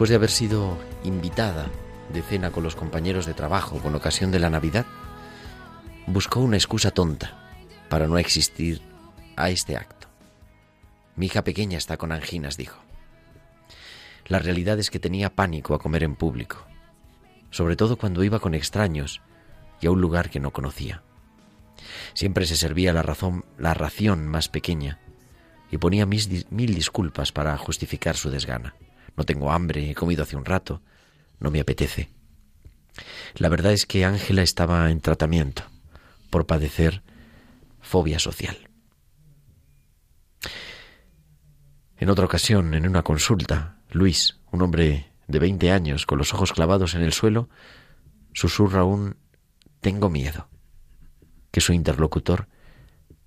Después 0.00 0.08
de 0.08 0.16
haber 0.16 0.30
sido 0.30 0.78
invitada 1.04 1.68
de 2.10 2.22
cena 2.22 2.50
con 2.50 2.64
los 2.64 2.74
compañeros 2.74 3.26
de 3.26 3.34
trabajo 3.34 3.80
con 3.80 3.94
ocasión 3.94 4.30
de 4.30 4.38
la 4.38 4.48
Navidad, 4.48 4.86
buscó 6.06 6.40
una 6.40 6.56
excusa 6.56 6.90
tonta 6.90 7.52
para 7.90 8.08
no 8.08 8.16
existir 8.16 8.80
a 9.36 9.50
este 9.50 9.76
acto. 9.76 10.08
Mi 11.16 11.26
hija 11.26 11.44
pequeña 11.44 11.76
está 11.76 11.98
con 11.98 12.12
anginas, 12.12 12.56
dijo. 12.56 12.80
La 14.26 14.38
realidad 14.38 14.78
es 14.78 14.88
que 14.88 15.00
tenía 15.00 15.34
pánico 15.34 15.74
a 15.74 15.78
comer 15.78 16.02
en 16.02 16.16
público, 16.16 16.64
sobre 17.50 17.76
todo 17.76 17.98
cuando 17.98 18.24
iba 18.24 18.40
con 18.40 18.54
extraños 18.54 19.20
y 19.82 19.86
a 19.86 19.90
un 19.90 20.00
lugar 20.00 20.30
que 20.30 20.40
no 20.40 20.50
conocía. 20.50 21.02
Siempre 22.14 22.46
se 22.46 22.56
servía 22.56 22.94
la, 22.94 23.02
razón, 23.02 23.44
la 23.58 23.74
ración 23.74 24.26
más 24.28 24.48
pequeña 24.48 24.98
y 25.70 25.76
ponía 25.76 26.06
mil 26.06 26.74
disculpas 26.74 27.32
para 27.32 27.54
justificar 27.58 28.16
su 28.16 28.30
desgana. 28.30 28.74
No 29.16 29.24
tengo 29.24 29.50
hambre, 29.50 29.90
he 29.90 29.94
comido 29.94 30.22
hace 30.22 30.36
un 30.36 30.44
rato, 30.44 30.82
no 31.38 31.50
me 31.50 31.60
apetece. 31.60 32.10
La 33.36 33.48
verdad 33.48 33.72
es 33.72 33.86
que 33.86 34.04
Ángela 34.04 34.42
estaba 34.42 34.90
en 34.90 35.00
tratamiento 35.00 35.64
por 36.30 36.46
padecer 36.46 37.02
fobia 37.80 38.18
social. 38.18 38.68
En 41.96 42.08
otra 42.08 42.24
ocasión, 42.24 42.74
en 42.74 42.88
una 42.88 43.02
consulta, 43.02 43.78
Luis, 43.90 44.38
un 44.52 44.62
hombre 44.62 45.12
de 45.28 45.38
20 45.38 45.70
años 45.70 46.06
con 46.06 46.18
los 46.18 46.32
ojos 46.32 46.52
clavados 46.52 46.94
en 46.94 47.02
el 47.02 47.12
suelo, 47.12 47.48
susurra 48.32 48.84
un 48.84 49.16
tengo 49.80 50.10
miedo, 50.10 50.48
que 51.50 51.60
su 51.60 51.72
interlocutor 51.72 52.48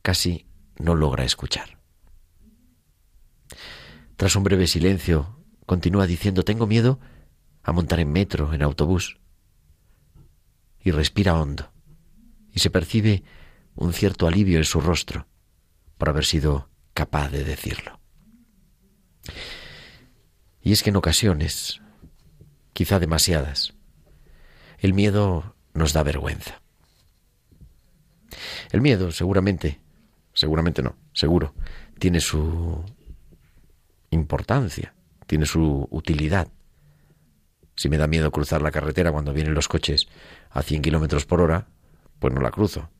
casi 0.02 0.48
no 0.78 0.96
logra 0.96 1.24
escuchar. 1.24 1.78
Tras 4.16 4.36
un 4.36 4.44
breve 4.44 4.68
silencio, 4.68 5.43
continúa 5.66 6.08
diciendo 6.08 6.44
tengo 6.44 6.68
miedo 6.68 7.00
a 7.64 7.72
montar 7.72 8.00
en 8.00 8.12
metro, 8.12 8.54
en 8.54 8.62
autobús. 8.62 9.20
Y 10.80 10.92
respira 10.92 11.40
hondo, 11.40 11.72
y 12.52 12.60
se 12.60 12.70
percibe 12.70 13.24
un 13.76 13.94
cierto 13.94 14.28
alivio 14.28 14.58
en 14.58 14.66
su 14.66 14.82
rostro 14.82 15.28
por 15.98 16.10
haber 16.10 16.26
sido 16.26 16.70
capaz 16.94 17.30
de 17.30 17.44
decirlo. 17.44 18.00
Y 20.62 20.74
es 20.74 20.84
que 20.84 20.90
en 20.90 20.98
ocasiones, 20.98 21.82
quizá 22.74 23.00
demasiadas, 23.00 23.74
el 24.80 24.94
miedo 24.94 25.56
nos 25.74 25.94
da 25.94 26.04
vergüenza. 26.04 26.62
El 28.72 28.82
miedo 28.82 29.12
seguramente, 29.12 29.80
seguramente 30.34 30.82
no, 30.82 30.96
seguro, 31.14 31.54
tiene 32.00 32.20
su 32.20 32.84
importancia, 34.10 34.94
tiene 35.34 35.48
su 35.48 35.88
utilidad. 35.90 36.48
Si 37.76 37.90
me 37.90 37.98
da 37.98 38.06
miedo 38.06 38.30
cruzar 38.30 38.62
la 38.62 38.70
carretera 38.70 39.12
cuando 39.12 39.34
vienen 39.34 39.56
los 39.56 39.68
coches 39.68 40.06
a 40.52 40.62
100 40.62 40.84
kilómetros 40.84 41.26
por 41.26 41.42
hora, 41.42 41.66
pues 42.20 42.32
no 42.32 42.40
la 42.40 42.52
cruzo. 42.52 42.92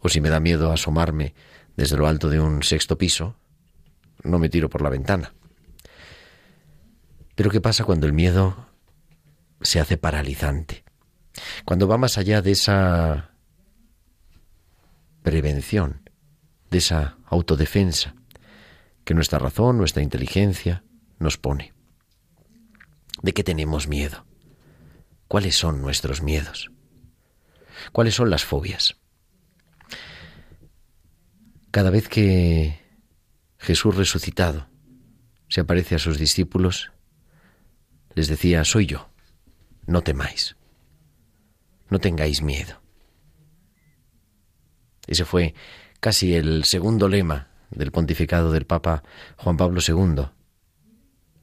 O 0.00 0.08
si 0.08 0.20
me 0.20 0.30
da 0.30 0.40
miedo 0.40 0.72
asomarme 0.72 1.32
desde 1.76 1.96
lo 1.96 2.08
alto 2.08 2.28
de 2.28 2.40
un 2.40 2.64
sexto 2.64 2.98
piso, 2.98 3.36
no 4.24 4.40
me 4.40 4.48
tiro 4.48 4.68
por 4.68 4.82
la 4.82 4.90
ventana. 4.90 5.32
Pero 7.36 7.50
¿qué 7.50 7.60
pasa 7.60 7.84
cuando 7.84 8.08
el 8.08 8.12
miedo 8.12 8.66
se 9.60 9.78
hace 9.78 9.96
paralizante? 9.96 10.82
Cuando 11.64 11.86
va 11.86 11.98
más 11.98 12.18
allá 12.18 12.42
de 12.42 12.50
esa 12.50 13.30
prevención, 15.22 16.10
de 16.72 16.78
esa 16.78 17.16
autodefensa 17.26 18.16
que 19.04 19.14
nuestra 19.14 19.38
razón, 19.38 19.78
nuestra 19.78 20.02
inteligencia 20.02 20.82
nos 21.24 21.38
pone. 21.38 21.72
¿De 23.22 23.32
qué 23.32 23.42
tenemos 23.42 23.88
miedo? 23.88 24.24
¿Cuáles 25.26 25.56
son 25.56 25.80
nuestros 25.80 26.22
miedos? 26.22 26.70
¿Cuáles 27.90 28.14
son 28.14 28.30
las 28.30 28.44
fobias? 28.44 28.96
Cada 31.72 31.90
vez 31.90 32.08
que 32.08 32.78
Jesús 33.58 33.96
resucitado 33.96 34.68
se 35.48 35.62
aparece 35.62 35.96
a 35.96 35.98
sus 35.98 36.18
discípulos, 36.18 36.92
les 38.14 38.28
decía, 38.28 38.62
soy 38.64 38.86
yo, 38.86 39.08
no 39.86 40.02
temáis, 40.02 40.56
no 41.88 41.98
tengáis 41.98 42.42
miedo. 42.42 42.80
Ese 45.06 45.24
fue 45.24 45.54
casi 46.00 46.34
el 46.34 46.64
segundo 46.64 47.08
lema 47.08 47.48
del 47.70 47.90
pontificado 47.90 48.52
del 48.52 48.66
Papa 48.66 49.02
Juan 49.36 49.56
Pablo 49.56 49.80
II. 49.86 50.33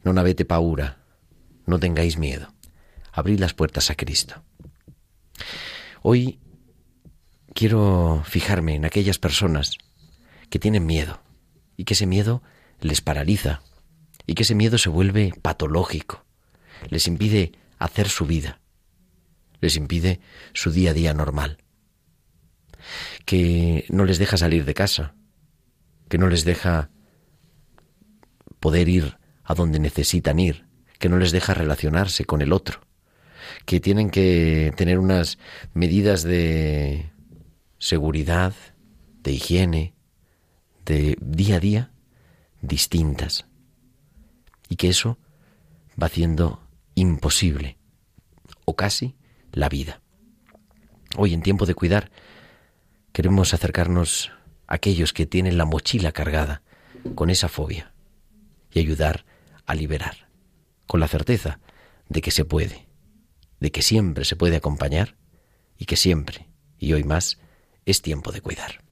Non 0.04 0.18
avete 0.18 0.46
paura, 0.46 0.98
no 1.70 1.78
tengáis 1.78 2.18
miedo, 2.18 2.50
abrid 3.12 3.40
las 3.40 3.54
puertas 3.54 3.90
a 3.92 3.96
Cristo. 3.96 4.42
Hoy 6.02 6.40
quiero 7.54 8.24
fijarme 8.26 8.76
en 8.76 8.86
aquellas 8.86 9.20
personas 9.20 9.78
que 10.50 10.60
tienen 10.60 10.86
miedo 10.86 11.22
y 11.78 11.86
que 11.86 11.94
ese 11.94 12.08
miedo 12.08 12.42
les 12.80 13.02
paraliza 13.02 13.62
y 14.26 14.34
que 14.34 14.44
ese 14.44 14.56
miedo 14.56 14.78
se 14.78 14.90
vuelve 14.90 15.34
patológico, 15.42 16.26
les 16.90 17.08
impide 17.08 17.52
hacer 17.78 18.10
su 18.10 18.26
vida, 18.26 18.60
les 19.60 19.76
impide 19.76 20.20
su 20.54 20.72
día 20.72 20.92
a 20.92 20.94
día 20.94 21.14
normal, 21.14 21.58
que 23.26 23.86
no 23.90 24.06
les 24.06 24.18
deja 24.18 24.38
salir 24.38 24.66
de 24.66 24.74
casa, 24.74 25.14
que 26.10 26.18
no 26.18 26.28
les 26.28 26.44
deja 26.44 26.90
poder 28.60 28.90
ir 28.90 29.21
a 29.44 29.54
donde 29.54 29.80
necesitan 29.80 30.40
ir, 30.40 30.66
que 31.00 31.10
no 31.10 31.18
les 31.18 31.32
deja 31.32 31.54
relacionarse 31.54 32.26
con 32.26 32.42
el 32.42 32.54
otro, 32.54 32.82
que 33.66 33.80
tienen 33.80 34.10
que 34.10 34.74
tener 34.76 35.00
unas 35.00 35.38
medidas 35.74 36.24
de 36.24 37.12
seguridad, 37.80 38.54
de 39.24 39.32
higiene, 39.32 39.94
de 40.86 41.18
día 41.20 41.58
a 41.58 41.60
día 41.60 41.92
distintas, 42.62 43.46
y 44.70 44.76
que 44.76 44.90
eso 44.90 45.18
va 46.02 46.08
haciendo 46.08 46.62
imposible, 46.96 47.78
o 48.66 48.76
casi, 48.76 49.16
la 49.52 49.70
vida. 49.70 50.02
Hoy, 51.18 51.34
en 51.34 51.42
tiempo 51.42 51.66
de 51.66 51.76
cuidar, 51.76 52.12
queremos 53.12 53.54
acercarnos 53.54 54.32
a 54.68 54.76
aquellos 54.76 55.12
que 55.12 55.26
tienen 55.26 55.58
la 55.58 55.66
mochila 55.66 56.12
cargada 56.12 56.62
con 57.16 57.30
esa 57.30 57.50
fobia 57.50 57.92
y 58.72 58.80
ayudar 58.80 59.26
a 59.72 59.76
liberar, 59.76 60.30
con 60.86 61.00
la 61.00 61.08
certeza 61.08 61.60
de 62.10 62.22
que 62.22 62.32
se 62.32 62.46
puede, 62.46 62.88
de 63.60 63.72
que 63.72 63.82
siempre 63.82 64.26
se 64.26 64.36
puede 64.36 64.58
acompañar 64.58 65.16
y 65.78 65.86
que 65.86 65.96
siempre, 65.96 66.50
y 66.78 66.94
hoy 66.94 67.04
más, 67.04 67.40
es 67.86 68.02
tiempo 68.02 68.32
de 68.32 68.42
cuidar. 68.42 68.84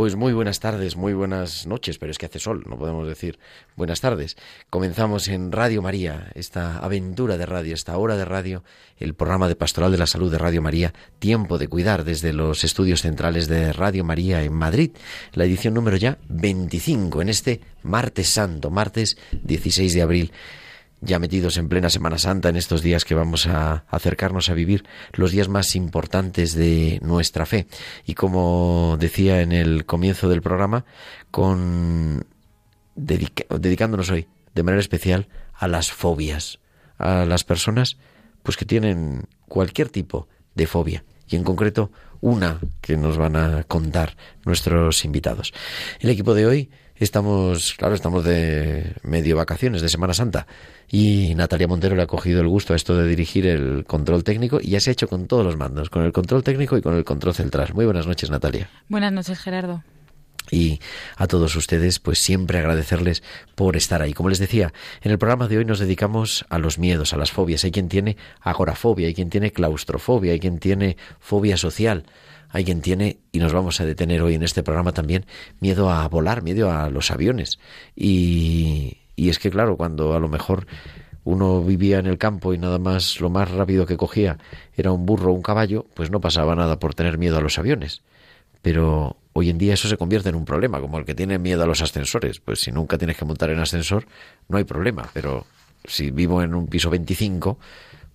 Pues 0.00 0.16
muy 0.16 0.32
buenas 0.32 0.60
tardes, 0.60 0.96
muy 0.96 1.12
buenas 1.12 1.66
noches, 1.66 1.98
pero 1.98 2.10
es 2.10 2.16
que 2.16 2.24
hace 2.24 2.38
sol, 2.38 2.64
no 2.66 2.78
podemos 2.78 3.06
decir 3.06 3.38
buenas 3.76 4.00
tardes. 4.00 4.38
Comenzamos 4.70 5.28
en 5.28 5.52
Radio 5.52 5.82
María, 5.82 6.32
esta 6.34 6.78
aventura 6.78 7.36
de 7.36 7.44
radio, 7.44 7.74
esta 7.74 7.98
hora 7.98 8.16
de 8.16 8.24
radio, 8.24 8.64
el 8.96 9.12
programa 9.12 9.46
de 9.46 9.56
Pastoral 9.56 9.92
de 9.92 9.98
la 9.98 10.06
Salud 10.06 10.32
de 10.32 10.38
Radio 10.38 10.62
María, 10.62 10.94
Tiempo 11.18 11.58
de 11.58 11.68
Cuidar 11.68 12.04
desde 12.04 12.32
los 12.32 12.64
estudios 12.64 13.02
centrales 13.02 13.46
de 13.46 13.74
Radio 13.74 14.02
María 14.02 14.42
en 14.42 14.54
Madrid, 14.54 14.92
la 15.34 15.44
edición 15.44 15.74
número 15.74 15.98
ya 15.98 16.16
25 16.30 17.20
en 17.20 17.28
este 17.28 17.60
martes 17.82 18.30
santo, 18.30 18.70
martes 18.70 19.18
16 19.42 19.92
de 19.92 20.00
abril 20.00 20.32
ya 21.00 21.18
metidos 21.18 21.56
en 21.56 21.68
plena 21.68 21.90
Semana 21.90 22.18
Santa, 22.18 22.48
en 22.48 22.56
estos 22.56 22.82
días 22.82 23.04
que 23.04 23.14
vamos 23.14 23.46
a 23.46 23.84
acercarnos 23.88 24.50
a 24.50 24.54
vivir 24.54 24.84
los 25.12 25.30
días 25.30 25.48
más 25.48 25.74
importantes 25.76 26.54
de 26.54 26.98
nuestra 27.02 27.46
fe. 27.46 27.66
Y 28.04 28.14
como 28.14 28.96
decía 28.98 29.40
en 29.40 29.52
el 29.52 29.86
comienzo 29.86 30.28
del 30.28 30.42
programa, 30.42 30.84
con 31.30 32.26
dedicándonos 32.94 34.10
hoy 34.10 34.28
de 34.54 34.62
manera 34.62 34.80
especial 34.80 35.28
a 35.54 35.68
las 35.68 35.90
fobias, 35.90 36.58
a 36.98 37.24
las 37.24 37.44
personas 37.44 37.96
pues 38.42 38.56
que 38.56 38.64
tienen 38.64 39.26
cualquier 39.48 39.88
tipo 39.88 40.28
de 40.54 40.66
fobia 40.66 41.04
y 41.28 41.36
en 41.36 41.44
concreto 41.44 41.90
una 42.20 42.60
que 42.80 42.96
nos 42.96 43.16
van 43.16 43.36
a 43.36 43.64
contar 43.64 44.16
nuestros 44.44 45.04
invitados. 45.04 45.54
El 46.00 46.10
equipo 46.10 46.34
de 46.34 46.46
hoy 46.46 46.70
Estamos, 47.00 47.72
claro, 47.78 47.94
estamos 47.94 48.24
de 48.24 48.92
medio 49.02 49.34
vacaciones, 49.34 49.80
de 49.80 49.88
Semana 49.88 50.12
Santa, 50.12 50.46
y 50.86 51.34
Natalia 51.34 51.66
Montero 51.66 51.96
le 51.96 52.02
ha 52.02 52.06
cogido 52.06 52.42
el 52.42 52.48
gusto 52.48 52.74
a 52.74 52.76
esto 52.76 52.94
de 52.94 53.08
dirigir 53.08 53.46
el 53.46 53.86
control 53.86 54.22
técnico 54.22 54.60
y 54.60 54.68
ya 54.68 54.80
se 54.80 54.90
ha 54.90 54.92
hecho 54.92 55.08
con 55.08 55.26
todos 55.26 55.42
los 55.42 55.56
mandos, 55.56 55.88
con 55.88 56.02
el 56.02 56.12
control 56.12 56.44
técnico 56.44 56.76
y 56.76 56.82
con 56.82 56.94
el 56.94 57.04
control 57.04 57.32
central. 57.32 57.72
Muy 57.72 57.86
buenas 57.86 58.06
noches, 58.06 58.28
Natalia. 58.28 58.68
Buenas 58.90 59.14
noches, 59.14 59.38
Gerardo. 59.38 59.82
Y 60.50 60.78
a 61.16 61.26
todos 61.26 61.56
ustedes, 61.56 62.00
pues 62.00 62.18
siempre 62.18 62.58
agradecerles 62.58 63.22
por 63.54 63.78
estar 63.78 64.02
ahí. 64.02 64.12
Como 64.12 64.28
les 64.28 64.38
decía, 64.38 64.74
en 65.00 65.10
el 65.10 65.18
programa 65.18 65.48
de 65.48 65.56
hoy 65.56 65.64
nos 65.64 65.78
dedicamos 65.78 66.44
a 66.50 66.58
los 66.58 66.78
miedos, 66.78 67.14
a 67.14 67.16
las 67.16 67.30
fobias. 67.30 67.64
Hay 67.64 67.70
quien 67.70 67.88
tiene 67.88 68.18
agorafobia, 68.42 69.06
hay 69.06 69.14
quien 69.14 69.30
tiene 69.30 69.52
claustrofobia, 69.52 70.32
hay 70.32 70.40
quien 70.40 70.58
tiene 70.58 70.98
fobia 71.18 71.56
social 71.56 72.04
hay 72.50 72.64
quien 72.64 72.80
tiene, 72.82 73.18
y 73.32 73.38
nos 73.38 73.52
vamos 73.52 73.80
a 73.80 73.84
detener 73.84 74.22
hoy 74.22 74.34
en 74.34 74.42
este 74.42 74.62
programa 74.62 74.92
también, 74.92 75.26
miedo 75.60 75.90
a 75.90 76.08
volar, 76.08 76.42
miedo 76.42 76.70
a 76.70 76.90
los 76.90 77.10
aviones. 77.10 77.58
Y, 77.96 78.98
y 79.16 79.28
es 79.28 79.38
que, 79.38 79.50
claro, 79.50 79.76
cuando 79.76 80.14
a 80.14 80.20
lo 80.20 80.28
mejor 80.28 80.66
uno 81.24 81.62
vivía 81.62 81.98
en 81.98 82.06
el 82.06 82.18
campo 82.18 82.54
y 82.54 82.58
nada 82.58 82.78
más 82.78 83.20
lo 83.20 83.30
más 83.30 83.50
rápido 83.50 83.86
que 83.86 83.96
cogía 83.96 84.38
era 84.74 84.90
un 84.92 85.06
burro 85.06 85.30
o 85.30 85.34
un 85.34 85.42
caballo, 85.42 85.86
pues 85.94 86.10
no 86.10 86.20
pasaba 86.20 86.54
nada 86.54 86.78
por 86.78 86.94
tener 86.94 87.18
miedo 87.18 87.36
a 87.36 87.40
los 87.40 87.58
aviones. 87.58 88.02
Pero 88.62 89.16
hoy 89.32 89.50
en 89.50 89.58
día 89.58 89.74
eso 89.74 89.88
se 89.88 89.96
convierte 89.96 90.28
en 90.28 90.34
un 90.34 90.44
problema, 90.44 90.80
como 90.80 90.98
el 90.98 91.04
que 91.04 91.14
tiene 91.14 91.38
miedo 91.38 91.62
a 91.62 91.66
los 91.66 91.82
ascensores. 91.82 92.40
Pues 92.40 92.60
si 92.60 92.72
nunca 92.72 92.98
tienes 92.98 93.16
que 93.16 93.24
montar 93.24 93.50
en 93.50 93.58
ascensor, 93.58 94.06
no 94.48 94.58
hay 94.58 94.64
problema. 94.64 95.08
Pero 95.12 95.46
si 95.84 96.10
vivo 96.10 96.42
en 96.42 96.54
un 96.54 96.66
piso 96.66 96.90
25, 96.90 97.58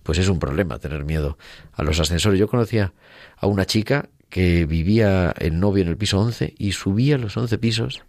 pues 0.02 0.18
es 0.18 0.28
un 0.28 0.38
problema 0.38 0.78
tener 0.78 1.04
miedo 1.04 1.36
a 1.72 1.82
los 1.82 1.98
ascensores. 1.98 2.38
Yo 2.38 2.48
conocía 2.48 2.92
a 3.36 3.46
una 3.46 3.64
chica 3.64 4.08
que 4.28 4.66
vivía 4.66 5.34
el 5.38 5.60
novio 5.60 5.82
en 5.82 5.88
el 5.88 5.96
piso 5.96 6.18
11 6.18 6.54
y 6.58 6.72
subía 6.72 7.18
los 7.18 7.36
11 7.36 7.58
pisos 7.58 8.02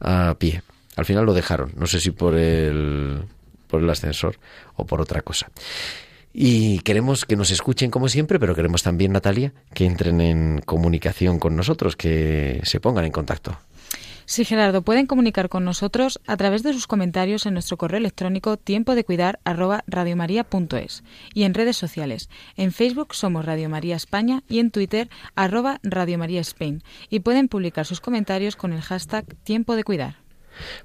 a 0.00 0.36
pie. 0.38 0.62
Al 0.96 1.04
final 1.04 1.26
lo 1.26 1.34
dejaron, 1.34 1.72
no 1.76 1.86
sé 1.86 2.00
si 2.00 2.10
por 2.10 2.36
el, 2.36 3.22
por 3.68 3.82
el 3.82 3.90
ascensor 3.90 4.38
o 4.76 4.86
por 4.86 5.00
otra 5.00 5.22
cosa. 5.22 5.50
Y 6.32 6.80
queremos 6.80 7.24
que 7.24 7.36
nos 7.36 7.50
escuchen 7.50 7.90
como 7.90 8.08
siempre, 8.08 8.38
pero 8.38 8.54
queremos 8.54 8.82
también, 8.82 9.12
Natalia, 9.12 9.52
que 9.74 9.86
entren 9.86 10.20
en 10.20 10.60
comunicación 10.60 11.38
con 11.38 11.56
nosotros, 11.56 11.96
que 11.96 12.60
se 12.64 12.80
pongan 12.80 13.04
en 13.04 13.12
contacto. 13.12 13.58
Sí, 14.28 14.44
Gerardo, 14.44 14.82
pueden 14.82 15.06
comunicar 15.06 15.48
con 15.48 15.64
nosotros 15.64 16.20
a 16.26 16.36
través 16.36 16.62
de 16.62 16.74
sus 16.74 16.86
comentarios 16.86 17.46
en 17.46 17.54
nuestro 17.54 17.78
correo 17.78 17.96
electrónico 17.96 18.58
tiempo 18.58 18.94
de 18.94 19.02
cuidar 19.02 19.40
y 21.32 21.42
en 21.44 21.54
redes 21.54 21.78
sociales. 21.78 22.28
En 22.54 22.72
Facebook 22.72 23.14
somos 23.14 23.46
Radio 23.46 23.70
María 23.70 23.96
España 23.96 24.42
y 24.46 24.58
en 24.58 24.70
Twitter 24.70 25.08
arroba 25.34 25.80
Radio 25.82 26.18
María 26.18 26.42
Spain. 26.42 26.82
Y 27.08 27.20
pueden 27.20 27.48
publicar 27.48 27.86
sus 27.86 28.02
comentarios 28.02 28.54
con 28.54 28.74
el 28.74 28.82
hashtag 28.82 29.24
tiempo 29.44 29.76
de 29.76 29.84
cuidar. 29.84 30.16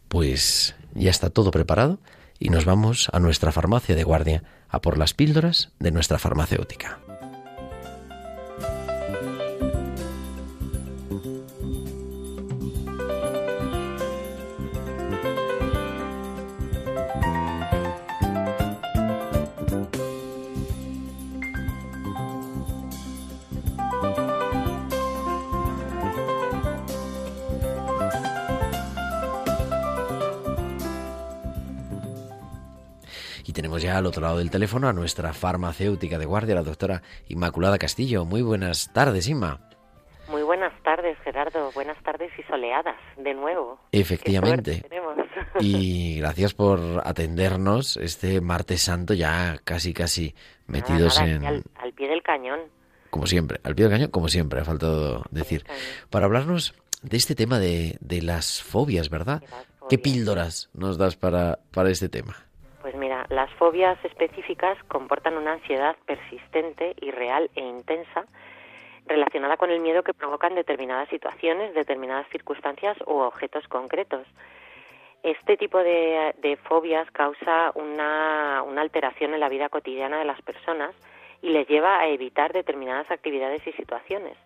Pues 0.07 0.74
ya 0.94 1.10
está 1.10 1.30
todo 1.30 1.51
preparado 1.51 2.00
y 2.39 2.50
nos 2.50 2.63
vamos 2.63 3.10
a 3.12 3.19
nuestra 3.19 3.51
farmacia 3.51 3.94
de 3.94 4.06
guardia 4.06 4.44
a 4.69 4.80
por 4.80 4.98
las 4.98 5.13
píldoras 5.13 5.74
de 5.80 5.92
nuestra 5.92 6.18
farmacéutica. 6.18 7.01
Tenemos 33.54 33.82
ya 33.82 33.98
al 33.98 34.06
otro 34.06 34.22
lado 34.22 34.40
del 34.40 34.52
teléfono 34.52 34.88
a 34.88 34.94
nuestra 34.94 35.34
farmacéutica 35.34 36.18
de 36.18 36.26
guardia, 36.26 36.56
la 36.56 36.64
doctora 36.64 37.02
Inmaculada 37.30 37.78
Castillo. 37.78 38.26
Muy 38.26 38.42
buenas 38.42 38.92
tardes, 38.92 39.28
Inma. 39.28 39.62
Muy 40.28 40.42
buenas 40.44 40.74
tardes, 40.84 41.18
Gerardo. 41.24 41.72
Buenas 41.74 42.02
tardes 42.04 42.32
y 42.38 42.44
soleadas, 42.44 42.96
de 43.18 43.34
nuevo. 43.34 43.80
Efectivamente. 43.92 44.84
Y 45.60 46.18
gracias 46.20 46.54
por 46.54 46.80
atendernos 47.06 47.98
este 47.98 48.42
martes 48.42 48.82
santo 48.82 49.13
ya 49.13 49.60
casi, 49.63 49.94
casi 49.94 50.34
metidos 50.66 51.20
en... 51.20 51.46
Al, 51.46 51.94
pie 51.96 52.08
del 52.08 52.24
cañón. 52.24 52.62
Como 53.10 53.27
siempre, 53.27 53.60
al 53.63 53.75
pie 53.75 53.86
del 53.86 53.94
cañón, 53.94 54.12
como 54.12 54.27
siempre, 54.27 54.62
ha 54.62 54.66
faltado 54.66 55.24
decir. 55.30 55.66
Para 56.10 56.25
hablarnos 56.25 56.74
de 57.04 57.18
este 57.18 57.36
tema 57.36 57.60
de, 57.60 57.98
de 58.00 58.22
las 58.22 58.63
fobias, 58.63 59.10
¿verdad? 59.10 59.44
¿Qué 59.89 59.98
píldoras 59.98 60.70
nos 60.74 60.98
das 60.98 61.16
para, 61.16 61.60
para 61.72 61.92
este 61.92 62.10
tema? 62.10 62.48
Las 63.30 63.51
fobias 63.53 63.98
específicas 64.03 64.77
comportan 64.88 65.38
una 65.38 65.53
ansiedad 65.53 65.96
persistente 66.06 66.96
y 67.00 67.12
real 67.12 67.50
e 67.56 67.62
intensa 67.62 68.25
relacionada 69.06 69.58
con 69.58 69.70
el 69.70 69.80
miedo 69.80 70.03
que 70.03 70.13
provocan 70.13 70.56
determinadas 70.56 71.10
situaciones, 71.10 71.74
determinadas 71.74 72.27
circunstancias 72.30 72.98
u 73.06 73.15
objetos 73.15 73.68
concretos. 73.68 74.25
Este 75.24 75.56
tipo 75.58 75.77
de, 75.80 76.58
fobias 76.63 77.10
causa 77.12 77.72
una, 77.75 78.62
una 78.63 78.82
alteración 78.82 79.34
en 79.34 79.39
la 79.39 79.50
vida 79.50 79.70
cotidiana 79.70 80.20
de 80.20 80.25
las 80.25 80.42
personas 80.42 80.94
y 81.42 81.50
les 81.50 81.68
lleva 81.68 82.00
a 82.00 82.08
evitar 82.08 82.53
determinadas 82.53 83.10
actividades 83.10 83.65
y 83.68 83.72
situaciones. 83.74 84.38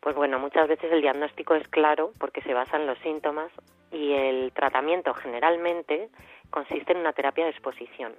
Pues 0.00 0.16
bueno, 0.16 0.38
muchas 0.38 0.68
veces 0.68 0.90
el 0.92 1.00
diagnóstico 1.00 1.54
es 1.54 1.66
claro 1.68 2.12
porque 2.18 2.42
se 2.42 2.54
basa 2.54 2.76
en 2.76 2.86
los 2.86 2.98
síntomas 2.98 3.50
y 3.90 4.12
el 4.12 4.52
tratamiento 4.52 5.14
generalmente 5.14 6.08
consiste 6.52 6.92
en 6.92 6.98
una 6.98 7.12
terapia 7.12 7.44
de 7.44 7.50
exposición. 7.50 8.14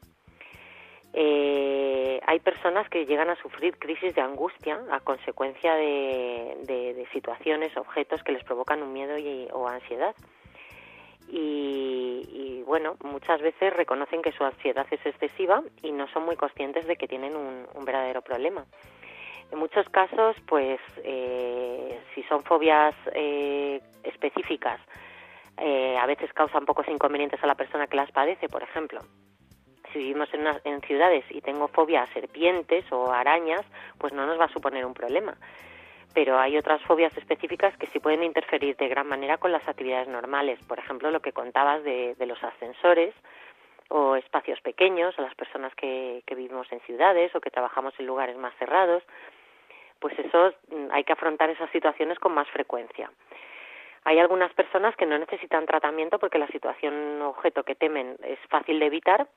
Eh, 1.16 2.20
hay 2.26 2.40
personas 2.40 2.90
que 2.90 3.06
llegan 3.06 3.30
a 3.30 3.36
sufrir 3.36 3.78
crisis 3.78 4.16
de 4.16 4.22
angustia 4.22 4.82
a 4.92 5.00
consecuencia 5.00 5.76
de, 5.76 7.08
situaciones, 7.14 7.78
objetos 7.78 8.24
que 8.24 8.32
les 8.32 8.44
provocan 8.44 8.82
un 8.82 8.92
miedo 8.92 9.16
o 9.54 9.68
ansiedad. 9.68 10.16
Y, 11.30 12.64
bueno, 12.66 12.96
muchas 13.04 13.42
veces 13.42 13.74
reconocen 13.74 14.22
que 14.22 14.32
su 14.32 14.44
ansiedad 14.44 14.86
es 14.90 15.06
excesiva 15.06 15.64
y 15.82 15.92
no 15.92 16.08
son 16.08 16.26
muy 16.26 16.36
conscientes 16.36 16.88
de 16.88 16.96
que 16.96 17.08
tienen 17.08 17.36
un, 17.36 17.86
verdadero 17.86 18.22
problema. 18.22 18.66
En 19.52 19.60
muchos 19.60 19.88
casos, 19.90 20.36
pues, 20.48 20.80
eh, 21.04 22.00
si 22.16 22.24
son 22.24 22.44
fobias 22.44 22.96
eh, 23.14 23.80
específicas, 24.04 24.80
eh, 25.58 25.98
a 25.98 26.06
veces 26.06 26.34
causan 26.34 26.66
pocos 26.66 26.88
inconvenientes 26.88 27.44
a 27.44 27.48
la 27.48 27.56
persona 27.56 27.88
que 27.88 27.98
las 27.98 28.12
padece, 28.12 28.50
por 28.50 28.64
ejemplo. 28.64 29.02
Si 29.92 30.00
vivimos 30.00 30.34
en, 30.34 30.48
en 30.64 30.82
ciudades 30.82 31.24
y 31.30 31.42
tengo 31.42 31.68
fobia 31.68 32.04
a 32.04 32.14
serpientes 32.14 32.92
o 32.92 33.12
arañas, 33.12 33.66
pues 34.00 34.14
no 34.14 34.26
nos 34.26 34.40
va 34.40 34.46
a 34.46 34.54
suponer 34.54 34.86
un 34.86 34.94
problema. 34.94 35.36
Pero 36.14 36.40
hay 36.40 36.58
otras 36.58 36.82
fobias 36.84 37.16
específicas 37.18 37.76
que 37.78 37.88
sí 37.88 38.00
pueden 38.00 38.24
interferir 38.24 38.76
de 38.78 38.88
gran 38.88 39.08
manera 39.08 39.38
con 39.38 39.52
las 39.52 39.68
actividades 39.68 40.08
normales. 40.08 40.60
Por 40.68 40.80
ejemplo, 40.80 41.12
lo 41.12 41.22
que 41.22 41.32
contabas 41.32 41.84
de, 41.84 42.16
los 42.20 42.44
ascensores 42.44 43.14
o 43.90 44.16
espacios 44.16 44.60
pequeños, 44.62 45.18
a 45.20 45.24
las 45.24 45.36
personas 45.36 45.74
que, 45.76 46.24
que 46.26 46.36
vivimos 46.36 46.72
en 46.72 46.80
ciudades 46.82 47.36
o 47.36 47.42
que 47.42 47.52
trabajamos 47.52 47.94
en 48.00 48.08
lugares 48.08 48.38
más 48.38 48.54
cerrados, 48.58 49.04
pues 50.00 50.18
eso 50.20 50.54
mm, 50.70 50.88
hay 50.92 51.04
que 51.04 51.14
afrontar 51.14 51.50
esas 51.50 51.70
situaciones 51.72 52.20
con 52.20 52.34
más 52.34 52.50
frecuencia. 52.50 53.10
Hay 54.06 54.20
algunas 54.20 54.54
personas 54.54 54.96
que 54.96 55.06
no 55.06 55.18
necesitan 55.18 55.66
tratamiento 55.66 56.20
porque 56.20 56.38
la 56.38 56.48
situación 56.48 57.22
objeto 57.22 57.64
que 57.64 57.76
temen 57.76 58.18
es 58.24 58.40
fácil 58.50 58.80
de 58.80 58.88
evitar, 58.88 59.28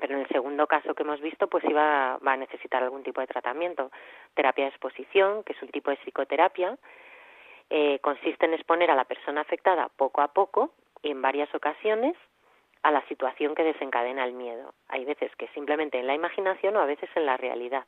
pero 0.00 0.14
en 0.14 0.20
el 0.22 0.28
segundo 0.28 0.66
caso 0.66 0.94
que 0.94 1.04
hemos 1.04 1.20
visto, 1.20 1.46
pues 1.46 1.64
iba 1.64 2.18
va 2.18 2.32
a 2.32 2.36
necesitar 2.36 2.82
algún 2.82 3.04
tipo 3.04 3.20
de 3.20 3.28
tratamiento. 3.28 3.92
Terapia 4.34 4.64
de 4.64 4.70
exposición, 4.70 5.44
que 5.44 5.52
es 5.52 5.62
un 5.62 5.68
tipo 5.68 5.90
de 5.90 5.96
psicoterapia, 5.98 6.76
eh, 7.70 7.98
consiste 8.00 8.46
en 8.46 8.54
exponer 8.54 8.90
a 8.90 8.96
la 8.96 9.04
persona 9.04 9.42
afectada 9.42 9.88
poco 9.96 10.20
a 10.20 10.28
poco 10.28 10.74
y 11.02 11.10
en 11.10 11.22
varias 11.22 11.54
ocasiones 11.54 12.16
a 12.82 12.90
la 12.90 13.06
situación 13.08 13.54
que 13.54 13.62
desencadena 13.62 14.24
el 14.24 14.32
miedo. 14.32 14.74
Hay 14.88 15.04
veces 15.04 15.34
que 15.36 15.48
simplemente 15.48 15.98
en 15.98 16.06
la 16.06 16.14
imaginación 16.14 16.76
o 16.76 16.80
a 16.80 16.86
veces 16.86 17.08
en 17.14 17.26
la 17.26 17.36
realidad. 17.36 17.84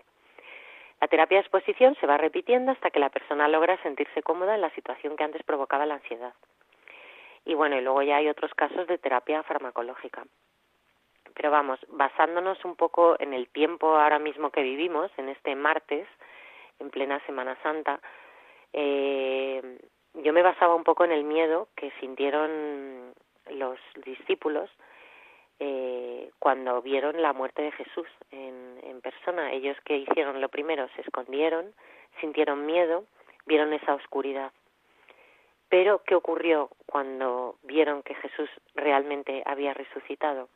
La 1.00 1.08
terapia 1.08 1.38
de 1.38 1.42
exposición 1.42 1.94
se 2.00 2.06
va 2.06 2.16
repitiendo 2.16 2.72
hasta 2.72 2.90
que 2.90 3.00
la 3.00 3.10
persona 3.10 3.48
logra 3.48 3.80
sentirse 3.82 4.22
cómoda 4.22 4.54
en 4.54 4.62
la 4.62 4.70
situación 4.70 5.16
que 5.16 5.24
antes 5.24 5.42
provocaba 5.42 5.86
la 5.86 5.94
ansiedad. 5.94 6.34
Y 7.44 7.54
bueno, 7.54 7.76
y 7.76 7.80
luego 7.80 8.02
ya 8.02 8.16
hay 8.16 8.28
otros 8.28 8.52
casos 8.54 8.86
de 8.86 8.98
terapia 8.98 9.42
farmacológica. 9.42 10.24
Pero 11.34 11.50
vamos, 11.50 11.78
basándonos 11.88 12.64
un 12.64 12.76
poco 12.76 13.16
en 13.20 13.34
el 13.34 13.48
tiempo 13.48 13.96
ahora 13.96 14.18
mismo 14.18 14.50
que 14.50 14.62
vivimos, 14.62 15.10
en 15.18 15.28
este 15.28 15.54
martes, 15.54 16.08
en 16.78 16.90
plena 16.90 17.20
Semana 17.26 17.56
Santa, 17.62 18.00
eh, 18.72 19.78
yo 20.14 20.32
me 20.32 20.42
basaba 20.42 20.74
un 20.74 20.84
poco 20.84 21.04
en 21.04 21.12
el 21.12 21.24
miedo 21.24 21.68
que 21.76 21.90
sintieron 22.00 23.14
los 23.50 23.78
discípulos 24.04 24.70
eh, 25.58 26.30
cuando 26.38 26.82
vieron 26.82 27.20
la 27.22 27.32
muerte 27.32 27.62
de 27.62 27.72
Jesús 27.72 28.06
en, 28.30 29.00
persona. 29.02 29.52
Ellos 29.52 29.76
que 29.84 29.98
hicieron 29.98 30.40
lo 30.40 30.48
primero, 30.48 30.88
se 30.96 31.02
escondieron, 31.02 31.72
sintieron 32.20 32.66
miedo, 32.66 33.04
vieron 33.44 33.72
esa 33.72 33.94
oscuridad. 33.94 34.50
Pero, 35.68 36.02
¿qué 36.04 36.14
ocurrió 36.16 36.70
cuando 36.86 37.56
vieron 37.62 38.02
que 38.02 38.14
Jesús 38.14 38.48
realmente 38.75 39.42
había 39.46 39.75
resucitado? 39.75 40.48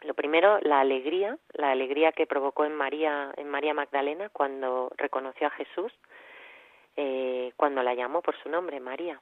Lo 0.00 0.14
primero, 0.14 0.58
la 0.62 0.80
alegría, 0.80 1.38
la 1.52 1.70
alegría 1.70 2.12
que 2.12 2.26
provocó 2.26 2.64
en 2.64 2.74
María, 2.74 3.32
en 3.36 3.48
María 3.48 3.74
Magdalena 3.74 4.28
cuando 4.30 4.90
reconoció 4.96 5.46
a 5.46 5.50
Jesús, 5.50 5.92
eh, 6.96 7.52
cuando 7.56 7.82
la 7.82 7.94
llamó 7.94 8.20
por 8.20 8.36
su 8.42 8.48
nombre, 8.48 8.80
María. 8.80 9.20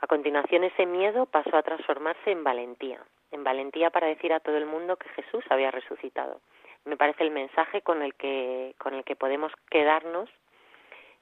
A 0.00 0.06
continuación, 0.06 0.64
ese 0.64 0.86
miedo 0.86 1.26
pasó 1.26 1.56
a 1.56 1.62
transformarse 1.62 2.30
en 2.30 2.44
valentía, 2.44 3.00
en 3.30 3.44
valentía 3.44 3.90
para 3.90 4.06
decir 4.06 4.32
a 4.32 4.40
todo 4.40 4.56
el 4.56 4.66
mundo 4.66 4.96
que 4.96 5.08
Jesús 5.10 5.44
había 5.48 5.70
resucitado. 5.70 6.40
Me 6.84 6.96
parece 6.96 7.24
el 7.24 7.30
mensaje 7.30 7.82
con 7.82 8.02
el 8.02 8.14
que, 8.14 8.74
con 8.78 8.94
el 8.94 9.04
que 9.04 9.16
podemos 9.16 9.52
quedarnos 9.70 10.28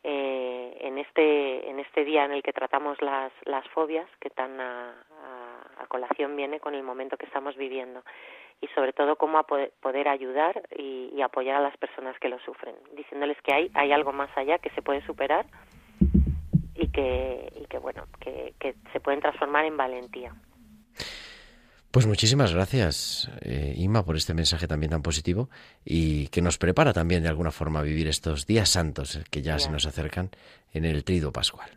eh, 0.07 0.77
en 0.83 0.99
este 0.99 1.71
en 1.71 1.81
este 1.81 2.05
día 2.05 2.27
en 2.27 2.33
el 2.33 2.43
que 2.43 2.53
tratamos 2.53 3.01
las, 3.01 3.33
las 3.47 3.67
fobias 3.69 4.07
que 4.21 4.29
tan 4.29 4.61
a, 4.61 4.91
a, 4.91 5.87
colación 5.87 6.37
viene 6.37 6.61
con 6.61 6.75
el 6.75 6.83
momento 6.83 7.17
que 7.17 7.25
estamos 7.25 7.57
viviendo 7.57 8.03
y 8.61 8.67
sobre 8.69 8.93
todo 8.93 9.17
cómo 9.17 9.39
a 9.39 9.45
poder, 9.45 10.09
ayudar 10.09 10.61
y, 10.77 11.11
y, 11.15 11.23
apoyar 11.23 11.57
a 11.57 11.61
las 11.61 11.77
personas 11.79 12.19
que 12.19 12.29
lo 12.29 12.39
sufren 12.41 12.75
diciéndoles 12.93 13.41
que 13.41 13.55
hay 13.55 13.71
hay 13.73 13.93
algo 13.93 14.13
más 14.13 14.29
allá 14.37 14.59
que 14.59 14.69
se 14.71 14.83
puede 14.83 15.01
superar 15.07 15.47
y 16.75 16.89
que 16.89 17.53
y 17.61 17.67
que 17.67 17.79
bueno 17.79 18.07
que, 18.21 18.55
que 18.59 18.75
se 18.93 19.01
pueden 19.01 19.21
transformar 19.21 19.65
en 19.65 19.77
valentía 19.77 20.35
pues 21.95 22.09
muchísimas 22.09 22.53
gracias, 22.53 23.31
eh, 23.41 23.73
Ima, 23.77 24.05
por 24.05 24.17
este 24.17 24.35
mensaje 24.35 24.67
también 24.67 24.91
tan 24.91 25.01
positivo 25.01 25.49
y 25.85 26.27
que 26.27 26.43
nos 26.43 26.59
prepara 26.59 26.93
también 26.93 27.23
de 27.23 27.29
alguna 27.29 27.53
forma 27.53 27.79
a 27.79 27.83
vivir 27.83 28.09
estos 28.09 28.49
días 28.49 28.69
santos 28.69 29.21
que 29.31 29.43
ya, 29.43 29.61
se 29.61 29.71
nos 29.71 29.87
acercan 29.87 30.31
en 30.73 30.87
el 30.87 31.05
trido 31.05 31.31
pascual. 31.31 31.71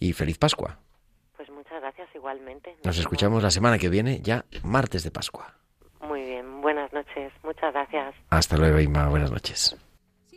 Y 0.00 0.14
feliz 0.14 0.38
Pascua. 0.38 0.78
Pues 1.36 1.50
muchas 1.50 1.82
gracias 1.82 2.08
igualmente. 2.14 2.74
Nos, 2.82 2.96
escuchamos 2.96 3.42
la 3.42 3.50
semana 3.50 3.76
que 3.76 3.90
viene, 3.90 4.20
ya 4.22 4.46
martes 4.62 5.04
de 5.04 5.10
Pascua. 5.10 5.52
Muy 6.00 6.22
bien, 6.22 6.62
buenas 6.62 6.90
noches, 6.94 7.30
muchas 7.42 7.74
gracias. 7.74 8.14
Hasta 8.30 8.56
luego, 8.56 8.80
Ima, 8.80 9.10
buenas 9.10 9.30
noches. 9.30 9.76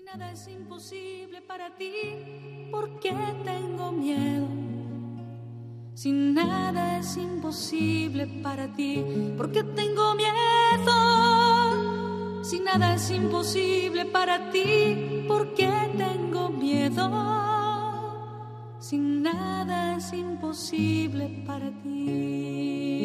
Nada 0.05 0.31
es 0.31 0.47
imposible 0.47 1.41
para 1.41 1.75
ti, 1.75 1.91
¿por 2.71 2.99
qué 2.99 3.11
tengo 3.43 3.91
miedo? 3.91 4.47
Si 5.95 6.11
nada 6.11 6.99
es 6.99 7.17
imposible 7.17 8.27
para 8.43 8.67
ti, 8.75 9.03
¿por 9.35 9.51
qué 9.51 9.63
tengo 9.63 10.13
miedo? 10.13 10.93
Si 12.43 12.59
nada 12.59 12.93
es 12.93 13.09
imposible 13.09 14.05
para 14.05 14.51
ti, 14.51 15.25
¿por 15.27 15.55
qué 15.55 15.71
tengo 15.97 16.49
miedo? 16.49 17.09
Si 18.79 18.99
nada 18.99 19.95
es 19.97 20.13
imposible 20.13 21.43
para 21.47 21.71
ti. 21.81 23.04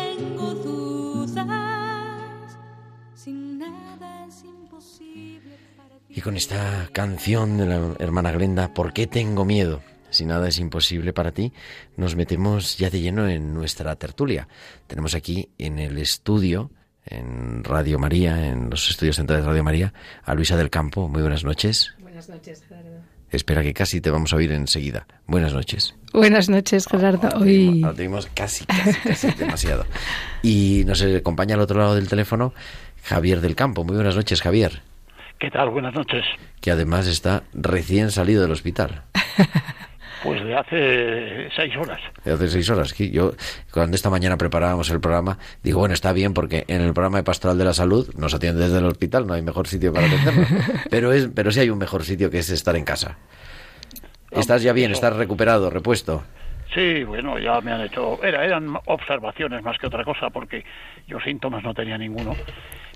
Y 6.13 6.19
con 6.19 6.35
esta 6.35 6.89
canción 6.91 7.57
de 7.57 7.65
la 7.65 7.95
hermana 7.99 8.31
Glenda, 8.33 8.73
¿por 8.73 8.91
qué 8.91 9.07
tengo 9.07 9.45
miedo? 9.45 9.81
Si 10.09 10.25
nada 10.25 10.49
es 10.49 10.59
imposible 10.59 11.13
para 11.13 11.31
ti, 11.31 11.53
nos 11.95 12.17
metemos 12.17 12.77
ya 12.77 12.89
de 12.89 12.99
lleno 12.99 13.29
en 13.29 13.53
nuestra 13.53 13.95
tertulia. 13.95 14.49
Tenemos 14.87 15.15
aquí 15.15 15.49
en 15.57 15.79
el 15.79 15.97
estudio, 15.97 16.69
en 17.05 17.63
Radio 17.63 17.97
María, 17.97 18.49
en 18.49 18.69
los 18.69 18.89
estudios 18.89 19.15
centrales 19.15 19.45
de 19.45 19.49
Radio 19.49 19.63
María, 19.63 19.93
a 20.23 20.35
Luisa 20.35 20.57
del 20.57 20.69
Campo. 20.69 21.07
Muy 21.07 21.21
buenas 21.21 21.45
noches. 21.45 21.93
Buenas 22.01 22.27
noches, 22.27 22.61
Gerardo. 22.67 22.99
Espera 23.29 23.63
que 23.63 23.73
casi 23.73 24.01
te 24.01 24.11
vamos 24.11 24.33
a 24.33 24.35
oír 24.35 24.51
enseguida. 24.51 25.07
Buenas 25.27 25.53
noches. 25.53 25.95
Buenas 26.11 26.49
noches, 26.49 26.87
Gerardo. 26.87 27.29
Hoy... 27.39 27.81
Ahora 27.81 27.95
tenemos 27.95 28.27
casi, 28.35 28.65
casi, 28.65 28.99
casi 28.99 29.31
demasiado. 29.31 29.85
Y 30.43 30.83
nos 30.85 31.01
acompaña 31.01 31.55
al 31.55 31.61
otro 31.61 31.79
lado 31.79 31.95
del 31.95 32.09
teléfono 32.09 32.53
Javier 33.03 33.41
del 33.41 33.55
Campo. 33.55 33.83
Muy 33.83 33.95
buenas 33.95 34.15
noches, 34.15 34.41
Javier. 34.41 34.81
¿Qué 35.39 35.49
tal? 35.49 35.69
Buenas 35.69 35.93
noches. 35.93 36.23
Que 36.61 36.71
además 36.71 37.07
está 37.07 37.43
recién 37.53 38.11
salido 38.11 38.41
del 38.41 38.51
hospital. 38.51 39.03
Pues 40.23 40.43
de 40.43 40.55
hace 40.55 41.49
seis 41.55 41.75
horas. 41.75 41.99
De 42.23 42.33
hace 42.33 42.47
seis 42.47 42.69
horas. 42.69 42.93
Yo, 42.95 43.33
cuando 43.71 43.95
esta 43.95 44.11
mañana 44.11 44.37
preparábamos 44.37 44.89
el 44.91 44.99
programa, 44.99 45.39
digo, 45.63 45.79
bueno, 45.79 45.95
está 45.95 46.13
bien 46.13 46.35
porque 46.35 46.63
en 46.67 46.81
el 46.81 46.93
programa 46.93 47.17
de 47.17 47.23
Pastoral 47.23 47.57
de 47.57 47.65
la 47.65 47.73
Salud 47.73 48.13
nos 48.15 48.33
atiende 48.35 48.61
desde 48.61 48.77
el 48.77 48.85
hospital, 48.85 49.25
no 49.25 49.33
hay 49.33 49.41
mejor 49.41 49.67
sitio 49.67 49.91
para 49.91 50.05
atendernos. 50.05 50.47
pero, 50.91 51.11
es, 51.11 51.27
pero 51.33 51.51
sí 51.51 51.61
hay 51.61 51.71
un 51.71 51.79
mejor 51.79 52.03
sitio 52.03 52.29
que 52.29 52.37
es 52.37 52.51
estar 52.51 52.75
en 52.75 52.85
casa. 52.85 53.17
¿Estás 54.29 54.61
ya 54.61 54.73
bien? 54.73 54.91
¿Estás 54.91 55.15
recuperado, 55.15 55.71
repuesto? 55.71 56.23
Sí, 56.73 57.03
bueno, 57.03 57.39
ya 57.39 57.59
me 57.59 57.71
han 57.71 57.81
hecho... 57.81 58.23
Era, 58.23 58.45
eran 58.45 58.75
observaciones 58.85 59.63
más 59.63 59.77
que 59.79 59.87
otra 59.87 60.03
cosa 60.03 60.29
porque 60.29 60.63
yo 61.07 61.19
síntomas 61.19 61.63
no 61.63 61.73
tenía 61.73 61.97
ninguno 61.97 62.35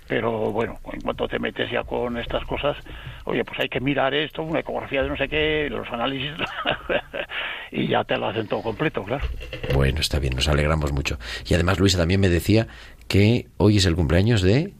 pero 0.08 0.52
bueno, 0.52 0.78
en 0.92 1.00
cuanto 1.00 1.26
te 1.28 1.38
metes 1.38 1.70
ya 1.70 1.82
con 1.82 2.16
estas 2.18 2.44
cosas, 2.44 2.76
oye, 3.24 3.44
pues 3.44 3.58
hay 3.60 3.68
que 3.68 3.80
mirar 3.80 4.14
esto, 4.14 4.42
una 4.42 4.60
ecografía 4.60 5.02
de 5.02 5.08
no 5.08 5.16
sé 5.16 5.28
qué, 5.28 5.68
los 5.70 5.88
análisis, 5.88 6.32
y 7.72 7.88
ya 7.88 8.04
te 8.04 8.16
lo 8.16 8.28
hacen 8.28 8.46
todo 8.46 8.62
completo, 8.62 9.02
claro. 9.02 9.26
Bueno, 9.74 10.00
está 10.00 10.18
bien, 10.18 10.34
nos 10.34 10.48
alegramos 10.48 10.92
mucho. 10.92 11.18
Y 11.48 11.54
además 11.54 11.78
Luisa 11.78 11.98
también 11.98 12.20
me 12.20 12.28
decía 12.28 12.66
que 13.08 13.46
hoy 13.56 13.78
es 13.78 13.86
el 13.86 13.96
cumpleaños 13.96 14.42
de... 14.42 14.72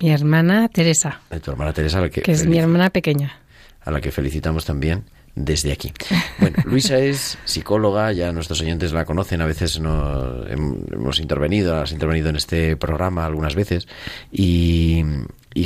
Mi 0.00 0.10
hermana 0.10 0.68
Teresa. 0.68 1.20
De 1.30 1.40
tu 1.40 1.52
hermana 1.52 1.72
Teresa, 1.72 2.00
la 2.00 2.08
que... 2.08 2.22
Que 2.22 2.32
es 2.32 2.46
mi 2.46 2.58
hermana 2.58 2.90
pequeña. 2.90 3.38
A 3.84 3.90
la 3.90 4.00
que 4.00 4.10
felicitamos 4.10 4.64
también 4.64 5.04
desde 5.34 5.72
aquí. 5.72 5.92
Bueno, 6.38 6.56
Luisa 6.64 6.98
es 6.98 7.38
psicóloga, 7.44 8.12
ya 8.12 8.32
nuestros 8.32 8.60
oyentes 8.60 8.92
la 8.92 9.04
conocen, 9.04 9.40
a 9.40 9.46
veces 9.46 9.80
no, 9.80 10.46
hemos 10.46 11.20
intervenido, 11.20 11.76
has 11.76 11.92
intervenido 11.92 12.28
en 12.28 12.36
este 12.36 12.76
programa 12.76 13.24
algunas 13.24 13.54
veces, 13.54 13.88
y, 14.30 15.02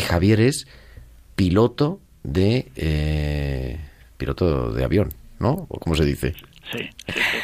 Javier 0.07 0.41
es 0.41 0.67
piloto 1.35 2.01
de 2.23 2.71
eh, 2.77 3.79
piloto 4.17 4.73
de 4.73 4.85
avión, 4.85 5.11
¿no? 5.39 5.67
¿O 5.69 5.79
cómo 5.79 5.97
se 5.97 6.05
dice? 6.05 6.33
Sí, 6.73 6.89
sí, 7.07 7.13
sí. 7.13 7.39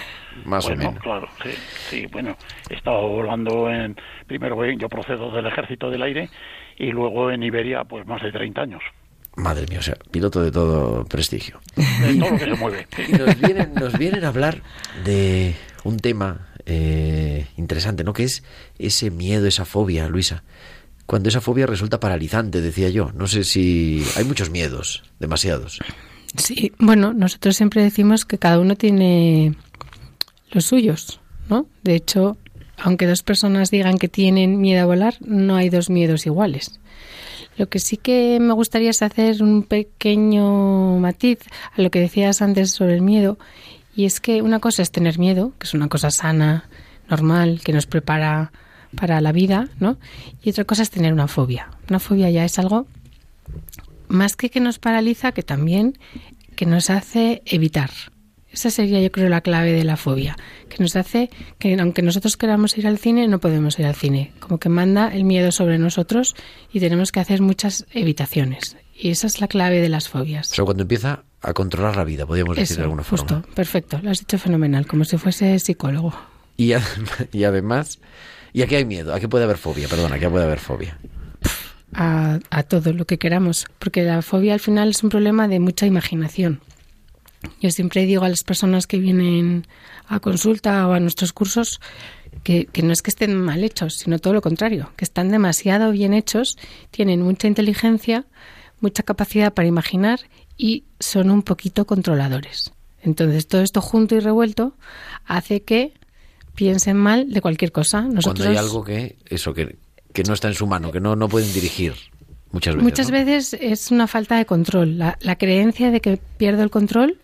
Más 0.45 0.67
bueno, 0.67 0.83
o 0.83 0.87
menos. 0.87 1.03
claro, 1.03 1.29
sí, 1.43 1.51
sí, 1.91 2.07
bueno, 2.07 2.37
he 2.71 2.75
estado 2.75 3.07
volando 3.07 3.71
en, 3.71 3.97
primero 4.27 4.65
yo 4.73 4.89
procedo 4.89 5.31
del 5.31 5.47
ejército 5.47 5.91
del 5.91 6.03
aire 6.03 6.31
y 6.79 6.91
luego 6.91 7.31
en 7.31 7.43
Iberia 7.43 7.85
pues 7.85 8.07
más 8.07 8.23
de 8.23 8.33
30 8.33 8.63
años, 8.63 8.83
Madre 9.37 9.67
mía, 9.69 9.79
o 9.79 9.83
sea, 9.83 9.97
piloto 10.11 10.43
de 10.43 10.51
todo 10.51 11.05
prestigio. 11.07 11.61
de 11.77 12.19
todo 12.19 12.31
lo 12.31 12.39
que 12.39 12.45
se 12.45 12.55
mueve. 12.55 12.87
Y 13.09 13.13
nos 13.13 13.41
vienen, 13.41 13.75
nos 13.75 13.99
vienen 13.99 14.25
a 14.25 14.29
hablar 14.29 14.63
de 15.05 15.55
un 15.85 15.99
tema 15.99 16.49
eh, 16.67 17.47
interesante, 17.57 18.05
¿no? 18.05 18.13
Que 18.13 18.25
es 18.25 18.43
ese 18.79 19.11
miedo, 19.11 19.47
esa 19.47 19.65
fobia, 19.65 20.09
Luisa. 20.09 20.43
Cuando 21.07 21.29
esa 21.29 21.41
fobia 21.41 21.67
resulta 21.67 21.99
paralizante, 21.99 22.61
decía 22.61 22.91
yo. 22.91 23.11
No 23.15 23.27
sé 23.27 23.45
si 23.45 24.05
hay 24.17 24.25
muchos 24.25 24.51
miedos, 24.51 25.03
demasiados. 25.19 25.81
Sí, 26.37 26.73
bueno, 26.79 27.13
nosotros 27.13 27.57
siempre 27.57 27.83
decimos 27.83 28.25
que 28.25 28.39
cada 28.39 28.59
uno 28.59 28.77
tiene 28.77 29.55
los 30.51 30.67
suyos, 30.67 31.21
¿no? 31.49 31.67
De 31.83 31.95
hecho, 31.95 32.37
aunque 32.79 33.07
dos 33.07 33.23
personas 33.23 33.71
digan 33.71 33.99
que 33.99 34.09
tienen 34.09 34.61
miedo 34.61 34.83
a 34.83 34.87
volar, 34.87 35.17
no 35.21 35.57
hay 35.57 35.69
dos 35.69 35.91
miedos 35.91 36.27
iguales. 36.27 36.81
Lo 37.57 37.69
que 37.69 37.79
sí 37.79 37.97
que 37.97 38.39
me 38.41 38.55
gustaría 38.55 38.91
es 38.91 39.03
hacer 39.03 39.43
un 39.43 39.63
pequeño 39.63 40.99
matiz 40.99 41.41
a 41.77 41.83
lo 41.83 41.91
que 41.91 42.01
decías 42.01 42.43
antes 42.43 42.71
sobre 42.71 42.95
el 42.95 43.03
miedo, 43.03 43.39
y 43.95 44.07
es 44.07 44.21
que 44.21 44.43
una 44.43 44.59
cosa 44.59 44.83
es 44.83 44.91
tener 44.91 45.19
miedo, 45.19 45.53
que 45.59 45.67
es 45.67 45.75
una 45.75 45.89
cosa 45.89 46.11
sana, 46.11 46.69
normal, 47.09 47.61
que 47.63 47.73
nos 47.73 47.87
prepara 47.87 48.53
para 48.97 49.21
la 49.21 49.33
vida, 49.33 49.69
¿no? 49.81 49.99
Y 50.43 50.51
otra 50.51 50.65
cosa 50.65 50.83
es 50.83 50.91
tener 50.91 51.13
una 51.13 51.29
fobia. 51.29 51.71
Una 51.89 51.99
fobia 51.99 52.31
ya 52.31 52.45
es 52.45 52.59
algo 52.59 52.87
más 54.09 54.37
que 54.37 54.51
que 54.51 54.61
nos 54.61 54.79
paraliza, 54.79 55.33
que 55.33 55.43
también 55.43 55.99
que 56.57 56.67
nos 56.67 56.91
hace 56.91 57.43
evitar. 57.47 57.91
Esa 58.53 58.71
sería 58.71 59.01
yo 59.01 59.11
creo 59.11 59.29
la 59.29 59.41
clave 59.41 59.73
de 59.73 59.85
la 59.85 59.97
fobia, 59.97 60.37
que 60.69 60.83
nos 60.83 60.95
hace 60.97 61.31
que 61.59 61.75
aunque 61.81 62.03
nosotros 62.03 62.37
queramos 62.37 62.77
ir 62.77 62.87
al 62.87 62.99
cine, 62.99 63.27
no 63.29 63.41
podemos 63.41 63.79
ir 63.79 63.87
al 63.87 63.95
cine, 63.95 64.33
como 64.41 64.59
que 64.59 64.69
manda 64.69 65.09
el 65.15 65.25
miedo 65.25 65.53
sobre 65.53 65.79
nosotros 65.79 66.35
y 66.73 66.81
tenemos 66.81 67.13
que 67.13 67.21
hacer 67.21 67.41
muchas 67.41 67.87
evitaciones. 67.93 68.77
Y 68.95 69.11
esa 69.11 69.27
es 69.27 69.41
la 69.41 69.49
clave 69.49 69.81
de 69.81 69.89
las 69.89 70.09
fobias. 70.09 70.53
O 70.53 70.55
sea, 70.55 70.65
cuando 70.65 70.83
empieza 70.83 71.25
a 71.41 71.53
controlar 71.55 71.97
la 71.97 72.05
vida, 72.05 72.27
podríamos 72.27 72.57
decir 72.57 72.77
de 72.77 72.83
alguna 72.85 73.03
justo, 73.03 73.27
forma. 73.41 73.55
perfecto, 73.55 73.99
lo 74.03 74.11
has 74.11 74.19
dicho 74.21 74.39
fenomenal, 74.39 74.87
como 74.87 75.05
si 75.05 75.17
fuese 75.17 75.59
psicólogo. 75.59 76.15
Y, 76.57 76.69
adem- 76.69 77.29
y 77.33 77.45
además, 77.45 77.99
¿y 78.53 78.63
a 78.63 78.67
qué 78.67 78.77
hay 78.77 78.85
miedo? 78.85 79.15
¿A 79.15 79.19
qué 79.19 79.29
puede 79.29 79.45
haber 79.45 79.57
fobia? 79.59 79.89
Perdona, 79.89 80.17
¿a 80.17 80.19
qué 80.19 80.29
puede 80.29 80.45
haber 80.45 80.59
fobia? 80.61 80.99
a, 81.95 82.39
a 82.51 82.63
todo 82.63 82.93
lo 82.93 83.05
que 83.07 83.19
queramos, 83.19 83.67
porque 83.79 84.03
la 84.03 84.23
fobia 84.23 84.55
al 84.55 84.61
final 84.61 84.91
es 84.91 85.03
un 85.03 85.11
problema 85.11 85.49
de 85.49 85.59
mucha 85.61 85.87
imaginación. 85.87 86.61
Yo 87.61 87.71
siempre 87.71 88.07
digo 88.07 88.25
a 88.25 88.29
las 88.29 88.45
personas 88.45 88.87
que 88.87 88.99
vienen 88.99 89.67
a 90.07 90.21
consulta 90.21 90.87
o 90.89 90.93
a 90.93 91.01
nuestros 91.01 91.33
cursos 91.33 91.81
que, 92.43 92.67
que 92.67 92.83
no 92.83 92.93
es 92.93 93.03
que 93.03 93.11
estén 93.11 93.37
mal 93.37 93.63
hechos, 93.65 93.95
sino 93.95 94.19
todo 94.19 94.33
lo 94.33 94.43
contrario, 94.43 94.91
que 94.97 95.05
están 95.05 95.31
demasiado 95.31 95.93
bien 95.93 96.15
hechos, 96.15 96.57
tienen 96.91 97.23
mucha 97.23 97.49
inteligencia, 97.49 98.27
mucha 98.81 99.03
capacidad 99.03 99.53
para 99.53 99.69
imaginar 99.69 100.21
y 100.57 100.85
son 100.99 101.31
un 101.31 101.43
poquito 101.43 101.87
controladores. 101.87 102.73
Entonces 103.03 103.49
todo 103.49 103.63
esto 103.63 103.81
junto 103.81 104.15
y 104.15 104.21
revuelto 104.21 104.77
hace 105.25 105.63
que 105.63 105.95
piensen 106.55 106.97
mal 106.97 107.31
de 107.33 107.41
cualquier 107.41 107.73
cosa. 107.73 108.03
Nosotros 108.03 108.47
Cuando 108.47 108.51
hay 108.51 108.57
algo 108.57 108.85
que, 108.85 109.17
eso, 109.27 109.55
que, 109.55 109.77
que 110.13 110.23
no 110.25 110.35
está 110.35 110.49
en 110.49 110.55
su 110.55 110.67
mano, 110.67 110.93
que 110.93 111.01
no, 111.01 111.17
no 111.17 111.29
pueden 111.29 111.53
dirigir 111.53 111.95
muchas 112.53 112.75
veces. 112.75 112.85
Muchas 112.85 113.11
¿no? 113.11 113.13
veces 113.15 113.55
es 113.55 113.91
una 113.91 114.07
falta 114.07 114.37
de 114.37 114.47
control. 114.47 114.99
La, 114.99 115.19
la 115.21 115.37
creencia 115.37 115.91
de 115.91 116.01
que 116.01 116.19
pierdo 116.37 116.63
el 116.63 116.71
control, 116.71 117.19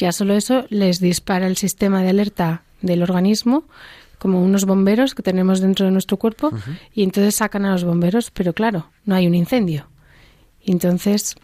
ya 0.00 0.12
solo 0.12 0.34
eso 0.34 0.64
les 0.70 0.98
dispara 0.98 1.46
el 1.46 1.56
sistema 1.56 2.02
de 2.02 2.08
alerta 2.08 2.62
del 2.80 3.02
organismo, 3.02 3.64
como 4.18 4.42
unos 4.42 4.64
bomberos 4.64 5.14
que 5.14 5.22
tenemos 5.22 5.60
dentro 5.60 5.86
de 5.86 5.92
nuestro 5.92 6.16
cuerpo, 6.16 6.50
y 6.94 7.02
entonces 7.02 7.34
sacan 7.34 7.64
a 7.64 7.72
los 7.72 7.84
bomberos, 7.84 8.30
pero 8.30 8.52
claro, 8.52 8.90
no 9.04 9.14
hay 9.14 9.26
un 9.26 9.34
incendio. 9.34 9.86
Y 10.62 10.72
entonces, 10.72 11.36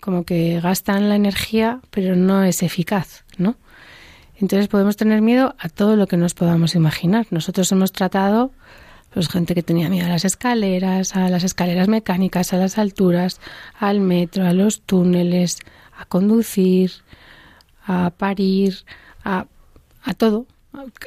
como 0.00 0.24
que 0.24 0.60
gastan 0.60 1.08
la 1.08 1.16
energía, 1.16 1.80
pero 1.90 2.16
no 2.16 2.44
es 2.44 2.62
eficaz, 2.62 3.24
¿no? 3.38 3.56
Entonces 4.38 4.68
podemos 4.68 4.96
tener 4.96 5.20
miedo 5.22 5.54
a 5.58 5.68
todo 5.68 5.96
lo 5.96 6.06
que 6.06 6.16
nos 6.16 6.34
podamos 6.34 6.74
imaginar. 6.74 7.26
Nosotros 7.30 7.70
hemos 7.72 7.92
tratado 7.92 8.52
pues 9.14 9.28
gente 9.28 9.54
que 9.54 9.62
tenía 9.62 9.88
miedo 9.88 10.06
a 10.06 10.10
las 10.10 10.26
escaleras, 10.26 11.16
a 11.16 11.30
las 11.30 11.42
escaleras 11.42 11.88
mecánicas, 11.88 12.52
a 12.52 12.58
las 12.58 12.76
alturas, 12.76 13.40
al 13.78 14.00
metro, 14.00 14.46
a 14.46 14.52
los 14.52 14.82
túneles, 14.82 15.58
a 15.96 16.04
conducir, 16.04 16.92
a 17.86 18.10
parir, 18.10 18.78
a, 19.24 19.46
a 20.02 20.14
todo, 20.14 20.46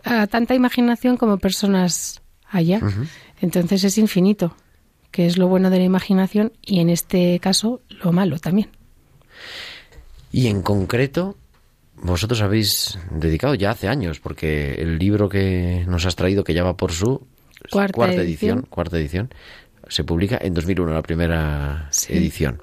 a, 0.03 0.21
a 0.23 0.27
tanta 0.27 0.55
imaginación 0.55 1.17
como 1.17 1.37
personas 1.37 2.21
haya. 2.49 2.81
Entonces 3.41 3.83
es 3.83 3.97
infinito, 3.97 4.55
que 5.11 5.25
es 5.27 5.37
lo 5.37 5.47
bueno 5.47 5.69
de 5.69 5.77
la 5.79 5.83
imaginación 5.83 6.53
y 6.61 6.79
en 6.79 6.89
este 6.89 7.39
caso 7.39 7.81
lo 8.03 8.11
malo 8.11 8.39
también. 8.39 8.69
Y 10.31 10.47
en 10.47 10.61
concreto, 10.61 11.35
vosotros 12.01 12.41
habéis 12.41 12.97
dedicado 13.11 13.55
ya 13.55 13.71
hace 13.71 13.87
años, 13.87 14.19
porque 14.19 14.75
el 14.75 14.97
libro 14.99 15.27
que 15.29 15.85
nos 15.87 16.05
has 16.05 16.15
traído, 16.15 16.43
que 16.43 16.53
ya 16.53 16.63
va 16.63 16.77
por 16.77 16.91
su 16.91 17.27
Cuarta 17.71 18.05
edición, 18.05 18.21
edición. 18.23 18.61
cuarta 18.69 18.97
edición, 18.97 19.33
se 19.89 20.03
publica 20.05 20.37
en 20.41 20.53
2001, 20.53 20.93
la 20.93 21.01
primera 21.01 21.87
Sí. 21.91 22.13
edición. 22.13 22.61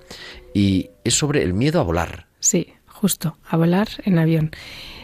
Y 0.55 0.91
es 1.05 1.15
sobre 1.15 1.43
el 1.43 1.53
miedo 1.55 1.81
a 1.81 1.83
volar. 1.83 2.27
Sí, 2.41 2.73
justo, 3.01 3.37
a 3.49 3.57
volar 3.57 3.89
en 4.05 4.19
avión. 4.19 4.51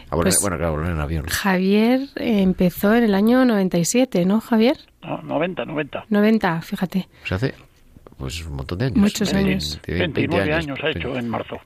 A 0.09 0.15
volar- 0.15 0.31
Pues- 0.33 0.41
bueno, 0.41 0.57
claro, 0.57 0.73
volar 0.73 0.91
en 0.91 0.99
avión. 0.99 1.25
Javier 1.27 2.09
empezó 2.15 2.93
en 2.93 3.03
el 3.03 3.15
año 3.15 3.45
97, 3.45 4.25
¿no, 4.25 4.41
Javier? 4.41 4.77
No, 5.01 5.21
90, 5.21 5.65
90. 5.65 6.05
90, 6.09 6.61
fíjate. 6.61 7.07
Se 7.25 7.35
hace 7.35 7.53
pues 8.17 8.45
un 8.45 8.55
montón 8.55 8.77
de 8.77 8.85
años. 8.85 8.97
Muchos 8.97 9.33
años. 9.33 9.79
veinte 9.87 10.21
29 10.21 10.53
años 10.53 10.79
ha 10.83 10.89
hecho 10.91 11.17
en 11.17 11.27
marzo. 11.29 11.57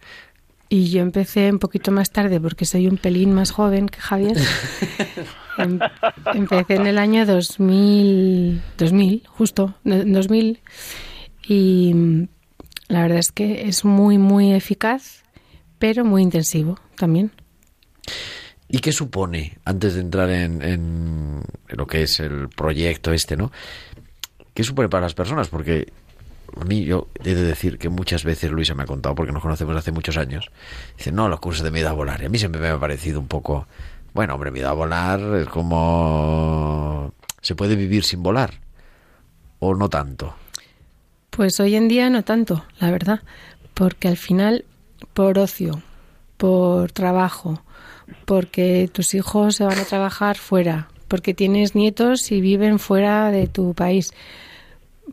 Y 0.69 0.89
yo 0.89 1.01
empecé 1.01 1.49
un 1.51 1.59
poquito 1.59 1.91
más 1.91 2.11
tarde 2.11 2.39
porque 2.41 2.65
soy 2.65 2.87
un 2.87 2.97
pelín 2.97 3.33
más 3.33 3.51
joven 3.51 3.87
que 3.87 3.99
Javier. 3.99 4.37
Em- 5.57 5.79
empecé 6.33 6.75
en 6.75 6.87
el 6.87 6.97
año 6.97 7.25
2000, 7.25 8.61
2000 8.77 9.23
justo, 9.27 9.75
no- 9.83 10.03
2000. 10.03 10.59
Y 11.47 11.93
mm, 11.93 12.27
la 12.89 13.01
verdad 13.01 13.17
es 13.19 13.31
que 13.31 13.67
es 13.67 13.85
muy, 13.85 14.17
muy 14.17 14.53
eficaz, 14.53 15.23
pero 15.79 16.05
muy 16.05 16.21
intensivo 16.21 16.79
también. 16.95 17.31
¿Y 18.69 18.79
qué 18.79 18.91
supone, 18.91 19.59
antes 19.63 19.95
de 19.95 20.01
entrar 20.01 20.29
en, 20.29 20.61
en 20.61 21.41
lo 21.69 21.87
que 21.87 22.03
es 22.03 22.19
el 22.19 22.49
proyecto 22.49 23.13
este, 23.13 23.37
¿no? 23.37 23.51
¿Qué 24.53 24.63
supone 24.63 24.89
para 24.89 25.03
las 25.03 25.13
personas? 25.13 25.47
Porque 25.47 25.91
a 26.59 26.65
mí 26.65 26.83
yo 26.83 27.07
he 27.23 27.35
de 27.35 27.43
decir 27.43 27.77
que 27.77 27.89
muchas 27.89 28.23
veces 28.23 28.51
Luisa 28.51 28.73
me 28.73 28.83
ha 28.83 28.87
contado, 28.87 29.15
porque 29.15 29.31
nos 29.31 29.41
conocemos 29.41 29.75
hace 29.75 29.91
muchos 29.91 30.17
años, 30.17 30.49
dice, 30.97 31.11
no, 31.11 31.29
los 31.29 31.39
cursos 31.39 31.63
de 31.63 31.71
miedo 31.71 31.89
a 31.89 31.93
volar. 31.93 32.21
Y 32.21 32.25
a 32.25 32.29
mí 32.29 32.37
siempre 32.37 32.59
me 32.59 32.67
ha 32.67 32.79
parecido 32.79 33.19
un 33.19 33.27
poco, 33.27 33.67
bueno, 34.13 34.33
hombre, 34.35 34.51
miedo 34.51 34.69
a 34.69 34.73
volar 34.73 35.19
es 35.35 35.47
como... 35.47 37.13
¿Se 37.41 37.55
puede 37.55 37.75
vivir 37.75 38.03
sin 38.03 38.23
volar? 38.23 38.59
¿O 39.59 39.75
no 39.75 39.89
tanto? 39.89 40.35
Pues 41.29 41.59
hoy 41.59 41.75
en 41.75 41.87
día 41.87 42.09
no 42.09 42.23
tanto, 42.23 42.65
la 42.79 42.89
verdad, 42.91 43.21
porque 43.73 44.07
al 44.07 44.17
final, 44.17 44.65
por 45.13 45.39
ocio, 45.39 45.81
por 46.37 46.91
trabajo, 46.91 47.61
porque 48.25 48.89
tus 48.91 49.13
hijos 49.13 49.55
se 49.55 49.63
van 49.63 49.79
a 49.79 49.85
trabajar 49.85 50.37
fuera, 50.37 50.89
porque 51.07 51.33
tienes 51.33 51.75
nietos 51.75 52.31
y 52.31 52.41
viven 52.41 52.79
fuera 52.79 53.31
de 53.31 53.47
tu 53.47 53.73
país, 53.73 54.13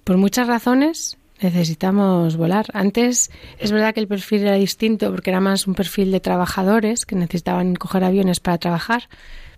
por 0.05 0.17
muchas 0.17 0.47
razones 0.47 1.17
necesitamos 1.41 2.37
volar. 2.37 2.67
Antes 2.73 3.31
es 3.59 3.73
verdad 3.73 3.95
que 3.95 4.01
el 4.01 4.09
perfil 4.09 4.43
era 4.43 4.55
distinto 4.55 5.11
porque 5.11 5.31
era 5.31 5.41
más 5.41 5.67
un 5.67 5.75
perfil 5.75 6.11
de 6.11 6.21
trabajadores 6.21 7.07
que 7.07 7.17
necesitaban 7.17 7.75
coger 7.75 8.05
aviones 8.05 8.41
para 8.41 8.59
trabajar, 8.59 9.09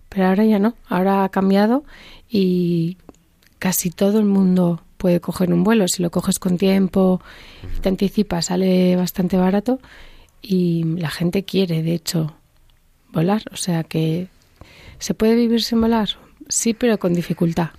pero 0.09 0.27
ahora 0.27 0.45
ya 0.45 0.59
no, 0.59 0.75
ahora 0.87 1.23
ha 1.23 1.29
cambiado 1.29 1.83
y 2.29 2.97
casi 3.59 3.89
todo 3.89 4.19
el 4.19 4.25
mundo 4.25 4.81
puede 4.97 5.21
coger 5.21 5.53
un 5.53 5.63
vuelo. 5.63 5.87
Si 5.87 6.01
lo 6.01 6.09
coges 6.09 6.39
con 6.39 6.57
tiempo 6.57 7.21
y 7.77 7.79
te 7.79 7.89
anticipas, 7.89 8.45
sale 8.45 8.95
bastante 8.95 9.37
barato 9.37 9.79
y 10.49 10.83
la 10.97 11.09
gente 11.09 11.43
quiere, 11.43 11.83
de 11.83 11.93
hecho, 11.93 12.33
volar. 13.11 13.43
O 13.51 13.57
sea 13.57 13.83
que 13.83 14.27
se 14.99 15.13
puede 15.13 15.35
vivir 15.35 15.61
sin 15.61 15.81
volar, 15.81 16.09
sí, 16.47 16.73
pero 16.73 16.97
con 16.97 17.13
dificultad. 17.13 17.69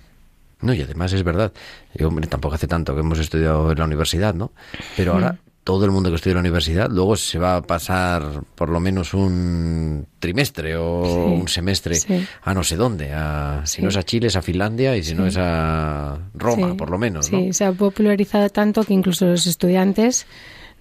No, 0.61 0.73
y 0.73 0.81
además 0.81 1.13
es 1.13 1.23
verdad. 1.23 1.51
Yo, 1.95 2.09
hombre, 2.09 2.27
tampoco 2.27 2.55
hace 2.55 2.67
tanto 2.67 2.93
que 2.93 2.99
hemos 2.99 3.17
estudiado 3.17 3.71
en 3.71 3.79
la 3.79 3.85
universidad, 3.85 4.33
¿no? 4.35 4.51
Pero 4.97 5.13
ahora 5.13 5.37
todo 5.63 5.85
el 5.85 5.91
mundo 5.91 6.09
que 6.09 6.15
estudia 6.15 6.31
en 6.31 6.37
la 6.37 6.41
universidad 6.41 6.89
luego 6.89 7.15
se 7.15 7.37
va 7.37 7.57
a 7.57 7.61
pasar 7.61 8.41
por 8.55 8.69
lo 8.69 8.79
menos 8.79 9.13
un 9.13 10.05
trimestre 10.19 10.75
o 10.75 11.03
Sí, 11.05 11.11
un 11.41 11.47
semestre 11.47 11.95
sí. 11.95 12.25
a 12.43 12.53
no 12.53 12.63
sé 12.63 12.75
dónde. 12.75 13.13
A, 13.13 13.61
Si 13.65 13.81
no 13.81 13.89
es 13.89 13.95
a 13.97 14.03
Chile, 14.03 14.27
es 14.27 14.35
a 14.35 14.41
Finlandia 14.41 14.97
y 14.97 15.03
si 15.03 15.13
no 15.15 15.25
es 15.27 15.37
a 15.37 16.17
Roma, 16.33 16.75
por 16.75 16.89
lo 16.89 16.97
menos, 16.97 17.27
Sí, 17.27 17.53
se 17.53 17.65
ha 17.65 17.71
popularizado 17.71 18.49
tanto 18.49 18.83
que 18.83 18.93
incluso 18.93 19.25
los 19.25 19.47
estudiantes 19.47 20.25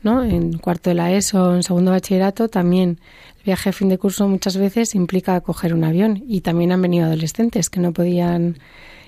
¿no? 0.02 0.22
En 0.24 0.58
cuarto 0.58 0.90
de 0.90 0.94
la 0.94 1.12
ESO, 1.12 1.54
en 1.56 1.62
segundo 1.62 1.90
bachillerato, 1.90 2.48
también 2.48 2.98
el 3.38 3.44
viaje 3.44 3.70
a 3.70 3.72
fin 3.72 3.88
de 3.88 3.98
curso 3.98 4.28
muchas 4.28 4.56
veces 4.56 4.94
implica 4.94 5.40
coger 5.40 5.74
un 5.74 5.84
avión. 5.84 6.22
Y 6.26 6.40
también 6.42 6.72
han 6.72 6.82
venido 6.82 7.06
adolescentes 7.06 7.70
que 7.70 7.80
no 7.80 7.92
podían 7.92 8.58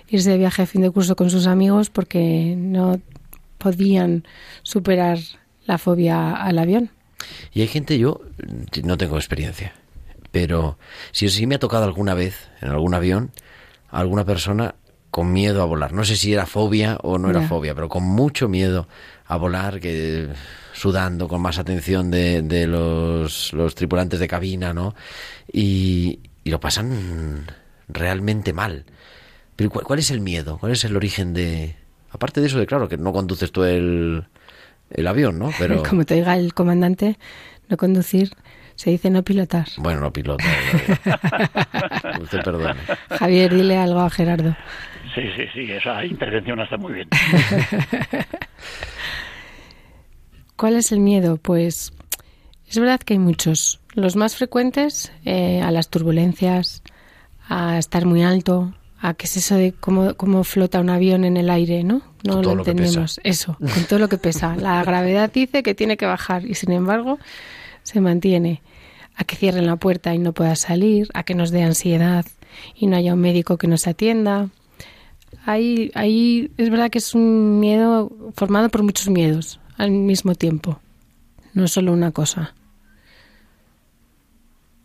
irse 0.08 0.30
de 0.30 0.38
viaje 0.38 0.62
a 0.62 0.66
fin 0.66 0.82
de 0.82 0.90
curso 0.90 1.14
con 1.16 1.30
sus 1.30 1.46
amigos 1.46 1.90
porque 1.90 2.54
no 2.56 3.00
podían 3.58 4.24
superar 4.62 5.18
la 5.66 5.78
fobia 5.78 6.32
al 6.32 6.58
avión. 6.58 6.90
Y 7.52 7.60
hay 7.60 7.68
gente, 7.68 7.98
yo 7.98 8.20
no 8.82 8.96
tengo 8.96 9.16
experiencia, 9.16 9.74
pero 10.32 10.78
si 11.12 11.28
sí 11.28 11.46
me 11.46 11.56
ha 11.56 11.58
tocado 11.58 11.84
alguna 11.84 12.14
vez 12.14 12.48
en 12.62 12.70
algún 12.70 12.94
avión, 12.94 13.30
alguna 13.90 14.24
persona 14.24 14.74
con 15.10 15.32
miedo 15.32 15.60
a 15.60 15.66
volar. 15.66 15.92
No 15.92 16.04
sé 16.04 16.16
si 16.16 16.32
era 16.32 16.46
fobia 16.46 16.96
o 17.02 17.18
no 17.18 17.30
era 17.30 17.40
Ya. 17.42 17.48
fobia, 17.48 17.74
pero 17.74 17.88
con 17.88 18.04
mucho 18.04 18.48
miedo 18.48 18.88
a 19.26 19.36
volar, 19.36 19.80
que 19.80 20.28
sudando, 20.80 21.28
con 21.28 21.42
más 21.42 21.58
atención 21.58 22.10
de, 22.10 22.40
de 22.40 22.66
los, 22.66 23.52
los 23.52 23.74
tripulantes 23.74 24.18
de 24.18 24.26
cabina, 24.26 24.72
¿no? 24.72 24.94
Y, 25.52 26.20
y 26.42 26.50
lo 26.50 26.58
pasan 26.58 27.44
realmente 27.86 28.54
mal. 28.54 28.86
Pero 29.56 29.68
¿cuál, 29.68 29.84
cuál 29.84 29.98
es 29.98 30.10
el 30.10 30.20
miedo? 30.20 30.56
¿Cuál 30.58 30.72
es 30.72 30.84
el 30.84 30.96
origen 30.96 31.34
de...? 31.34 31.76
Aparte 32.10 32.40
de 32.40 32.46
eso, 32.46 32.58
de 32.58 32.66
claro, 32.66 32.88
que 32.88 32.96
no 32.96 33.12
conduces 33.12 33.52
tú 33.52 33.62
el, 33.64 34.24
el 34.90 35.06
avión, 35.06 35.38
¿no? 35.38 35.50
Pero... 35.58 35.82
Como 35.88 36.06
te 36.06 36.14
diga 36.14 36.34
el 36.36 36.54
comandante, 36.54 37.18
no 37.68 37.76
conducir 37.76 38.30
se 38.74 38.88
dice 38.88 39.10
no 39.10 39.22
pilotar. 39.22 39.66
Bueno, 39.76 40.00
no 40.00 40.10
piloto. 40.10 40.42
Usted 42.22 42.42
perdone. 42.42 42.80
Javier, 43.10 43.54
dile 43.54 43.76
algo 43.76 44.00
a 44.00 44.08
Gerardo. 44.08 44.56
Sí, 45.14 45.20
sí, 45.36 45.44
sí, 45.52 45.70
esa 45.70 46.02
intervención 46.06 46.58
está 46.60 46.78
muy 46.78 46.94
bien. 46.94 47.08
¿Cuál 50.60 50.76
es 50.76 50.92
el 50.92 51.00
miedo? 51.00 51.38
Pues 51.38 51.94
es 52.68 52.78
verdad 52.78 53.00
que 53.00 53.14
hay 53.14 53.18
muchos. 53.18 53.80
Los 53.94 54.14
más 54.14 54.36
frecuentes, 54.36 55.10
eh, 55.24 55.62
a 55.62 55.70
las 55.70 55.88
turbulencias, 55.88 56.82
a 57.48 57.78
estar 57.78 58.04
muy 58.04 58.22
alto, 58.22 58.74
a 59.00 59.14
qué 59.14 59.24
es 59.24 59.38
eso 59.38 59.54
de 59.54 59.72
cómo, 59.72 60.12
cómo 60.16 60.44
flota 60.44 60.78
un 60.78 60.90
avión 60.90 61.24
en 61.24 61.38
el 61.38 61.48
aire, 61.48 61.82
¿no? 61.82 62.02
No 62.24 62.34
Con 62.34 62.42
todo 62.42 62.54
lo 62.56 62.60
entendemos. 62.60 63.22
Eso, 63.24 63.56
con 63.58 63.84
todo 63.88 63.98
lo 63.98 64.10
que 64.10 64.18
pesa. 64.18 64.54
La 64.60 64.84
gravedad 64.84 65.32
dice 65.32 65.62
que 65.62 65.74
tiene 65.74 65.96
que 65.96 66.04
bajar 66.04 66.44
y 66.44 66.54
sin 66.54 66.72
embargo 66.72 67.18
se 67.82 68.02
mantiene. 68.02 68.60
A 69.16 69.24
que 69.24 69.36
cierren 69.36 69.64
la 69.64 69.76
puerta 69.76 70.14
y 70.14 70.18
no 70.18 70.34
pueda 70.34 70.56
salir, 70.56 71.08
a 71.14 71.22
que 71.22 71.34
nos 71.34 71.52
dé 71.52 71.62
ansiedad 71.62 72.26
y 72.74 72.86
no 72.86 72.98
haya 72.98 73.14
un 73.14 73.20
médico 73.20 73.56
que 73.56 73.66
nos 73.66 73.86
atienda. 73.86 74.50
Ahí, 75.46 75.90
ahí 75.94 76.50
es 76.58 76.68
verdad 76.68 76.90
que 76.90 76.98
es 76.98 77.14
un 77.14 77.60
miedo 77.60 78.12
formado 78.34 78.68
por 78.68 78.82
muchos 78.82 79.08
miedos 79.08 79.58
al 79.80 79.90
mismo 79.90 80.34
tiempo, 80.34 80.80
no 81.54 81.66
solo 81.68 81.92
una 81.92 82.12
cosa. 82.12 82.54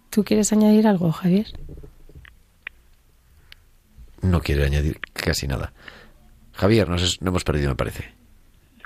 ¿Tú 0.10 0.24
quieres 0.24 0.54
añadir 0.54 0.88
algo, 0.88 1.12
Javier? 1.12 1.48
No 4.22 4.42
quiero 4.42 4.64
añadir 4.64 5.00
casi 5.14 5.48
nada. 5.48 5.74
Javier, 6.54 6.88
nos, 6.90 7.04
es- 7.04 7.22
nos 7.22 7.30
hemos 7.32 7.44
perdido, 7.44 7.70
me 7.70 7.76
parece. 7.76 8.14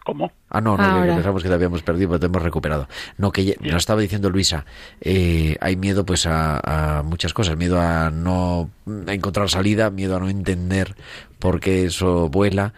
¿Cómo? 0.04 0.32
Ah, 0.50 0.60
no, 0.60 0.76
no, 0.76 1.02
que- 1.06 1.14
pensamos 1.14 1.44
que 1.44 1.50
te 1.50 1.54
habíamos 1.56 1.84
perdido, 1.84 2.10
pero 2.10 2.20
te 2.20 2.26
hemos 2.26 2.42
recuperado. 2.42 2.88
No, 3.18 3.32
que 3.32 3.46
ya- 3.46 3.54
nos 3.62 3.76
estaba 3.76 4.02
diciendo 4.02 4.30
Luisa, 4.32 4.66
eh, 5.02 5.56
hay 5.62 5.76
miedo 5.76 6.04
pues 6.06 6.26
a, 6.26 6.98
a 7.00 7.04
muchas 7.04 7.34
cosas, 7.34 7.56
miedo 7.58 7.80
a 7.80 8.10
no 8.10 8.72
a 9.08 9.14
encontrar 9.14 9.50
salida, 9.50 9.92
miedo 9.92 10.16
a 10.16 10.20
no 10.20 10.30
entender 10.30 10.96
por 11.38 11.60
qué 11.60 11.86
eso 11.86 12.28
vuela. 12.30 12.74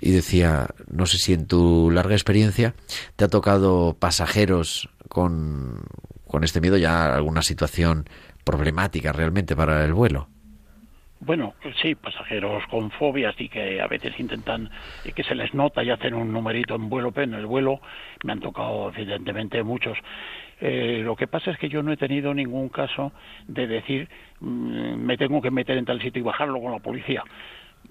Y 0.00 0.12
decía, 0.12 0.68
no 0.90 1.06
sé 1.06 1.18
si 1.18 1.32
en 1.32 1.46
tu 1.46 1.90
larga 1.90 2.14
experiencia 2.14 2.74
te 3.16 3.24
ha 3.24 3.28
tocado 3.28 3.96
pasajeros 3.98 4.88
con, 5.08 5.82
con 6.26 6.44
este 6.44 6.60
miedo, 6.60 6.76
ya 6.78 7.14
alguna 7.14 7.42
situación 7.42 8.06
problemática 8.44 9.12
realmente 9.12 9.54
para 9.54 9.84
el 9.84 9.92
vuelo. 9.92 10.28
Bueno, 11.22 11.52
sí, 11.82 11.94
pasajeros 11.94 12.64
con 12.70 12.90
fobias 12.92 13.34
y 13.38 13.50
que 13.50 13.78
a 13.82 13.86
veces 13.86 14.18
intentan 14.18 14.70
que 15.14 15.22
se 15.22 15.34
les 15.34 15.52
nota 15.52 15.84
y 15.84 15.90
hacen 15.90 16.14
un 16.14 16.32
numerito 16.32 16.74
en 16.74 16.88
vuelo, 16.88 17.12
pero 17.12 17.24
en 17.24 17.34
el 17.34 17.44
vuelo 17.44 17.80
me 18.24 18.32
han 18.32 18.40
tocado 18.40 18.90
evidentemente 18.96 19.62
muchos. 19.62 19.98
Eh, 20.62 21.02
lo 21.04 21.16
que 21.16 21.26
pasa 21.26 21.50
es 21.50 21.58
que 21.58 21.68
yo 21.68 21.82
no 21.82 21.92
he 21.92 21.98
tenido 21.98 22.32
ningún 22.32 22.70
caso 22.70 23.12
de 23.46 23.66
decir 23.66 24.08
mm, 24.40 24.94
me 24.94 25.18
tengo 25.18 25.42
que 25.42 25.50
meter 25.50 25.76
en 25.76 25.84
tal 25.84 26.00
sitio 26.00 26.20
y 26.20 26.24
bajarlo 26.24 26.58
con 26.58 26.72
la 26.72 26.78
policía. 26.78 27.22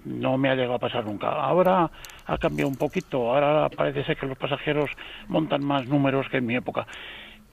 No 0.04 0.38
me 0.38 0.48
ha 0.48 0.54
llegado 0.54 0.74
a 0.74 0.78
pasar 0.78 1.04
nunca. 1.04 1.28
Ahora 1.28 1.90
ha 2.26 2.38
cambiado 2.38 2.68
un 2.68 2.76
poquito. 2.76 3.32
Ahora 3.32 3.68
parece 3.68 4.04
ser 4.04 4.16
que 4.16 4.26
los 4.26 4.38
pasajeros 4.38 4.90
montan 5.28 5.64
más 5.64 5.86
números 5.86 6.28
que 6.28 6.38
en 6.38 6.46
mi 6.46 6.56
época 6.56 6.86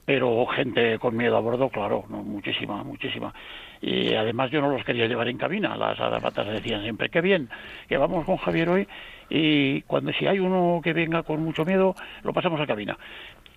pero 0.08 0.46
gente 0.46 0.98
con 0.98 1.14
miedo 1.14 1.36
a 1.36 1.40
bordo, 1.40 1.68
claro, 1.68 2.06
no, 2.08 2.22
muchísima, 2.22 2.82
muchísima. 2.82 3.34
Y 3.82 4.14
además 4.14 4.50
yo 4.50 4.62
no 4.62 4.70
los 4.70 4.82
quería 4.82 5.06
llevar 5.06 5.28
en 5.28 5.36
cabina, 5.36 5.76
las 5.76 6.00
azafatas 6.00 6.46
decían 6.46 6.80
siempre, 6.80 7.10
qué 7.10 7.20
bien, 7.20 7.50
que 7.90 7.98
vamos 7.98 8.24
con 8.24 8.38
Javier 8.38 8.70
hoy 8.70 8.88
y 9.28 9.82
cuando 9.82 10.10
si 10.14 10.26
hay 10.26 10.38
uno 10.38 10.80
que 10.82 10.94
venga 10.94 11.24
con 11.24 11.44
mucho 11.44 11.66
miedo, 11.66 11.94
lo 12.22 12.32
pasamos 12.32 12.58
a 12.58 12.66
cabina. 12.66 12.96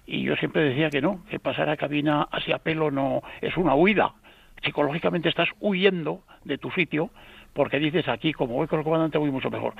Y 0.06 0.24
yo 0.24 0.36
siempre 0.36 0.64
decía 0.64 0.90
que 0.90 1.00
no, 1.00 1.24
que 1.30 1.40
pasar 1.40 1.70
a 1.70 1.78
cabina 1.78 2.24
hacia 2.30 2.58
pelo 2.58 2.92
no 2.92 3.22
es 3.40 3.56
una 3.56 3.74
huida. 3.74 4.14
Psicológicamente 4.62 5.30
estás 5.30 5.48
huyendo 5.62 6.24
de 6.44 6.58
tu 6.58 6.70
sitio 6.72 7.12
porque 7.54 7.80
dices 7.80 8.08
aquí, 8.08 8.32
como 8.34 8.54
voy 8.56 8.68
con 8.68 8.80
el 8.80 8.86
comandante, 8.86 9.18
voy 9.18 9.32
mucho 9.32 9.50
mejor. 9.50 9.74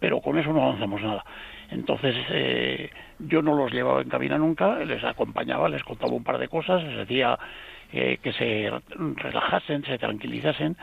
Pero 0.00 0.20
con 0.20 0.38
eso 0.38 0.52
no 0.52 0.62
avanzamos 0.62 1.02
nada. 1.02 1.24
Entonces, 1.70 2.14
eh, 2.30 2.90
yo 3.18 3.42
no 3.42 3.54
los 3.54 3.70
llevaba 3.72 4.00
en 4.00 4.08
cabina 4.08 4.38
nunca, 4.38 4.78
les 4.78 5.02
acompañaba, 5.04 5.68
les 5.68 5.82
contaba 5.84 6.12
un 6.12 6.24
par 6.24 6.38
de 6.38 6.48
cosas, 6.48 6.82
les 6.84 6.96
decía 6.96 7.38
eh, 7.92 8.18
que 8.22 8.32
se 8.32 8.70
relajasen, 9.16 9.84
se 9.84 9.98
tranquilizasen, 9.98 10.76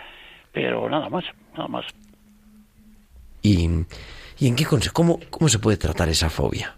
pero 0.51 0.87
nada 0.89 1.09
más, 1.09 1.23
nada 1.55 1.67
más. 1.67 1.85
¿Y, 3.41 3.69
y 4.39 4.47
en 4.47 4.55
qué 4.55 4.65
conse- 4.65 4.91
cómo, 4.91 5.19
cómo 5.29 5.49
se 5.49 5.59
puede 5.59 5.77
tratar 5.77 6.09
esa 6.09 6.29
fobia? 6.29 6.75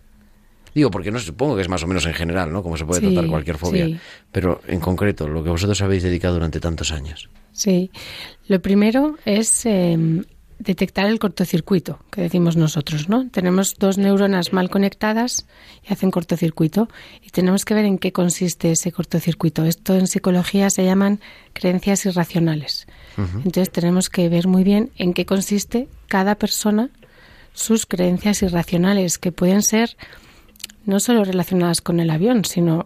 Digo, 0.73 0.91
porque 0.91 1.11
no 1.11 1.19
supongo 1.19 1.55
que 1.55 1.61
es 1.61 1.69
más 1.69 1.83
o 1.83 1.87
menos 1.87 2.05
en 2.05 2.13
general, 2.13 2.51
¿no? 2.51 2.61
Cómo 2.61 2.77
se 2.77 2.85
puede 2.85 3.01
Sí, 3.01 3.13
tratar 3.13 3.29
cualquier 3.29 3.57
fobia. 3.57 3.87
sí. 3.87 3.97
Pero 4.31 4.61
en 4.67 4.79
concreto, 4.79 5.27
lo 5.27 5.43
que 5.43 5.49
vosotros 5.49 5.81
habéis 5.81 6.03
dedicado 6.03 6.35
durante 6.35 6.59
tantos 6.59 6.91
años. 6.91 7.29
Sí. 7.57 7.89
Lo 8.47 8.61
primero 8.61 9.17
es 9.25 9.65
eh, 9.65 9.97
detectar 10.59 11.07
el 11.07 11.17
cortocircuito, 11.17 11.97
que 12.11 12.21
decimos 12.21 12.55
nosotros, 12.55 13.09
¿no? 13.09 13.27
Tenemos 13.29 13.77
dos 13.79 13.97
neuronas 13.97 14.53
mal 14.53 14.69
conectadas 14.69 15.47
y 15.83 15.91
hacen 15.91 16.11
cortocircuito 16.11 16.87
y 17.23 17.31
tenemos 17.31 17.65
que 17.65 17.73
ver 17.73 17.85
en 17.85 17.97
qué 17.97 18.11
consiste 18.11 18.71
ese 18.71 18.91
cortocircuito. 18.91 19.65
Esto 19.65 19.95
en 19.95 20.05
psicología 20.05 20.69
se 20.69 20.85
llaman 20.85 21.19
creencias 21.53 22.05
irracionales. 22.05 22.85
Entonces 23.17 23.71
tenemos 23.71 24.11
que 24.11 24.29
ver 24.29 24.47
muy 24.47 24.63
bien 24.63 24.91
en 24.95 25.15
qué 25.15 25.25
consiste 25.25 25.87
cada 26.07 26.35
persona 26.35 26.91
sus 27.53 27.87
creencias 27.87 28.43
irracionales, 28.43 29.17
que 29.17 29.31
pueden 29.31 29.63
ser 29.63 29.97
no 30.85 30.99
solo 30.99 31.23
relacionadas 31.23 31.81
con 31.81 31.99
el 31.99 32.11
avión, 32.11 32.45
sino 32.45 32.85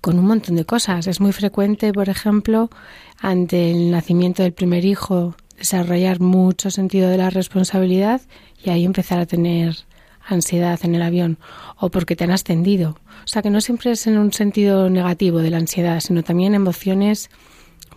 con 0.00 0.18
un 0.18 0.26
montón 0.26 0.56
de 0.56 0.64
cosas. 0.64 1.06
Es 1.06 1.20
muy 1.20 1.32
frecuente, 1.32 1.92
por 1.92 2.08
ejemplo, 2.08 2.70
ante 3.18 3.70
el 3.70 3.90
nacimiento 3.90 4.42
del 4.42 4.52
primer 4.52 4.84
hijo, 4.84 5.34
desarrollar 5.56 6.20
mucho 6.20 6.70
sentido 6.70 7.10
de 7.10 7.18
la 7.18 7.30
responsabilidad 7.30 8.20
y 8.64 8.70
ahí 8.70 8.84
empezar 8.84 9.18
a 9.18 9.26
tener 9.26 9.76
ansiedad 10.24 10.78
en 10.82 10.94
el 10.94 11.02
avión 11.02 11.38
o 11.76 11.90
porque 11.90 12.16
te 12.16 12.24
han 12.24 12.30
ascendido. 12.30 12.98
O 13.24 13.28
sea 13.28 13.42
que 13.42 13.50
no 13.50 13.60
siempre 13.60 13.92
es 13.92 14.06
en 14.06 14.18
un 14.18 14.32
sentido 14.32 14.90
negativo 14.90 15.38
de 15.38 15.50
la 15.50 15.58
ansiedad, 15.58 16.00
sino 16.00 16.22
también 16.22 16.54
emociones 16.54 17.30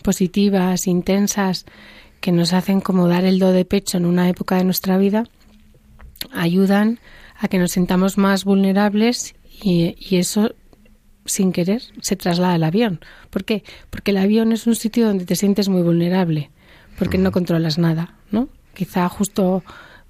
positivas, 0.03 0.87
intensas, 0.87 1.65
que 2.19 2.31
nos 2.31 2.53
hacen 2.53 2.81
como 2.81 3.07
dar 3.07 3.25
el 3.25 3.39
do 3.39 3.51
de 3.51 3.65
pecho 3.65 3.97
en 3.97 4.05
una 4.05 4.29
época 4.29 4.55
de 4.55 4.63
nuestra 4.63 4.97
vida, 4.97 5.25
ayudan 6.31 6.99
a 7.37 7.47
que 7.47 7.57
nos 7.57 7.71
sintamos 7.71 8.17
más 8.17 8.45
vulnerables 8.45 9.33
y, 9.43 9.95
y 9.99 10.17
eso 10.17 10.53
sin 11.31 11.51
querer 11.51 11.81
se 12.01 12.15
traslada 12.15 12.53
al 12.53 12.63
avión. 12.63 12.99
¿Por 13.29 13.43
qué? 13.45 13.63
Porque 13.89 14.11
el 14.11 14.17
avión 14.17 14.51
es 14.51 14.67
un 14.67 14.75
sitio 14.75 15.07
donde 15.07 15.25
te 15.25 15.35
sientes 15.35 15.69
muy 15.69 15.81
vulnerable, 15.81 16.49
porque 16.99 17.17
no 17.17 17.31
controlas 17.31 17.77
nada, 17.77 18.15
¿no? 18.31 18.49
Quizá 18.73 19.07
justo 19.09 19.63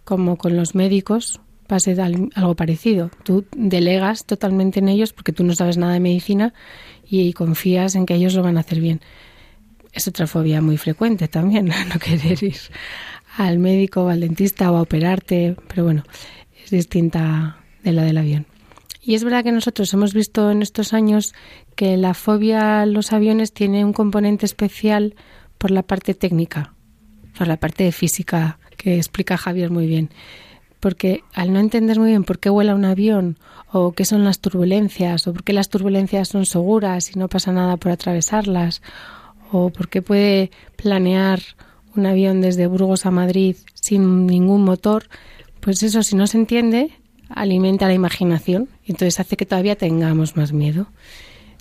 como 0.03 0.37
con 0.37 0.55
los 0.57 0.75
médicos 0.75 1.39
pase 1.67 1.91
al- 2.01 2.29
algo 2.35 2.55
parecido. 2.55 3.11
Tú 3.23 3.45
delegas 3.55 4.25
totalmente 4.25 4.79
en 4.79 4.89
ellos 4.89 5.13
porque 5.13 5.31
tú 5.31 5.43
no 5.43 5.53
sabes 5.55 5.77
nada 5.77 5.93
de 5.93 5.99
medicina 6.01 6.53
y 7.07 7.33
confías 7.33 7.95
en 7.95 8.05
que 8.05 8.15
ellos 8.15 8.33
lo 8.33 8.43
van 8.43 8.57
a 8.57 8.61
hacer 8.61 8.79
bien. 8.81 8.99
Es 9.93 10.07
otra 10.07 10.27
fobia 10.27 10.61
muy 10.61 10.77
frecuente 10.77 11.27
también, 11.27 11.65
no 11.93 11.99
querer 11.99 12.43
ir 12.43 12.57
al 13.37 13.59
médico 13.59 14.03
o 14.05 14.09
al 14.09 14.19
dentista 14.19 14.71
o 14.71 14.77
a 14.77 14.81
operarte, 14.81 15.55
pero 15.67 15.83
bueno, 15.85 16.03
es 16.65 16.71
distinta 16.71 17.57
de 17.83 17.91
la 17.93 18.03
del 18.03 18.17
avión. 18.17 18.45
Y 19.01 19.15
es 19.15 19.23
verdad 19.23 19.43
que 19.43 19.51
nosotros 19.51 19.91
hemos 19.93 20.13
visto 20.13 20.51
en 20.51 20.61
estos 20.61 20.93
años 20.93 21.33
que 21.75 21.97
la 21.97 22.13
fobia 22.13 22.81
a 22.81 22.85
los 22.85 23.13
aviones 23.13 23.51
tiene 23.51 23.83
un 23.83 23.93
componente 23.93 24.45
especial 24.45 25.15
por 25.57 25.71
la 25.71 25.81
parte 25.81 26.13
técnica, 26.13 26.75
por 27.37 27.47
la 27.47 27.57
parte 27.57 27.83
de 27.83 27.91
física 27.91 28.59
que 28.77 28.97
explica 28.97 29.37
Javier 29.37 29.71
muy 29.71 29.87
bien. 29.87 30.09
porque 30.81 31.23
al 31.33 31.53
no 31.53 31.59
entender 31.59 31.99
muy 31.99 32.09
bien 32.09 32.23
por 32.23 32.39
qué 32.39 32.49
vuela 32.49 32.75
un 32.75 32.85
avión 32.85 33.37
o 33.71 33.93
qué 33.93 34.03
son 34.03 34.23
las 34.23 34.39
turbulencias 34.39 35.27
o 35.27 35.33
por 35.33 35.43
qué 35.43 35.53
las 35.53 35.69
turbulencias 35.69 36.29
son 36.29 36.45
seguras 36.45 37.15
y 37.15 37.19
no 37.19 37.29
pasa 37.29 37.53
nada 37.53 37.77
por 37.77 37.91
atravesarlas 37.91 38.81
o 39.51 39.69
por 39.69 39.89
qué 39.89 40.01
puede 40.01 40.49
planear 40.75 41.39
un 41.95 42.07
avión 42.07 42.41
desde 42.41 42.67
Burgos 42.67 43.05
a 43.05 43.11
Madrid 43.11 43.55
sin 43.75 44.25
ningún 44.25 44.63
motor, 44.63 45.07
pues 45.59 45.83
eso 45.83 46.01
si 46.01 46.15
no 46.15 46.25
se 46.25 46.37
entiende 46.37 47.00
alimenta 47.35 47.87
la 47.87 47.93
imaginación 47.93 48.69
y 48.85 48.91
entonces 48.91 49.19
hace 49.19 49.37
que 49.37 49.45
todavía 49.45 49.75
tengamos 49.75 50.35
más 50.35 50.53
miedo. 50.53 50.87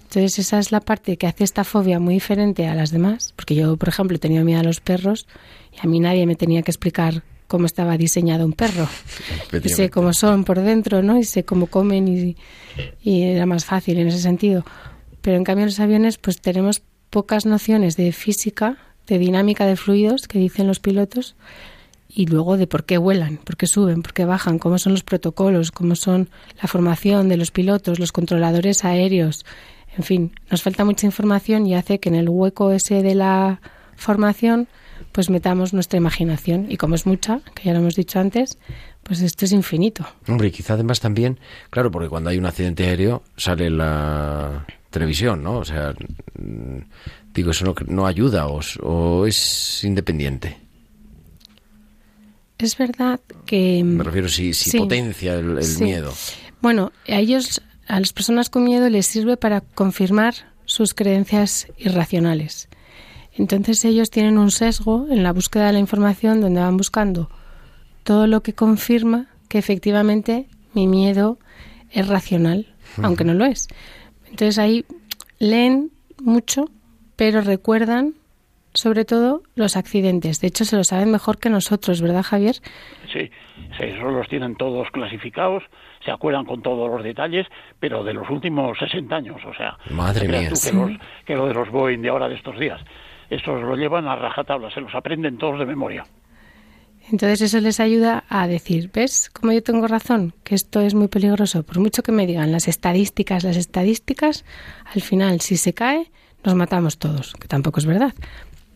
Entonces 0.02 0.38
esa 0.40 0.59
es 0.59 0.72
la 0.72 0.80
parte 0.80 1.16
que 1.16 1.26
hace 1.26 1.44
esta 1.44 1.62
fobia 1.62 2.00
muy 2.00 2.14
diferente 2.14 2.66
a 2.66 2.74
las 2.74 2.90
demás, 2.90 3.33
porque 3.37 3.54
yo, 3.54 3.76
por 3.76 3.88
ejemplo, 3.88 4.18
tenía 4.18 4.42
miedo 4.42 4.61
a 4.61 4.64
los 4.64 4.80
perros 4.80 5.26
y 5.72 5.87
a 5.87 5.88
mí 5.88 6.00
nadie 6.00 6.26
me 6.26 6.35
tenía 6.35 6.62
que 6.62 6.72
explicar 6.72 7.22
cómo 7.46 7.66
estaba 7.66 7.96
diseñado 7.96 8.44
un 8.44 8.52
perro. 8.52 8.88
Y 9.62 9.68
sé 9.68 9.90
cómo 9.90 10.12
son 10.12 10.44
por 10.44 10.61
dentro, 10.61 11.02
¿no? 11.02 11.18
Y 11.18 11.24
sé 11.24 11.44
cómo 11.44 11.66
comen 11.66 12.09
y, 12.09 12.37
y 13.02 13.22
era 13.22 13.46
más 13.46 13.64
fácil 13.64 13.98
en 13.98 14.09
ese 14.09 14.20
sentido. 14.20 14.64
Pero 15.20 15.37
en 15.37 15.44
cambio 15.44 15.64
en 15.64 15.70
los 15.70 15.80
aviones 15.80 16.18
pues 16.18 16.40
tenemos 16.40 16.83
pocas 17.11 17.46
nociones 17.46 17.96
de 17.96 18.12
física, 18.12 18.78
de 19.06 19.18
dinámica 19.18 19.66
de 19.66 19.76
fluidos 19.76 20.28
que 20.28 20.38
dicen 20.38 20.66
los 20.66 20.80
pilotos 20.80 21.37
y 22.12 22.27
luego 22.27 22.57
de 22.57 22.66
por 22.66 22.85
qué 22.85 22.99
vuelan, 22.99 23.38
por 23.38 23.57
qué 23.57 23.66
suben, 23.66 24.03
por 24.03 24.12
qué 24.12 24.25
bajan, 24.25 24.59
cómo 24.59 24.79
son 24.79 24.92
los 24.92 25.03
protocolos, 25.03 25.70
cómo 25.70 25.94
son 25.94 26.29
la 26.61 26.68
formación 26.68 27.29
de 27.29 27.37
los 27.37 27.51
pilotos, 27.51 27.99
los 27.99 28.12
controladores 28.12 28.85
aéreos. 28.85 29.44
En 29.96 30.05
fin, 30.05 30.33
nos 30.51 30.62
falta 30.62 30.85
mucha 30.85 31.07
información 31.07 31.66
y 31.66 31.75
hace 31.75 32.01
que 32.01 32.09
en 32.09 32.14
el 32.14 32.29
hueco 32.29 32.73
ese 32.73 33.03
de 33.03 33.14
la 33.14 33.61
formación 33.96 34.68
pues 35.12 35.31
metamos 35.31 35.73
nuestra 35.73 35.96
imaginación 35.96 36.66
y 36.70 36.77
como 36.77 36.94
es 36.94 37.07
mucha, 37.07 37.40
que 37.55 37.64
ya 37.64 37.73
lo 37.73 37.81
hemos 37.81 37.96
dicho 37.96 38.20
antes, 38.20 38.59
pues 39.03 39.20
esto 39.23 39.44
es 39.44 39.53
infinito. 39.53 40.07
Hombre, 40.29 40.49
y 40.49 40.51
quizá 40.51 40.75
además 40.75 41.01
también, 41.01 41.38
claro, 41.70 41.90
porque 41.90 42.09
cuando 42.09 42.31
hay 42.31 42.38
un 42.38 42.46
accidente 42.46 42.85
aéreo 42.85 43.23
sale 43.37 43.70
la 43.70 44.66
televisión, 44.90 45.42
¿no? 45.42 45.59
O 45.59 45.64
sea, 45.64 45.94
mm, 46.38 46.79
digo, 47.35 47.51
eso 47.51 47.64
no, 47.64 47.75
no 47.87 48.07
ayuda 48.07 48.46
o, 48.46 48.61
o 48.83 49.27
es 49.27 49.83
independiente. 49.85 50.59
Es 52.61 52.77
verdad 52.77 53.20
que... 53.46 53.83
Me 53.85 54.05
refiero 54.05 54.29
si, 54.29 54.53
si 54.55 54.70
Sí. 54.70 54.79
potencia 54.79 55.35
el, 55.35 55.59
el 55.59 55.64
Sí. 55.64 55.85
miedo. 55.85 56.12
Bueno, 56.61 56.92
a 57.09 57.16
ellos, 57.18 57.62
a 57.88 57.99
las 58.01 58.12
personas 58.12 58.51
con 58.51 58.64
miedo 58.64 58.88
les 58.90 59.07
sirve 59.07 59.37
para 59.37 59.61
confirmar 59.62 60.35
sus 60.66 60.94
creencias 60.94 61.66
irracionales. 61.79 62.68
Entonces 63.33 63.85
ellos 63.85 64.11
tienen 64.11 64.38
un 64.38 64.51
sesgo 64.51 65.07
en 65.11 65.23
la 65.23 65.33
búsqueda 65.33 65.66
de 65.68 65.73
la 65.73 65.79
información 65.79 66.40
donde 66.40 66.61
van 66.61 66.77
buscando 66.77 67.31
todo 68.03 68.27
lo 68.27 68.42
que 68.42 68.53
confirma 68.55 69.29
que 69.49 69.59
efectivamente 69.59 70.46
mi 70.75 70.87
miedo 70.87 71.38
es 71.90 72.07
racional, 72.09 72.75
aunque 73.03 73.25
no 73.25 73.35
lo 73.35 73.44
es. 73.44 73.68
Entonces 74.29 74.59
ahí 74.59 74.85
leen 75.38 75.90
mucho, 76.23 76.70
pero 77.16 77.40
recuerdan 77.40 78.14
sobre 78.74 79.04
todo 79.04 79.42
los 79.54 79.76
accidentes. 79.76 80.40
De 80.40 80.48
hecho, 80.48 80.64
se 80.64 80.76
lo 80.76 80.85
saben 80.85 81.11
mejor 81.11 81.38
que 81.38 81.50
nosotros, 81.50 82.00
¿verdad, 82.02 82.22
Javier? 82.22 82.56
Sí, 83.12 83.30
sí, 83.78 83.85
esos 83.85 84.12
los 84.12 84.28
tienen 84.28 84.54
todos 84.56 84.88
clasificados, 84.92 85.62
se 86.04 86.11
acuerdan 86.11 86.44
con 86.44 86.62
todos 86.62 86.88
los 86.90 87.02
detalles, 87.04 87.46
pero 87.78 88.04
de 88.04 88.14
los 88.14 88.28
últimos 88.30 88.78
60 88.78 89.14
años, 89.16 89.37
o 89.46 89.52
sea, 89.54 89.76
Madre 89.90 90.28
mía. 90.28 90.48
tú 90.48 90.56
que, 90.62 90.72
los- 90.72 90.98
que 91.26 91.35
lo 91.37 91.46
de 91.46 91.54
los 91.54 91.68
Boeing 91.70 92.00
de 92.02 92.09
ahora 92.09 92.28
de 92.28 92.37
estos 92.37 92.59
días, 92.59 92.80
estos 93.28 93.61
lo 93.62 93.76
llevan 93.76 94.06
a 94.09 94.16
rajatabla, 94.16 94.70
se 94.72 94.80
los 94.80 94.94
aprenden 94.94 95.37
todos 95.38 95.59
de 95.59 95.66
memoria. 95.66 96.04
Entonces 97.11 97.40
eso 97.40 97.61
les 97.61 97.80
ayuda 97.80 98.24
a 98.28 98.46
decir, 98.46 98.90
¿ves 98.92 99.30
cómo 99.30 99.52
yo 99.52 99.62
tengo 99.62 99.88
razón? 99.88 100.33
Que 100.44 100.54
esto 100.54 100.80
es 100.80 100.94
muy 100.94 101.09
peligroso. 101.09 101.62
Por 101.64 101.78
mucho 101.80 102.02
que 102.02 102.12
me 102.12 102.26
digan 102.26 102.52
las 102.52 102.68
estadísticas, 102.68 103.42
las 103.42 103.56
estadísticas, 103.56 104.44
al 104.94 105.00
final 105.00 105.40
si 105.40 105.56
se 105.56 105.72
cae, 105.72 106.11
nos 106.44 106.54
matamos 106.54 106.98
todos, 106.98 107.35
que 107.35 107.48
tampoco 107.48 107.80
es 107.80 107.87
verdad. 107.87 108.12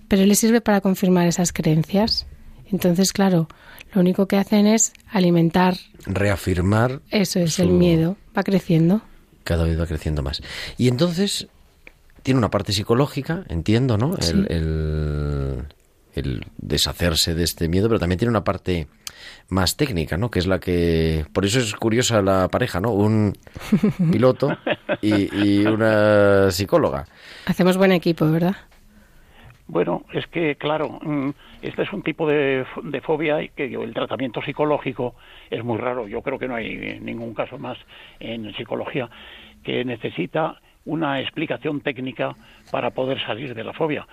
Pero 0.08 0.24
les 0.26 0.38
sirve 0.38 0.60
para 0.60 0.80
confirmar 0.80 1.26
esas 1.26 1.52
creencias. 1.52 2.26
Entonces, 2.70 3.12
claro, 3.12 3.48
lo 3.92 4.00
único 4.00 4.26
que 4.26 4.36
hacen 4.36 4.66
es 4.66 4.92
alimentar, 5.10 5.76
Reafirmar 6.06 7.00
eso 7.10 7.38
es 7.40 7.58
el 7.58 7.70
miedo, 7.70 8.16
va 8.36 8.42
creciendo. 8.42 9.00
cada 9.44 9.64
vez 9.64 9.78
va 9.80 9.86
creciendo 9.86 10.22
más. 10.22 10.42
Y 10.76 10.88
entonces 10.88 11.48
tiene 12.22 12.38
una 12.38 12.50
parte 12.50 12.72
psicológica, 12.72 13.44
entiendo, 13.48 13.96
¿no? 13.98 14.16
Sí. 14.20 14.32
El, 14.32 14.46
el, 14.50 15.64
el 16.14 16.46
deshacerse 16.58 17.34
de 17.34 17.44
este 17.44 17.68
miedo, 17.68 17.88
pero 17.88 18.00
también 18.00 18.18
tiene 18.18 18.30
una 18.30 18.44
parte 18.44 18.88
más 19.48 19.76
técnica, 19.76 20.16
¿no? 20.16 20.30
Que 20.30 20.38
es 20.38 20.46
la 20.46 20.58
que... 20.58 21.26
Por 21.32 21.44
eso 21.44 21.58
es 21.60 21.74
curiosa 21.74 22.22
la 22.22 22.48
pareja, 22.48 22.80
¿no? 22.80 22.90
Un 22.92 23.36
piloto 24.12 24.56
y, 25.02 25.34
y 25.36 25.66
una 25.66 26.50
psicóloga. 26.50 27.06
Hacemos 27.46 27.76
buen 27.76 27.92
equipo, 27.92 28.30
¿verdad? 28.30 28.56
Bueno, 29.66 30.04
es 30.12 30.26
que, 30.26 30.56
claro, 30.56 30.98
mm, 31.02 31.30
este 31.62 31.82
es 31.82 31.92
un 31.92 32.02
tipo 32.02 32.28
de, 32.28 32.66
de 32.82 33.00
fobia 33.00 33.42
y 33.42 33.48
que 33.48 33.64
el 33.64 33.94
tratamiento 33.94 34.42
psicológico 34.42 35.14
es 35.50 35.64
muy 35.64 35.78
raro. 35.78 36.06
Yo 36.06 36.20
creo 36.22 36.38
que 36.38 36.48
no 36.48 36.54
hay 36.54 36.98
ningún 37.00 37.32
caso 37.34 37.58
más 37.58 37.78
en 38.20 38.52
psicología 38.54 39.08
que 39.62 39.84
necesita 39.84 40.60
una 40.84 41.18
explicación 41.20 41.80
técnica 41.80 42.36
para 42.70 42.90
poder 42.90 43.18
salir 43.24 43.54
de 43.54 43.64
la 43.64 43.72
fobia. 43.72 44.06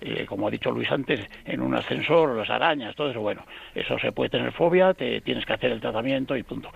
Eh, 0.00 0.24
como 0.26 0.48
ha 0.48 0.50
dicho 0.50 0.70
Luis 0.70 0.90
antes, 0.90 1.20
en 1.44 1.60
un 1.60 1.74
ascensor, 1.74 2.34
las 2.36 2.48
arañas, 2.48 2.96
todo 2.96 3.10
eso, 3.10 3.20
bueno, 3.20 3.44
eso 3.74 3.98
se 3.98 4.10
puede 4.12 4.30
tener 4.30 4.52
fobia, 4.52 4.94
te 4.94 5.20
tienes 5.20 5.44
que 5.44 5.52
hacer 5.52 5.70
el 5.70 5.80
tratamiento 5.80 6.34
y 6.34 6.42
punto. 6.42 6.70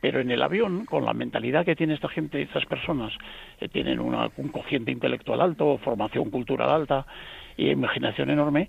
Pero 0.00 0.20
en 0.20 0.30
el 0.30 0.42
avión, 0.42 0.84
con 0.84 1.06
la 1.06 1.14
mentalidad 1.14 1.64
que 1.64 1.74
tiene 1.76 1.94
esta 1.94 2.08
gente, 2.10 2.42
estas 2.42 2.66
personas, 2.66 3.12
que 3.58 3.68
tienen 3.70 4.00
una- 4.00 4.30
un 4.36 4.48
cociente 4.48 4.92
intelectual 4.92 5.40
alto, 5.40 5.78
formación 5.78 6.30
cultural 6.30 6.68
alta 6.68 7.06
y 7.56 7.70
imaginación 7.70 8.30
enorme, 8.30 8.68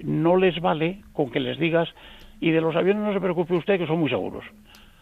no 0.00 0.36
les 0.36 0.60
vale 0.60 1.02
con 1.12 1.30
que 1.30 1.40
les 1.40 1.58
digas, 1.58 1.88
y 2.40 2.50
de 2.50 2.60
los 2.60 2.76
aviones 2.76 3.02
no 3.02 3.12
se 3.12 3.20
preocupe 3.20 3.54
usted, 3.54 3.78
que 3.78 3.86
son 3.86 4.00
muy 4.00 4.10
seguros. 4.10 4.44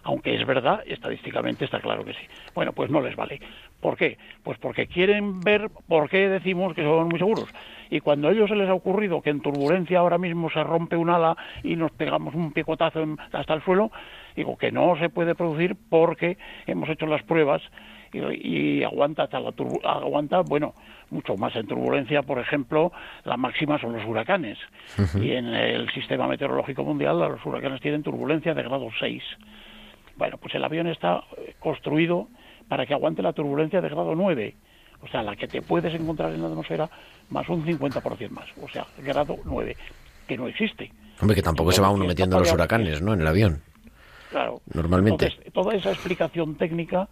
Aunque 0.05 0.35
es 0.35 0.47
verdad, 0.47 0.83
estadísticamente 0.87 1.65
está 1.65 1.81
claro 1.81 2.05
que 2.05 2.13
sí. 2.13 2.21
Bueno, 2.55 2.73
pues 2.75 2.91
no 2.91 3.01
les 3.01 3.17
vale. 3.17 3.41
¿Por 3.81 3.97
qué? 3.97 4.19
Pues 4.43 4.59
porque 4.59 4.87
quieren 4.87 5.41
ver 5.41 5.71
por 5.89 6.11
qué 6.11 6.29
decimos 6.29 6.75
que 6.75 6.83
son 6.83 7.09
muy 7.09 7.19
seguros. 7.19 7.49
Y 7.89 8.01
cuando 8.01 8.29
a 8.29 8.33
ellos 8.33 8.51
se 8.51 8.57
les 8.57 8.69
ha 8.69 8.75
ocurrido 8.75 9.23
que 9.23 9.31
en 9.31 9.41
turbulencia 9.41 10.01
ahora 10.01 10.19
mismo 10.19 10.51
se 10.51 10.63
rompe 10.63 10.97
un 10.97 11.09
ala 11.09 11.37
y 11.63 11.77
nos 11.77 11.91
pegamos 11.93 12.35
un 12.35 12.53
picotazo 12.53 13.03
hasta 13.33 13.55
el 13.55 13.63
suelo, 13.63 13.91
digo 14.37 14.59
que 14.59 14.71
no 14.71 14.95
se 14.99 15.09
puede 15.09 15.35
producir 15.35 15.75
porque 15.89 16.37
hemos 16.67 16.89
hecho 16.91 17.07
las 17.07 17.23
pruebas 17.23 17.63
y, 18.15 18.79
y 18.79 18.85
aguanta 18.85 19.25
hasta 19.25 19.41
la 19.41 19.53
aguanta, 19.85 20.41
bueno, 20.41 20.75
mucho 21.11 21.37
más 21.37 21.55
en 21.57 21.67
turbulencia, 21.67 22.23
por 22.23 22.39
ejemplo, 22.39 22.93
la 23.25 23.37
máxima 23.37 23.79
son 23.79 23.95
los 23.95 24.05
huracanes. 24.07 24.59
Y 25.21 25.33
en 25.33 25.47
el 25.47 25.91
sistema 25.93 26.27
meteorológico 26.27 26.85
mundial 26.85 27.19
los 27.19 27.45
huracanes 27.45 27.81
tienen 27.81 28.03
turbulencia 28.03 28.55
de 28.55 28.63
grado 28.63 28.89
6. 28.99 29.23
Bueno, 30.17 30.39
pues 30.39 30.55
el 30.55 30.65
avión 30.65 30.87
está 30.87 31.25
eh, 31.37 31.55
construido 31.59 32.29
para 32.69 32.87
que 32.87 32.95
aguante 32.95 33.23
la 33.23 33.33
turbulencia 33.33 33.81
de 33.81 33.89
grado 33.89 34.15
9, 34.15 34.55
o 35.03 35.09
sea, 35.09 35.23
la 35.23 35.37
que 35.37 35.49
te 35.49 35.61
puedes 35.61 35.93
encontrar 35.95 36.33
en 36.33 36.41
la 36.41 36.49
atmósfera 36.49 36.89
más 37.31 37.49
un 37.49 37.65
50% 37.65 38.31
más, 38.31 38.47
o 38.63 38.69
sea, 38.69 38.87
grado 38.99 39.37
9, 39.45 39.77
que 40.27 40.37
no 40.37 40.47
existe. 40.47 40.91
Hombre, 41.21 41.35
que 41.35 41.43
tampoco 41.43 41.73
se 41.73 41.81
va 41.81 41.91
uno 41.91 42.05
metiendo 42.05 42.37
en 42.37 42.43
los 42.43 42.53
huracanes, 42.53 43.03
¿no? 43.03 43.13
En 43.13 43.21
el 43.21 43.27
avión. 43.27 43.63
Claro. 44.31 44.61
Normalmente. 44.73 45.27
Entonces, 45.27 45.53
toda 45.53 45.75
esa 45.75 45.91
explicación 45.91 46.57
técnica, 46.57 47.09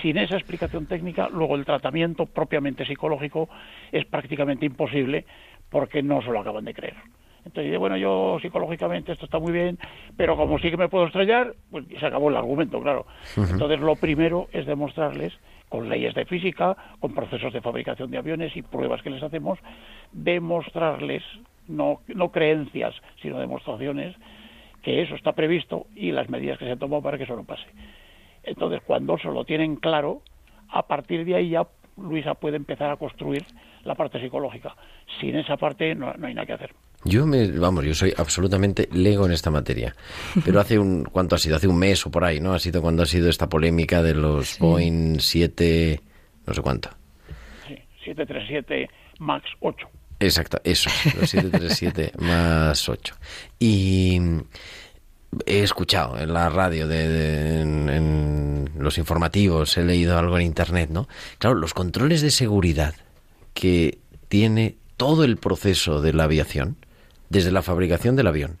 sin 0.00 0.16
esa 0.18 0.36
explicación 0.36 0.86
técnica, 0.86 1.28
luego 1.28 1.56
el 1.56 1.64
tratamiento 1.64 2.26
propiamente 2.26 2.86
psicológico 2.86 3.48
es 3.90 4.04
prácticamente 4.06 4.66
imposible 4.66 5.24
porque 5.68 6.02
no 6.02 6.22
se 6.22 6.30
lo 6.30 6.40
acaban 6.40 6.64
de 6.64 6.74
creer. 6.74 6.96
Entonces, 7.44 7.76
bueno, 7.78 7.96
yo 7.96 8.38
psicológicamente 8.40 9.12
esto 9.12 9.24
está 9.24 9.38
muy 9.38 9.52
bien, 9.52 9.78
pero 10.16 10.36
como 10.36 10.58
sí 10.58 10.70
que 10.70 10.76
me 10.76 10.88
puedo 10.88 11.06
estrellar, 11.06 11.54
pues 11.70 11.84
se 11.98 12.06
acabó 12.06 12.28
el 12.28 12.36
argumento, 12.36 12.80
claro. 12.80 13.06
Entonces, 13.36 13.80
lo 13.80 13.96
primero 13.96 14.48
es 14.52 14.64
demostrarles, 14.64 15.32
con 15.68 15.88
leyes 15.88 16.14
de 16.14 16.26
física, 16.26 16.76
con 17.00 17.14
procesos 17.14 17.52
de 17.52 17.60
fabricación 17.60 18.10
de 18.10 18.18
aviones 18.18 18.56
y 18.56 18.62
pruebas 18.62 19.02
que 19.02 19.10
les 19.10 19.22
hacemos, 19.22 19.58
demostrarles, 20.12 21.22
no, 21.66 22.00
no 22.08 22.30
creencias, 22.30 22.94
sino 23.22 23.40
demostraciones, 23.40 24.14
que 24.82 25.02
eso 25.02 25.14
está 25.14 25.32
previsto 25.32 25.86
y 25.96 26.12
las 26.12 26.28
medidas 26.28 26.58
que 26.58 26.66
se 26.66 26.72
han 26.72 26.78
tomado 26.78 27.02
para 27.02 27.16
que 27.16 27.24
eso 27.24 27.36
no 27.36 27.44
pase. 27.44 27.66
Entonces, 28.44 28.80
cuando 28.86 29.18
se 29.18 29.28
lo 29.28 29.44
tienen 29.44 29.76
claro, 29.76 30.22
a 30.68 30.86
partir 30.86 31.24
de 31.24 31.36
ahí 31.36 31.50
ya 31.50 31.66
Luisa 31.96 32.34
puede 32.34 32.56
empezar 32.56 32.90
a 32.90 32.96
construir 32.96 33.44
la 33.84 33.94
parte 33.94 34.20
psicológica. 34.20 34.74
Sin 35.20 35.36
esa 35.36 35.56
parte 35.56 35.94
no, 35.94 36.12
no 36.14 36.26
hay 36.26 36.34
nada 36.34 36.46
que 36.46 36.52
hacer. 36.54 36.74
Yo 37.04 37.26
me, 37.26 37.50
vamos, 37.50 37.84
yo 37.84 37.94
soy 37.94 38.12
absolutamente 38.16 38.88
lego 38.92 39.26
en 39.26 39.32
esta 39.32 39.50
materia. 39.50 39.94
Pero 40.44 40.60
hace 40.60 40.78
un, 40.78 41.04
¿cuánto 41.12 41.34
ha 41.34 41.38
sido? 41.38 41.56
Hace 41.56 41.68
un 41.68 41.78
mes 41.78 42.06
o 42.06 42.10
por 42.10 42.24
ahí, 42.24 42.40
¿no? 42.40 42.52
Ha 42.54 42.58
sido 42.58 42.80
cuando 42.80 43.02
ha 43.02 43.06
sido 43.06 43.28
esta 43.28 43.48
polémica 43.48 44.02
de 44.02 44.14
los 44.14 44.58
Boeing 44.58 45.18
7, 45.18 46.00
no 46.46 46.54
sé 46.54 46.62
cuánto. 46.62 46.90
Sí, 47.66 47.74
737 48.04 48.88
MAX 49.18 49.44
8. 49.60 49.88
Exacto, 50.20 50.60
eso, 50.62 50.88
los 51.18 51.28
737 51.28 52.12
más 52.18 52.88
8. 52.88 53.14
Y 53.58 54.20
he 55.46 55.62
escuchado 55.62 56.18
en 56.18 56.32
la 56.32 56.48
radio, 56.48 56.88
de, 56.88 57.60
en, 57.62 57.88
en, 57.88 58.70
los 58.78 58.98
informativos, 58.98 59.76
he 59.76 59.84
leído 59.84 60.18
algo 60.18 60.36
en 60.36 60.46
internet, 60.46 60.90
¿no? 60.90 61.08
Claro, 61.38 61.56
los 61.56 61.74
controles 61.74 62.20
de 62.20 62.30
seguridad 62.30 62.94
que 63.54 63.98
tiene 64.28 64.76
todo 64.96 65.24
el 65.24 65.36
proceso 65.36 66.00
de 66.00 66.12
la 66.12 66.24
aviación, 66.24 66.76
desde 67.28 67.50
la 67.50 67.62
fabricación 67.62 68.16
del 68.16 68.26
avión 68.26 68.58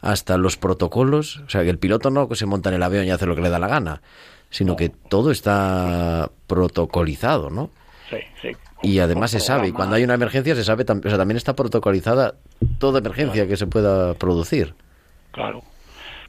hasta 0.00 0.36
los 0.36 0.56
protocolos, 0.56 1.38
o 1.38 1.50
sea, 1.50 1.62
que 1.62 1.70
el 1.70 1.78
piloto 1.78 2.10
no 2.10 2.28
se 2.34 2.46
monta 2.46 2.68
en 2.68 2.76
el 2.76 2.82
avión 2.82 3.04
y 3.04 3.10
hace 3.10 3.26
lo 3.26 3.34
que 3.34 3.42
le 3.42 3.50
da 3.50 3.58
la 3.58 3.68
gana, 3.68 4.02
sino 4.50 4.76
que 4.76 4.88
todo 4.88 5.30
está 5.30 6.30
protocolizado, 6.46 7.50
¿no? 7.50 7.70
Sí, 8.10 8.16
sí. 8.40 8.48
Y 8.82 8.98
además 8.98 9.30
se 9.30 9.40
sabe, 9.40 9.68
y 9.68 9.72
cuando 9.72 9.96
hay 9.96 10.04
una 10.04 10.14
emergencia 10.14 10.54
se 10.54 10.64
sabe, 10.64 10.84
o 10.84 11.08
sea, 11.08 11.16
también 11.16 11.36
está 11.36 11.54
protocolizada 11.54 12.34
toda 12.78 12.98
emergencia 12.98 13.48
que 13.48 13.56
se 13.56 13.66
pueda 13.66 14.14
producir. 14.14 14.74
Claro, 15.32 15.64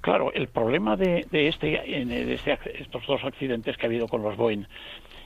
Claro, 0.05 0.31
el 0.35 0.49
problema 0.49 0.95
de, 0.95 1.25
de 1.31 1.47
este, 1.47 1.65
de 1.65 2.33
este, 2.35 2.59
estos 2.79 3.07
dos 3.07 3.23
accidentes 3.23 3.75
que 3.75 3.87
ha 3.87 3.89
habido 3.89 4.07
con 4.07 4.21
los 4.21 4.37
Boeing 4.37 4.67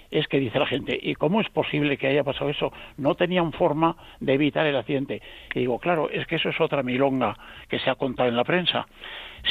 es 0.10 0.26
que 0.30 0.40
dice 0.40 0.58
la 0.58 0.68
gente, 0.68 0.98
¿y 1.02 1.16
cómo 1.16 1.42
es 1.42 1.50
posible 1.50 1.98
que 1.98 2.08
haya 2.08 2.24
pasado 2.24 2.50
eso? 2.50 2.72
No 2.96 3.16
tenían 3.16 3.52
forma 3.52 3.98
de 4.22 4.36
evitar 4.36 4.66
el 4.66 4.78
accidente. 4.78 5.22
Y 5.54 5.60
digo, 5.60 5.80
claro, 5.80 6.10
es 6.10 6.26
que 6.28 6.38
eso 6.38 6.48
es 6.48 6.62
otra 6.62 6.82
milonga 6.82 7.38
que 7.68 7.78
se 7.80 7.90
ha 7.90 7.96
contado 7.96 8.30
en 8.30 8.38
la 8.38 8.46
prensa. 8.46 8.88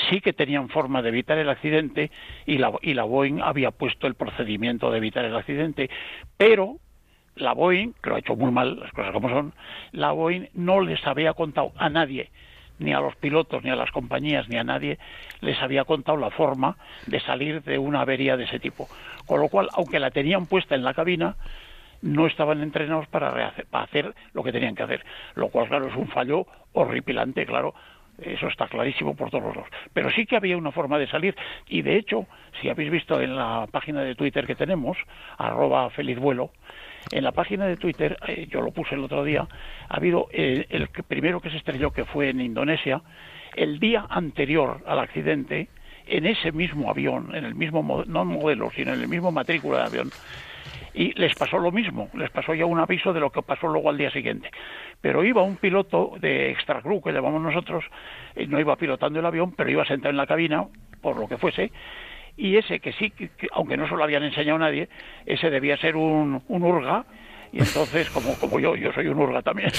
Sí 0.09 0.23
que 0.23 0.33
tenían 0.33 0.71
forma 0.71 1.03
de 1.03 1.11
evitar 1.11 1.37
el 1.37 1.51
accidente 1.51 2.11
y 2.47 2.57
la, 2.57 2.73
y 2.81 2.95
la 2.95 3.05
Boeing 3.05 3.43
había 3.43 3.71
puesto 3.71 4.07
el 4.07 4.15
procedimiento 4.15 4.91
de 4.91 4.97
evitar 4.97 5.27
el 5.27 5.37
accidente, 5.37 5.91
pero 6.39 6.77
la 7.37 7.53
Boeing, 7.53 7.93
que 8.03 8.09
lo 8.09 8.17
ha 8.17 8.21
hecho 8.21 8.35
muy 8.35 8.51
mal, 8.51 8.81
las 8.81 8.93
cosas 8.93 9.13
como 9.13 9.29
son, 9.29 9.53
la 9.93 10.11
Boeing 10.11 10.49
no 10.55 10.81
les 10.81 11.07
había 11.07 11.35
contado 11.35 11.73
a 11.77 11.91
nadie 11.91 12.31
ni 12.79 12.93
a 12.93 13.01
los 13.01 13.17
pilotos, 13.17 13.63
ni 13.65 13.71
a 13.71 13.77
las 13.77 13.91
compañías, 13.91 14.49
ni 14.49 14.57
a 14.57 14.65
nadie 14.65 14.99
les 15.41 15.61
había 15.63 15.85
contado 15.85 16.19
la 16.19 16.31
forma 16.31 16.77
de 17.07 17.21
salir 17.21 17.63
de 17.63 17.79
una 17.79 18.01
avería 18.01 18.37
de 18.37 18.45
ese 18.45 18.59
tipo. 18.59 18.89
Con 19.27 19.41
lo 19.41 19.49
cual, 19.49 19.69
aunque 19.75 19.99
la 19.99 20.11
tenían 20.11 20.47
puesta 20.47 20.75
en 20.75 20.85
la 20.85 20.95
cabina, 20.95 21.37
no 22.03 22.27
estaban 22.27 22.63
entrenados 22.63 23.07
para, 23.09 23.53
para 23.71 23.85
hacer 23.85 24.15
lo 24.33 24.43
que 24.43 24.53
tenían 24.53 24.75
que 24.75 24.85
hacer. 24.85 25.05
Lo 25.35 25.49
cual, 25.49 25.69
claro, 25.69 25.89
es 25.89 25.97
un 25.97 26.09
fallo 26.09 26.47
horripilante, 26.73 27.45
claro. 27.47 27.75
Eso 28.21 28.49
está 28.49 28.67
clarísimo 28.67 29.15
por 29.15 29.31
todos 29.31 29.55
los 29.55 29.67
Pero 29.93 30.11
sí 30.11 30.27
que 30.27 30.37
había 30.37 30.57
una 30.57 30.73
forma 30.73 30.99
de 30.99 31.07
salir. 31.07 31.37
Y 31.69 31.83
de 31.83 31.97
hecho, 31.97 32.27
si 32.61 32.69
habéis 32.69 32.91
visto 32.91 33.21
en 33.21 33.37
la 33.37 33.69
página 33.71 34.03
de 34.03 34.17
Twitter 34.17 34.45
que 34.45 34.57
tenemos, 34.57 34.99
arroba 35.37 35.89
feliz 35.91 36.19
vuelo, 36.19 36.51
en 37.11 37.25
la 37.25 37.33
página 37.33 37.67
de 37.67 37.77
Twitter, 37.77 38.19
eh, 38.27 38.47
yo 38.51 38.61
lo 38.61 38.71
puse 38.71 38.95
el 38.95 39.05
otro 39.05 39.25
día, 39.25 39.47
ha 39.89 39.97
habido 39.97 40.29
eh, 40.33 40.67
el 40.71 40.89
primero 40.89 41.41
que 41.41 41.51
se 41.51 41.57
estrelló, 41.57 41.91
que 41.93 42.05
fue 42.05 42.31
en 42.31 42.41
Indonesia, 42.41 43.03
el 43.57 43.81
día 43.81 44.07
anterior 44.09 44.83
al 44.87 44.99
accidente, 44.99 45.69
en 46.07 46.27
ese 46.27 46.53
mismo 46.53 46.91
avión, 46.91 47.35
en 47.35 47.45
el 47.45 47.55
mismo, 47.55 48.05
no 48.07 48.25
modelo, 48.25 48.71
sino 48.75 48.95
en 48.95 49.01
el 49.01 49.09
mismo 49.09 49.31
matrícula 49.31 49.79
de 49.79 49.85
avión, 49.85 50.11
y 50.95 51.13
les 51.21 51.35
pasó 51.35 51.59
lo 51.59 51.71
mismo, 51.71 52.09
les 52.15 52.31
pasó 52.31 52.55
ya 52.55 52.67
un 52.67 52.79
aviso 52.79 53.13
de 53.13 53.21
lo 53.21 53.31
que 53.31 53.43
pasó 53.43 53.69
luego 53.69 53.91
al 53.91 53.99
día 53.99 54.11
siguiente. 54.11 54.51
Pero 55.01 55.23
iba 55.23 55.43
un 55.43 55.57
piloto 55.57 56.15
de 56.21 56.51
extra 56.51 56.81
crew, 56.83 57.01
que 57.03 57.13
llamamos 57.13 57.43
nosotros, 57.43 57.85
eh, 58.35 58.47
no 58.47 58.59
iba 58.59 58.77
pilotando 58.77 59.21
el 59.21 59.27
avión, 59.27 59.53
pero 59.53 59.71
iba 59.71 59.85
sentado 59.85 60.11
en 60.11 60.17
la 60.17 60.27
cabina, 60.27 60.67
por 61.01 61.19
lo 61.19 61.29
que 61.29 61.37
fuese, 61.37 61.71
y 62.39 62.57
ese 62.57 62.79
que 62.79 62.93
sí, 62.93 63.13
aunque 63.53 63.77
no 63.77 63.89
se 63.89 63.97
lo 63.97 64.05
habían 64.05 64.23
enseñado 64.23 64.59
nadie, 64.59 64.89
ese 65.27 65.51
debía 65.51 65.77
ser 65.77 65.97
un, 65.97 66.41
un 66.47 66.63
urga, 66.63 67.05
y 67.53 67.59
entonces, 67.59 68.09
como, 68.15 68.35
como 68.39 68.61
yo, 68.61 68.77
yo 68.77 68.93
soy 68.93 69.09
un 69.09 69.19
urga 69.19 69.43
también, 69.43 69.71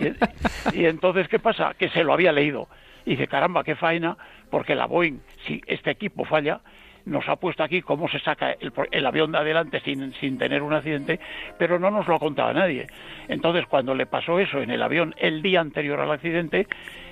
y, 0.72 0.86
entonces, 0.86 1.28
¿qué 1.28 1.40
pasa? 1.40 1.74
Que 1.76 1.90
se 1.90 2.04
lo 2.04 2.12
había 2.12 2.32
leído. 2.32 2.68
Y 3.04 3.10
dice, 3.10 3.26
caramba, 3.26 3.64
qué 3.64 3.74
faena, 3.74 4.16
porque 4.50 4.74
la 4.74 4.86
Boeing, 4.86 5.18
si 5.46 5.60
este 5.66 5.90
equipo 5.90 6.24
falla, 6.24 6.60
nos 7.06 7.28
ha 7.28 7.36
puesto 7.36 7.64
aquí 7.64 7.82
cómo 7.82 8.08
se 8.08 8.20
saca 8.20 8.52
el, 8.52 8.72
el, 8.92 9.06
avión 9.06 9.32
de 9.32 9.38
adelante 9.38 9.80
sin, 9.80 10.12
sin 10.14 10.38
tener 10.38 10.62
un 10.62 10.74
accidente, 10.74 11.18
pero 11.58 11.78
no 11.78 11.90
nos 11.90 12.06
lo 12.06 12.14
ha 12.14 12.18
contado 12.20 12.52
nadie. 12.52 12.86
Entonces, 13.26 13.66
cuando 13.66 13.94
le 13.94 14.06
pasó 14.06 14.38
eso 14.38 14.60
en 14.62 14.70
el 14.70 14.82
avión 14.82 15.14
el 15.18 15.42
día 15.42 15.60
anterior 15.60 15.98
al 15.98 16.12
accidente, 16.12 16.68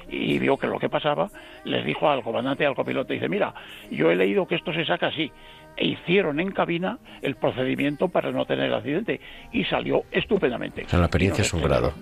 y 0.08 0.38
vio 0.38 0.56
que 0.56 0.66
lo 0.66 0.78
que 0.78 0.88
pasaba, 0.88 1.28
les 1.64 1.84
dijo 1.84 2.08
al 2.08 2.22
comandante 2.22 2.64
y 2.64 2.66
al 2.66 2.74
copiloto, 2.74 3.12
dice, 3.12 3.28
mira, 3.28 3.54
yo 3.90 4.10
he 4.10 4.16
leído 4.16 4.46
que 4.46 4.54
esto 4.54 4.72
se 4.72 4.84
saca 4.84 5.08
así, 5.08 5.30
e 5.76 5.86
hicieron 5.86 6.40
en 6.40 6.50
cabina 6.50 6.98
el 7.22 7.36
procedimiento 7.36 8.08
para 8.08 8.32
no 8.32 8.44
tener 8.44 8.72
accidente, 8.72 9.20
y 9.52 9.64
salió 9.64 10.02
estupendamente. 10.10 10.86
la 10.90 10.98
experiencia 11.00 11.42
es 11.42 11.52
un 11.52 11.62
grado. 11.62 11.92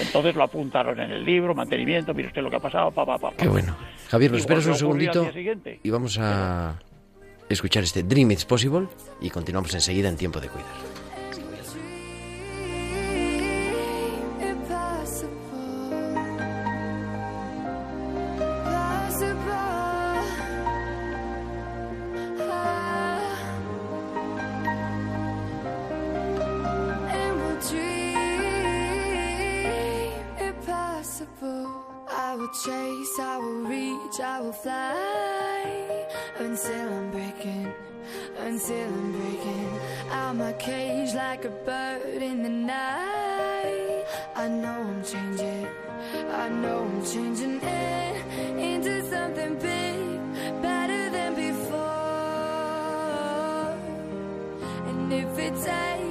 Entonces 0.00 0.34
lo 0.34 0.42
apuntaron 0.44 0.98
en 1.00 1.10
el 1.10 1.24
libro, 1.24 1.54
mantenimiento, 1.54 2.14
mire 2.14 2.28
usted 2.28 2.42
lo 2.42 2.50
que 2.50 2.56
ha 2.56 2.60
pasado, 2.60 2.90
pa, 2.90 3.04
pa, 3.04 3.18
pa. 3.18 3.32
Qué 3.36 3.48
bueno. 3.48 3.76
Javier, 4.08 4.30
nos 4.30 4.40
esperas 4.40 4.66
un 4.66 4.74
segundito 4.74 5.28
y 5.82 5.90
vamos 5.90 6.18
a 6.18 6.78
escuchar 7.48 7.82
este 7.82 8.02
Dream 8.02 8.30
It's 8.30 8.44
Possible 8.44 8.86
y 9.20 9.30
continuamos 9.30 9.74
enseguida 9.74 10.08
en 10.08 10.16
Tiempo 10.16 10.40
de 10.40 10.48
Cuidar. 10.48 10.93
will 32.44 32.52
chase, 32.52 33.18
I 33.18 33.38
will 33.38 33.62
reach, 33.74 34.20
I 34.20 34.40
will 34.40 34.52
fly 34.52 36.06
until 36.38 36.92
I'm 36.92 37.10
breaking, 37.10 37.72
until 38.38 38.88
I'm 38.88 39.12
breaking 39.12 39.70
out 40.10 40.36
my 40.36 40.52
cage 40.54 41.14
like 41.14 41.46
a 41.46 41.50
bird 41.50 42.22
in 42.22 42.42
the 42.42 42.50
night. 42.50 44.04
I 44.36 44.48
know 44.48 44.78
I'm 44.90 45.02
changing, 45.02 45.66
I 46.32 46.48
know 46.50 46.84
I'm 46.84 47.04
changing 47.04 47.60
it 47.62 48.26
into 48.58 49.08
something 49.08 49.54
big, 49.54 50.20
better 50.60 51.08
than 51.10 51.34
before. 51.34 51.80
And 54.88 55.12
if 55.12 55.38
it 55.38 55.54
takes 55.54 56.03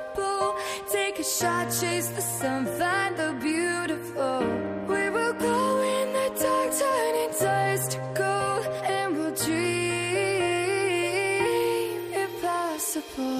unstoppable. 0.00 0.54
Take 0.92 1.18
a 1.20 1.24
shot, 1.24 1.68
chase 1.80 2.08
the 2.08 2.22
sun, 2.22 2.66
find 2.66 3.16
the 3.16 3.32
beautiful. 3.40 4.40
We 4.88 5.10
will 5.10 5.32
go 5.34 5.82
in 5.82 6.12
the 6.12 6.30
dark, 6.40 6.72
turning 6.78 7.30
dust 7.38 7.92
to 7.92 7.98
gold, 8.14 8.66
and 8.84 9.16
we'll 9.16 9.34
dream 9.34 9.90
impossible. 12.14 13.38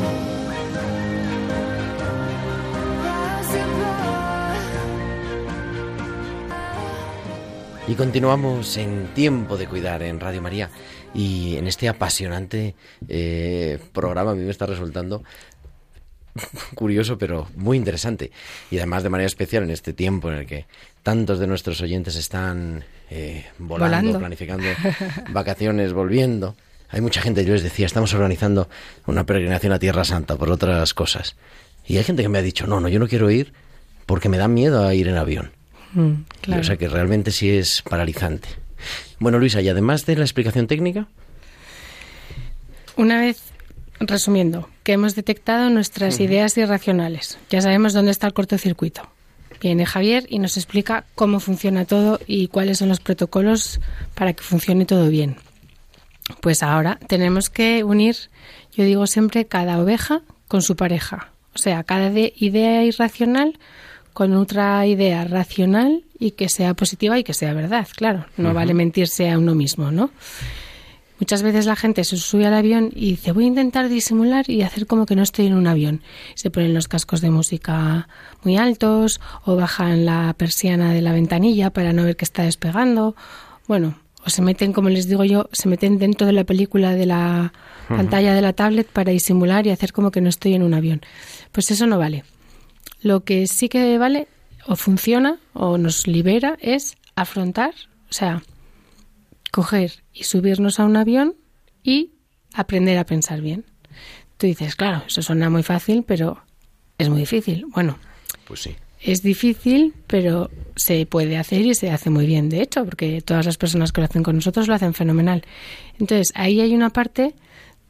Y 7.89 7.95
continuamos 7.97 8.77
en 8.77 9.09
Tiempo 9.15 9.57
de 9.57 9.67
Cuidar 9.67 10.03
en 10.05 10.21
Radio 10.21 10.41
María 10.41 10.71
y 11.13 11.57
en 11.57 11.67
este 11.67 11.89
apasionante 11.89 12.77
eh, 13.09 13.81
programa 13.93 14.31
a 14.31 14.35
mí 14.37 14.45
me 14.45 14.51
está 14.53 14.67
resultando 14.67 15.25
curioso 16.75 17.19
pero 17.19 17.49
muy 17.57 17.77
interesante 17.77 18.31
y 18.71 18.79
además 18.79 19.03
de 19.03 19.09
manera 19.11 19.27
especial 19.27 19.65
en 19.65 19.71
este 19.71 19.93
tiempo 19.93 20.31
en 20.31 20.39
el 20.39 20.47
que 20.47 20.67
tantos 21.03 21.39
de 21.39 21.47
nuestros 21.47 21.81
oyentes 21.81 22.17
están 22.17 22.85
eh, 23.11 23.47
volando, 23.59 23.97
Volando. 23.97 24.19
planificando 24.19 24.65
vacaciones, 25.31 25.93
volviendo. 25.93 26.57
Hay 26.91 27.01
mucha 27.01 27.23
gente, 27.23 27.45
yo 27.45 27.53
les 27.55 27.63
decía, 27.63 27.87
estamos 27.87 28.13
organizando 28.15 28.69
una 29.07 29.25
peregrinación 29.25 29.73
a 29.73 29.79
Tierra 29.79 30.05
Santa 30.05 30.37
por 30.37 30.51
otras 30.51 30.93
cosas. 30.93 31.37
Y 31.87 31.97
hay 31.99 32.05
gente 32.05 32.23
que 32.23 32.29
me 32.29 32.39
ha 32.39 32.43
dicho, 32.43 32.67
no, 32.67 32.81
no, 32.81 32.89
yo 32.89 32.99
no 32.99 33.07
quiero 33.09 33.31
ir 33.31 33.53
porque 34.07 34.29
me 34.29 34.39
da 34.39 34.49
miedo 34.49 34.85
a 34.87 34.93
ir 34.95 35.07
en 35.09 35.17
avión. 35.17 35.53
Mm, 35.95 36.11
Y, 36.11 36.25
claro. 36.43 36.61
O 36.61 36.65
sea 36.65 36.77
que 36.77 36.89
realmente 36.89 37.31
sí 37.31 37.49
es 37.51 37.83
paralizante. 37.83 38.49
Bueno, 39.21 39.39
Luisa, 39.39 39.61
y 39.61 39.69
además 39.69 40.05
de 40.07 40.17
la 40.17 40.25
explicación 40.25 40.67
técnica, 40.67 41.07
Una 42.97 43.21
vez, 43.21 43.41
resumiendo, 44.01 44.69
que 44.83 44.93
hemos 44.93 45.15
detectado 45.15 45.71
nuestras 45.71 46.21
ideas 46.21 46.57
irracionales, 46.59 47.39
ya 47.51 47.61
sabemos 47.61 47.93
dónde 47.93 48.11
está 48.11 48.27
el 48.27 48.33
cortocircuito. 48.33 49.03
Viene 49.61 49.85
Javier 49.85 50.25
y 50.31 50.39
nos 50.39 50.57
explica 50.57 51.05
cómo 51.15 51.39
funciona 51.39 51.85
todo 51.85 52.19
y 52.27 52.49
cuáles 52.49 52.79
son 52.79 52.89
los 52.89 53.01
protocolos 53.01 53.79
para 54.15 54.33
que 54.33 54.43
funcione 54.43 54.87
todo 54.87 55.09
bien. 55.11 55.37
Pues 56.41 56.63
ahora 56.63 56.99
tenemos 57.09 57.51
que 57.51 57.85
unir, 57.85 58.17
yo 58.75 58.85
digo 58.85 59.07
siempre, 59.07 59.45
cada 59.47 59.79
oveja 59.81 60.23
con 60.49 60.63
su 60.63 60.77
pareja. 60.77 61.29
O 61.55 61.59
sea, 61.59 61.83
cada 61.85 62.09
de- 62.11 62.33
idea 62.37 62.85
irracional 62.85 63.59
con 64.15 64.35
otra 64.35 64.87
idea 64.87 65.25
racional 65.25 66.05
y 66.19 66.31
que 66.33 66.49
sea 66.49 66.73
positiva 66.75 67.19
y 67.19 67.25
que 67.25 67.35
sea 67.35 67.53
verdad, 67.53 67.87
claro. 67.97 68.27
No 68.37 68.55
vale 68.55 68.73
mentirse 68.75 69.29
a 69.31 69.39
uno 69.39 69.55
mismo, 69.55 69.91
¿no? 69.91 70.11
Muchas 71.21 71.43
veces 71.43 71.67
la 71.67 71.77
gente 71.77 72.03
se 72.03 72.17
sube 72.17 72.47
al 72.47 72.55
avión 72.55 72.91
y 72.95 73.11
dice 73.11 73.33
voy 73.33 73.45
a 73.45 73.49
intentar 73.49 73.91
disimular 73.91 74.49
y 74.49 74.63
hacer 74.63 74.87
como 74.87 75.05
que 75.05 75.15
no 75.15 75.23
estoy 75.23 75.47
en 75.47 75.55
un 75.55 75.67
avión. 75.67 76.01
Se 76.35 76.51
ponen 76.51 76.73
los 76.73 76.89
cascos 76.89 77.21
de 77.21 77.31
música 77.31 78.09
muy 78.43 78.57
altos 78.57 79.21
o 79.45 79.55
bajan 79.55 80.07
la 80.07 80.35
persiana 80.37 80.95
de 80.95 81.03
la 81.03 81.13
ventanilla 81.13 81.71
para 81.71 81.93
no 81.93 82.05
ver 82.05 82.17
que 82.17 82.25
está 82.25 82.45
despegando. 82.45 83.15
Bueno, 83.69 83.99
o 84.25 84.31
se 84.31 84.41
meten, 84.41 84.73
como 84.73 84.89
les 84.89 85.09
digo 85.09 85.25
yo, 85.25 85.51
se 85.53 85.69
meten 85.69 85.99
dentro 85.99 86.27
de 86.27 86.33
la 86.33 86.45
película 86.45 86.95
de 86.95 87.05
la 87.05 87.53
pantalla 87.87 88.33
de 88.33 88.41
la 88.41 88.55
tablet 88.55 88.87
para 88.87 89.13
disimular 89.13 89.67
y 89.67 89.71
hacer 89.71 89.93
como 89.93 90.11
que 90.11 90.23
no 90.23 90.31
estoy 90.31 90.55
en 90.55 90.63
un 90.63 90.73
avión. 90.73 91.03
Pues 91.53 91.71
eso 91.71 91.87
no 91.87 91.99
vale. 91.99 92.25
Lo 93.03 93.25
que 93.25 93.47
sí 93.47 93.69
que 93.69 93.99
vale 93.99 94.27
o 94.67 94.75
funciona 94.75 95.39
o 95.53 95.77
nos 95.77 96.07
libera 96.07 96.57
es 96.61 96.97
afrontar, 97.15 97.75
o 98.09 98.13
sea, 98.13 98.43
coger 99.51 100.03
y 100.13 100.25
subirnos 100.25 100.81
a 100.81 100.85
un 100.85 100.97
avión 100.97 101.35
y 101.83 102.13
aprender 102.55 102.99
a 102.99 103.05
pensar 103.05 103.41
bien. 103.41 103.65
Tú 104.37 104.47
dices, 104.47 104.77
claro, 104.77 105.03
eso 105.07 105.23
suena 105.23 105.51
muy 105.51 105.63
fácil, 105.63 106.05
pero 106.07 106.43
es 106.99 107.09
muy 107.09 107.21
difícil. 107.21 107.67
Bueno, 107.69 107.99
pues 108.47 108.61
sí. 108.61 108.77
es 109.01 109.23
difícil, 109.23 109.95
pero 110.07 110.51
se 110.77 111.05
puede 111.07 111.37
hacer 111.37 111.63
y 111.63 111.75
se 111.75 111.91
hace 111.91 112.11
muy 112.11 112.27
bien, 112.27 112.49
de 112.49 112.63
hecho, 112.63 112.85
porque 112.85 113.21
todas 113.21 113.47
las 113.47 113.59
personas 113.59 113.93
que 113.93 114.01
lo 114.01 114.07
hacen 114.07 114.23
con 114.23 114.37
nosotros 114.37 114.69
lo 114.69 114.75
hacen 114.75 114.95
fenomenal. 114.95 115.45
Entonces, 115.99 116.33
ahí 116.35 116.61
hay 116.61 116.75
una 116.75 116.91
parte 116.91 117.35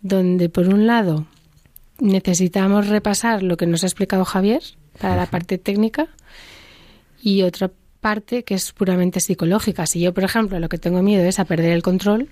donde, 0.03 0.49
por 0.49 0.69
un 0.69 0.87
lado, 0.87 1.27
necesitamos 2.01 2.89
repasar 2.89 3.43
lo 3.43 3.57
que 3.57 3.67
nos 3.67 3.85
ha 3.85 3.87
explicado 3.87 4.25
Javier 4.25 4.63
para 4.99 5.17
la 5.17 5.27
parte 5.27 5.59
técnica 5.59 6.09
y 7.23 7.43
otra 7.43 7.71
parte 8.01 8.43
que 8.45 8.55
es 8.55 8.73
puramente 8.73 9.21
psicológica. 9.21 9.87
Si 9.87 10.01
yo, 10.01 10.13
por 10.15 10.25
ejemplo, 10.25 10.59
lo 10.59 10.69
que 10.69 10.79
tengo 10.79 11.03
miedo 11.03 11.25
es 11.25 11.39
a 11.39 11.45
perder 11.45 11.73
el 11.73 11.83
control, 11.83 12.29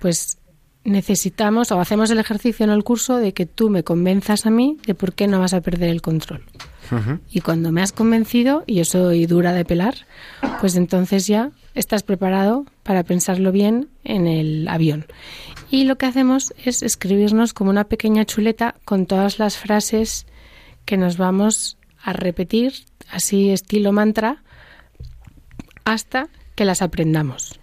pues 0.00 0.38
necesitamos 0.84 1.72
o 1.72 1.80
hacemos 1.80 2.10
el 2.10 2.18
ejercicio 2.18 2.64
en 2.64 2.70
el 2.70 2.84
curso 2.84 3.16
de 3.16 3.32
que 3.32 3.46
tú 3.46 3.70
me 3.70 3.82
convenzas 3.82 4.46
a 4.46 4.50
mí 4.50 4.78
de 4.86 4.94
por 4.94 5.14
qué 5.14 5.26
no 5.26 5.40
vas 5.40 5.54
a 5.54 5.60
perder 5.60 5.90
el 5.90 6.02
control. 6.02 6.44
Y 7.30 7.40
cuando 7.40 7.72
me 7.72 7.82
has 7.82 7.92
convencido, 7.92 8.62
y 8.66 8.74
yo 8.74 8.84
soy 8.84 9.26
dura 9.26 9.52
de 9.52 9.64
pelar, 9.64 9.94
pues 10.60 10.76
entonces 10.76 11.26
ya 11.26 11.50
estás 11.74 12.02
preparado 12.02 12.66
para 12.82 13.02
pensarlo 13.02 13.52
bien 13.52 13.88
en 14.04 14.26
el 14.26 14.68
avión. 14.68 15.06
Y 15.70 15.84
lo 15.84 15.96
que 15.96 16.06
hacemos 16.06 16.54
es 16.62 16.82
escribirnos 16.82 17.54
como 17.54 17.70
una 17.70 17.84
pequeña 17.84 18.26
chuleta 18.26 18.76
con 18.84 19.06
todas 19.06 19.38
las 19.38 19.56
frases 19.56 20.26
que 20.84 20.98
nos 20.98 21.16
vamos 21.16 21.78
a 22.02 22.12
repetir, 22.12 22.74
así 23.10 23.50
estilo 23.50 23.90
mantra, 23.90 24.43
hasta 25.84 26.28
que 26.54 26.64
las 26.64 26.82
aprendamos. 26.82 27.60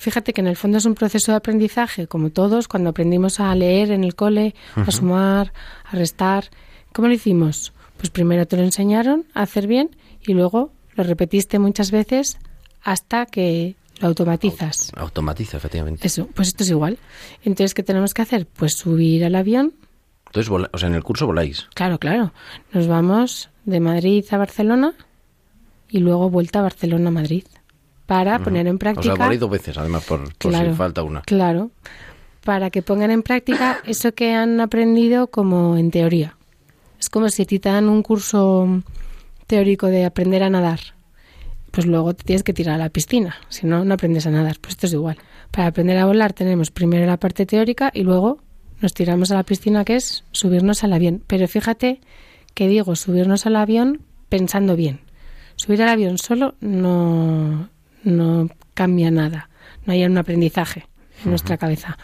Fíjate 0.00 0.32
que 0.32 0.40
en 0.40 0.46
el 0.46 0.56
fondo 0.56 0.78
es 0.78 0.86
un 0.86 0.94
proceso 0.94 1.32
de 1.32 1.36
aprendizaje, 1.36 2.06
como 2.06 2.30
todos, 2.30 2.68
cuando 2.68 2.88
aprendimos 2.88 3.38
a 3.38 3.54
leer 3.54 3.90
en 3.90 4.02
el 4.02 4.14
cole, 4.14 4.54
a 4.74 4.90
sumar, 4.90 5.52
a 5.84 5.94
restar. 5.94 6.48
¿Cómo 6.94 7.08
lo 7.08 7.12
hicimos? 7.12 7.74
Pues 7.98 8.08
primero 8.08 8.46
te 8.46 8.56
lo 8.56 8.62
enseñaron 8.62 9.26
a 9.34 9.42
hacer 9.42 9.66
bien 9.66 9.94
y 10.26 10.32
luego 10.32 10.72
lo 10.94 11.04
repetiste 11.04 11.58
muchas 11.58 11.90
veces 11.90 12.38
hasta 12.82 13.26
que 13.26 13.76
lo 14.00 14.08
automatizas. 14.08 14.90
Automatiza, 14.96 15.58
efectivamente. 15.58 16.06
Eso, 16.06 16.28
pues 16.34 16.48
esto 16.48 16.64
es 16.64 16.70
igual. 16.70 16.98
Entonces, 17.44 17.74
¿qué 17.74 17.82
tenemos 17.82 18.14
que 18.14 18.22
hacer? 18.22 18.46
Pues 18.46 18.78
subir 18.78 19.22
al 19.26 19.34
avión. 19.34 19.74
Entonces, 20.28 20.50
o 20.50 20.78
sea, 20.78 20.88
en 20.88 20.94
el 20.94 21.04
curso 21.04 21.26
voláis. 21.26 21.66
Claro, 21.74 21.98
claro. 21.98 22.32
Nos 22.72 22.86
vamos 22.86 23.50
de 23.66 23.80
Madrid 23.80 24.24
a 24.30 24.38
Barcelona 24.38 24.94
y 25.90 25.98
luego 25.98 26.30
vuelta 26.30 26.60
a 26.60 26.62
Barcelona-Madrid 26.62 27.44
para 28.10 28.40
poner 28.40 28.66
en 28.66 28.74
O 28.74 28.78
práctica. 28.80 29.14
sea, 29.14 29.24
voláis 29.24 29.38
dos 29.38 29.50
veces, 29.50 29.78
además, 29.78 30.04
por, 30.04 30.34
por 30.36 30.52
si 30.52 30.70
falta 30.72 31.04
una. 31.04 31.22
Claro, 31.22 31.70
para 32.44 32.68
que 32.70 32.82
pongan 32.82 33.12
en 33.12 33.22
práctica 33.22 33.78
eso 33.86 34.10
que 34.16 34.34
han 34.34 34.60
aprendido 34.60 35.28
como 35.28 35.76
en 35.76 35.92
teoría. 35.92 36.36
Es 36.98 37.08
como 37.08 37.28
si 37.28 37.46
te 37.46 37.60
dan 37.60 37.88
un 37.88 38.02
curso 38.02 38.82
teórico 39.46 39.86
de 39.86 40.04
aprender 40.04 40.42
a 40.42 40.50
nadar. 40.50 40.80
Pues 41.70 41.86
luego 41.86 42.12
te 42.12 42.24
tienes 42.24 42.42
que 42.42 42.52
tirar 42.52 42.74
a 42.74 42.78
la 42.78 42.88
piscina, 42.88 43.36
si 43.48 43.68
no, 43.68 43.84
no 43.84 43.94
aprendes 43.94 44.26
a 44.26 44.32
nadar. 44.32 44.56
Pues 44.60 44.72
esto 44.72 44.86
es 44.88 44.92
igual. 44.92 45.16
Para 45.52 45.68
aprender 45.68 45.96
a 45.96 46.04
volar 46.04 46.32
tenemos 46.32 46.72
primero 46.72 47.06
la 47.06 47.16
parte 47.16 47.46
teórica 47.46 47.92
y 47.94 48.02
luego 48.02 48.40
nos 48.80 48.92
tiramos 48.92 49.30
a 49.30 49.36
la 49.36 49.44
piscina, 49.44 49.84
que 49.84 49.94
es 49.94 50.24
subirnos 50.32 50.82
al 50.82 50.94
avión. 50.94 51.22
Pero 51.28 51.46
fíjate 51.46 52.00
que 52.54 52.66
digo 52.66 52.96
subirnos 52.96 53.46
al 53.46 53.54
avión 53.54 54.00
pensando 54.28 54.74
bien. 54.74 54.98
Subir 55.54 55.80
al 55.82 55.90
avión 55.90 56.18
solo 56.18 56.56
no, 56.60 57.68
no 58.02 58.48
cambia 58.74 59.10
nada. 59.10 59.48
No 59.84 59.92
hay 59.92 60.04
un 60.04 60.16
aprendizaje 60.18 60.86
en 61.24 61.30
nuestra 61.30 61.58
cabeza. 61.58 61.98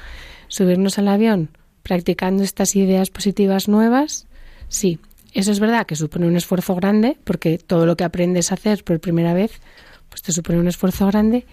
Subirnos 0.49 0.99
al 0.99 1.09
avión 1.09 1.51
practicando 1.83 2.43
estas 2.43 2.75
ideas 2.75 3.11
positivas 3.11 3.69
nuevas, 3.69 4.27
sí. 4.69 4.99
Eso 5.33 5.53
es 5.53 5.61
verdad 5.61 5.87
que 5.87 5.97
supone 5.97 6.27
un 6.27 6.37
esfuerzo 6.37 6.75
grande, 6.75 7.17
porque 7.25 7.59
todo 7.59 7.87
lo 7.87 7.97
que 7.97 8.05
aprendes 8.05 8.51
a 8.51 8.55
hacer 8.55 8.83
por 8.85 9.01
primera 9.01 9.35
vez, 9.35 9.61
pues 10.09 10.23
te 10.23 10.33
supone 10.33 10.59
un 10.59 10.67
esfuerzo 10.67 11.07
grande, 11.07 11.45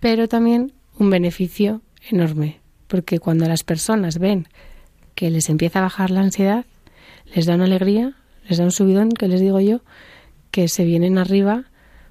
pero 0.00 0.28
también 0.28 0.72
un 0.98 1.10
beneficio 1.10 1.80
enorme, 2.10 2.60
porque 2.88 3.20
cuando 3.20 3.46
las 3.46 3.62
personas 3.62 4.18
ven 4.18 4.48
que 5.14 5.30
les 5.30 5.48
empieza 5.48 5.78
a 5.78 5.82
bajar 5.82 6.10
la 6.10 6.20
ansiedad, 6.20 6.64
les 7.34 7.46
da 7.46 7.54
una 7.54 7.64
alegría, 7.64 8.16
les 8.48 8.58
da 8.58 8.64
un 8.64 8.72
subidón, 8.72 9.10
que 9.10 9.28
les 9.28 9.40
digo 9.40 9.60
yo, 9.60 9.80
que 10.50 10.68
se 10.68 10.84
vienen 10.84 11.16
arriba 11.16 11.69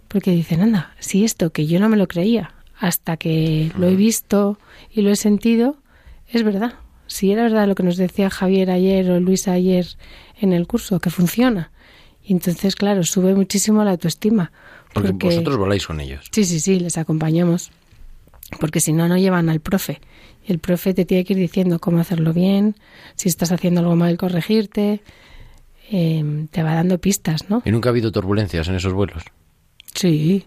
porque 0.09 0.31
dicen, 0.31 0.61
anda, 0.61 0.93
si 0.99 1.23
esto 1.23 1.51
que 1.51 1.67
yo 1.67 1.79
no 1.79 1.87
me 1.87 1.95
lo 1.95 2.07
creía, 2.07 2.51
hasta 2.77 3.15
que 3.15 3.71
lo 3.77 3.87
he 3.87 3.95
visto 3.95 4.59
y 4.91 5.01
lo 5.01 5.11
he 5.11 5.15
sentido, 5.15 5.77
es 6.27 6.43
verdad. 6.43 6.73
Si 7.07 7.31
era 7.31 7.43
verdad 7.43 7.67
lo 7.67 7.75
que 7.75 7.83
nos 7.83 7.95
decía 7.95 8.29
Javier 8.29 8.71
ayer 8.71 9.09
o 9.09 9.19
Luisa 9.19 9.53
ayer 9.53 9.87
en 10.39 10.51
el 10.51 10.67
curso, 10.67 10.99
que 10.99 11.09
funciona. 11.09 11.71
Y 12.23 12.33
entonces, 12.33 12.75
claro, 12.75 13.03
sube 13.03 13.33
muchísimo 13.35 13.83
la 13.83 13.91
autoestima. 13.91 14.51
Porque, 14.93 15.11
vosotros 15.11 15.57
voláis 15.57 15.85
con 15.85 15.99
ellos. 15.99 16.25
Sí, 16.31 16.43
sí, 16.43 16.59
sí, 16.59 16.79
les 16.79 16.97
acompañamos. 16.97 17.71
Porque 18.59 18.79
si 18.79 18.93
no, 18.93 19.07
no 19.07 19.17
llevan 19.17 19.49
al 19.49 19.59
profe. 19.59 20.01
Y 20.47 20.51
el 20.51 20.59
profe 20.59 20.93
te 20.93 21.05
tiene 21.05 21.23
que 21.23 21.33
ir 21.33 21.39
diciendo 21.39 21.79
cómo 21.79 21.99
hacerlo 21.99 22.33
bien, 22.33 22.75
si 23.15 23.29
estás 23.29 23.51
haciendo 23.51 23.81
algo 23.81 23.95
mal, 23.95 24.17
corregirte. 24.17 25.01
Eh, 25.91 26.47
te 26.51 26.63
va 26.63 26.75
dando 26.75 26.99
pistas, 26.99 27.49
¿no? 27.49 27.61
¿Y 27.65 27.71
nunca 27.71 27.89
ha 27.89 27.91
habido 27.91 28.11
turbulencias 28.11 28.67
en 28.67 28.75
esos 28.75 28.93
vuelos? 28.93 29.23
Sí. 29.93 30.45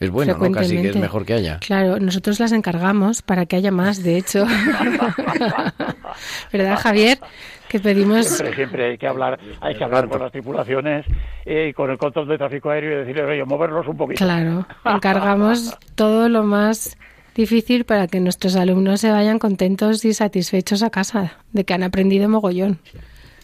Es 0.00 0.10
bueno, 0.10 0.36
¿no? 0.36 0.50
Casi 0.50 0.82
que 0.82 0.88
es 0.88 0.96
mejor 0.96 1.24
que 1.24 1.34
haya. 1.34 1.60
Claro, 1.60 2.00
nosotros 2.00 2.40
las 2.40 2.50
encargamos 2.50 3.22
para 3.22 3.46
que 3.46 3.54
haya 3.54 3.70
más, 3.70 4.02
de 4.02 4.18
hecho. 4.18 4.44
¿Verdad, 6.52 6.76
Javier? 6.76 7.20
Que 7.68 7.78
pedimos... 7.78 8.26
Siempre, 8.26 8.56
siempre 8.56 8.90
hay 8.90 8.98
que 8.98 9.06
hablar, 9.06 9.38
hay 9.60 9.76
que 9.76 9.84
hablar 9.84 10.08
con 10.08 10.20
las 10.20 10.32
tripulaciones 10.32 11.06
eh, 11.46 11.68
y 11.70 11.72
con 11.72 11.88
el 11.90 11.98
control 11.98 12.26
de 12.26 12.36
tráfico 12.36 12.70
aéreo 12.70 12.94
y 12.94 12.96
decirles, 12.96 13.26
oye, 13.28 13.44
moverlos 13.44 13.86
un 13.86 13.96
poquito. 13.96 14.24
Claro, 14.24 14.66
encargamos 14.84 15.78
todo 15.94 16.28
lo 16.28 16.42
más 16.42 16.98
difícil 17.36 17.84
para 17.84 18.08
que 18.08 18.20
nuestros 18.20 18.56
alumnos 18.56 19.00
se 19.00 19.10
vayan 19.10 19.38
contentos 19.38 20.04
y 20.04 20.14
satisfechos 20.14 20.82
a 20.82 20.90
casa 20.90 21.38
de 21.52 21.64
que 21.64 21.74
han 21.74 21.84
aprendido 21.84 22.28
mogollón. 22.28 22.80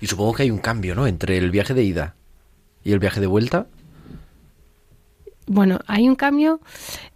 Y 0.01 0.07
supongo 0.07 0.35
que 0.35 0.43
hay 0.43 0.51
un 0.51 0.59
cambio, 0.59 0.95
¿no? 0.95 1.07
Entre 1.07 1.39
el 1.39 1.51
viaje 1.51 1.75
de 1.75 1.85
ida 1.85 2.15
y 2.85 2.93
el 2.93 2.99
viaje 2.99 3.21
de 3.21 3.27
vuelta. 3.27 3.67
Bueno, 5.49 5.79
hay 5.87 6.09
un 6.09 6.15
cambio 6.17 6.61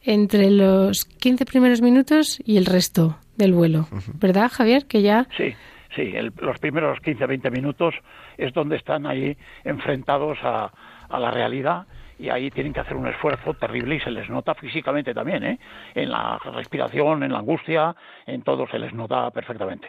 entre 0.03 0.51
los 0.51 1.05
15 1.05 1.45
primeros 1.47 1.81
minutos 1.83 2.41
y 2.45 2.57
el 2.57 2.67
resto 2.67 3.19
del 3.37 3.53
vuelo, 3.53 3.89
¿verdad, 4.15 4.51
Javier? 4.51 4.87
Que 4.87 5.03
ya 5.03 5.27
Sí, 5.37 5.55
sí, 5.95 6.13
el- 6.15 6.33
los 6.41 6.59
primeros 6.59 6.99
15-20 7.01 7.51
minutos 7.51 7.95
es 8.39 8.53
donde 8.55 8.77
están 8.77 9.07
ahí 9.07 9.37
enfrentados 9.65 10.39
a, 10.43 10.73
a 11.09 11.19
la 11.19 11.31
realidad 11.31 11.87
y 12.19 12.29
ahí 12.31 12.51
tienen 12.51 12.73
que 12.73 12.81
hacer 12.81 12.97
un 12.97 13.07
esfuerzo 13.09 13.55
terrible 13.55 13.97
y 13.97 14.01
se 14.01 14.11
les 14.11 14.29
nota 14.31 14.55
físicamente 14.55 15.13
también, 15.13 15.43
¿eh? 15.45 15.59
En 15.95 16.11
la 16.11 16.39
respiración, 16.39 17.23
en 17.25 17.33
la 17.33 17.39
angustia, 17.41 17.95
en 18.27 18.43
todo 18.43 18.67
se 18.69 18.79
les 18.79 18.93
nota 18.95 19.31
perfectamente. 19.31 19.89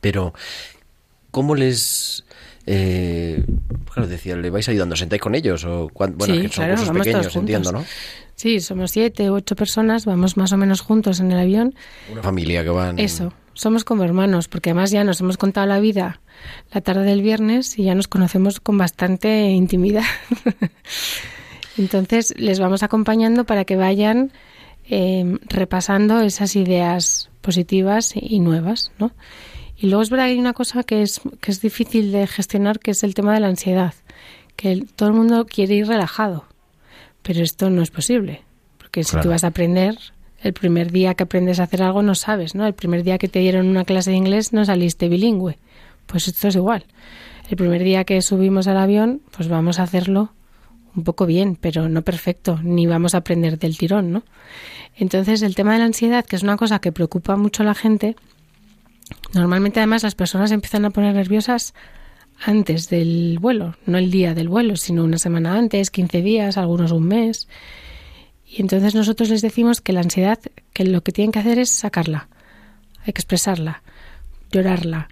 Pero, 0.00 0.32
¿cómo 1.30 1.54
les... 1.54 2.24
Eh, 2.66 3.44
claro, 3.92 4.08
decía, 4.08 4.36
¿le 4.36 4.50
vais 4.50 4.68
ayudando? 4.68 4.94
¿Sentáis 4.96 5.20
con 5.22 5.34
ellos? 5.34 5.64
O 5.64 5.88
cuán- 5.92 6.16
bueno, 6.16 6.34
Sí, 6.34 6.42
que 6.42 6.48
son 6.48 6.64
claro, 6.64 6.76
cursos 6.80 6.96
pequeños, 6.98 7.36
entiendo. 7.36 7.72
¿no? 7.72 7.84
Sí, 8.36 8.60
somos 8.60 8.90
siete 8.90 9.30
u 9.30 9.34
ocho 9.34 9.54
personas, 9.56 10.04
vamos 10.06 10.36
más 10.36 10.52
o 10.52 10.56
menos 10.56 10.80
juntos 10.80 11.20
en 11.20 11.32
el 11.32 11.38
avión. 11.38 11.74
Una 12.10 12.22
familia 12.22 12.62
que 12.64 12.70
van... 12.70 12.98
Eso, 12.98 13.32
somos 13.52 13.84
como 13.84 14.04
hermanos, 14.04 14.48
porque 14.48 14.70
además 14.70 14.90
ya 14.90 15.04
nos 15.04 15.20
hemos 15.20 15.36
contado 15.36 15.66
la 15.66 15.80
vida 15.80 16.20
la 16.72 16.80
tarde 16.80 17.04
del 17.04 17.22
viernes 17.22 17.78
y 17.78 17.84
ya 17.84 17.94
nos 17.94 18.08
conocemos 18.08 18.58
con 18.58 18.78
bastante 18.78 19.50
intimidad. 19.50 20.02
Entonces 21.78 22.34
les 22.36 22.58
vamos 22.60 22.82
acompañando 22.82 23.44
para 23.44 23.64
que 23.64 23.76
vayan 23.76 24.32
eh, 24.88 25.38
repasando 25.48 26.20
esas 26.20 26.56
ideas 26.56 27.30
positivas 27.40 28.12
y 28.14 28.40
nuevas, 28.40 28.92
¿no? 28.98 29.12
Y 29.82 29.88
luego 29.88 30.02
es 30.02 30.10
verdad 30.10 30.26
que 30.26 30.30
hay 30.32 30.38
una 30.38 30.52
cosa 30.52 30.84
que 30.84 31.02
es, 31.02 31.20
que 31.40 31.50
es 31.50 31.60
difícil 31.60 32.12
de 32.12 32.26
gestionar, 32.28 32.78
que 32.78 32.92
es 32.92 33.02
el 33.02 33.14
tema 33.14 33.34
de 33.34 33.40
la 33.40 33.48
ansiedad, 33.48 33.94
que 34.54 34.70
el- 34.70 34.86
todo 34.86 35.08
el 35.08 35.14
mundo 35.16 35.44
quiere 35.44 35.74
ir 35.74 35.88
relajado, 35.88 36.44
pero 37.22 37.42
esto 37.42 37.68
no 37.68 37.82
es 37.82 37.90
posible, 37.90 38.42
porque 38.78 39.02
si 39.02 39.16
tú 39.22 39.28
vas 39.30 39.42
a 39.42 39.48
aprender, 39.48 39.98
el 40.40 40.52
primer 40.52 40.92
día 40.92 41.14
que 41.14 41.24
aprendes 41.24 41.58
a 41.58 41.64
hacer 41.64 41.82
algo 41.82 42.02
no 42.02 42.14
sabes, 42.14 42.54
¿no? 42.54 42.64
El 42.66 42.74
primer 42.74 43.02
día 43.02 43.18
que 43.18 43.26
te 43.28 43.40
dieron 43.40 43.66
una 43.66 43.84
clase 43.84 44.10
de 44.12 44.16
inglés 44.16 44.52
no 44.52 44.64
saliste 44.64 45.08
bilingüe, 45.08 45.58
pues 46.06 46.28
esto 46.28 46.46
es 46.48 46.54
igual. 46.54 46.84
El 47.50 47.56
primer 47.56 47.82
día 47.82 48.04
que 48.04 48.22
subimos 48.22 48.68
al 48.68 48.76
avión, 48.76 49.20
pues 49.36 49.48
vamos 49.48 49.80
a 49.80 49.82
hacerlo 49.82 50.32
un 50.94 51.02
poco 51.04 51.26
bien, 51.26 51.56
pero 51.60 51.88
no 51.88 52.02
perfecto, 52.02 52.60
ni 52.62 52.86
vamos 52.86 53.14
a 53.14 53.18
aprender 53.18 53.58
del 53.58 53.76
tirón, 53.78 54.12
¿no? 54.12 54.22
Entonces, 54.96 55.42
el 55.42 55.54
tema 55.56 55.72
de 55.72 55.78
la 55.80 55.86
ansiedad, 55.86 56.24
que 56.24 56.36
es 56.36 56.42
una 56.44 56.56
cosa 56.56 56.78
que 56.80 56.92
preocupa 56.92 57.36
mucho 57.36 57.62
a 57.62 57.66
la 57.66 57.74
gente, 57.74 58.14
normalmente 59.32 59.80
además 59.80 60.02
las 60.02 60.14
personas 60.14 60.50
empiezan 60.50 60.84
a 60.84 60.90
poner 60.90 61.14
nerviosas 61.14 61.74
antes 62.44 62.88
del 62.88 63.38
vuelo, 63.40 63.76
no 63.86 63.98
el 63.98 64.10
día 64.10 64.34
del 64.34 64.48
vuelo, 64.48 64.76
sino 64.76 65.04
una 65.04 65.18
semana 65.18 65.56
antes, 65.56 65.90
15 65.90 66.22
días, 66.22 66.56
algunos 66.56 66.92
un 66.92 67.04
mes. 67.04 67.48
Y 68.46 68.60
entonces 68.60 68.94
nosotros 68.94 69.28
les 69.28 69.42
decimos 69.42 69.80
que 69.80 69.92
la 69.92 70.00
ansiedad, 70.00 70.38
que 70.72 70.84
lo 70.84 71.02
que 71.02 71.12
tienen 71.12 71.32
que 71.32 71.38
hacer 71.38 71.58
es 71.58 71.70
sacarla, 71.70 72.28
expresarla, 73.06 73.82
llorarla, 74.50 75.08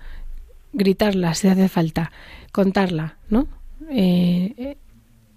gritarla 0.72 1.34
si 1.34 1.48
hace 1.48 1.68
falta, 1.68 2.10
contarla, 2.52 3.16
¿no? 3.28 3.46
Eh, 3.90 4.76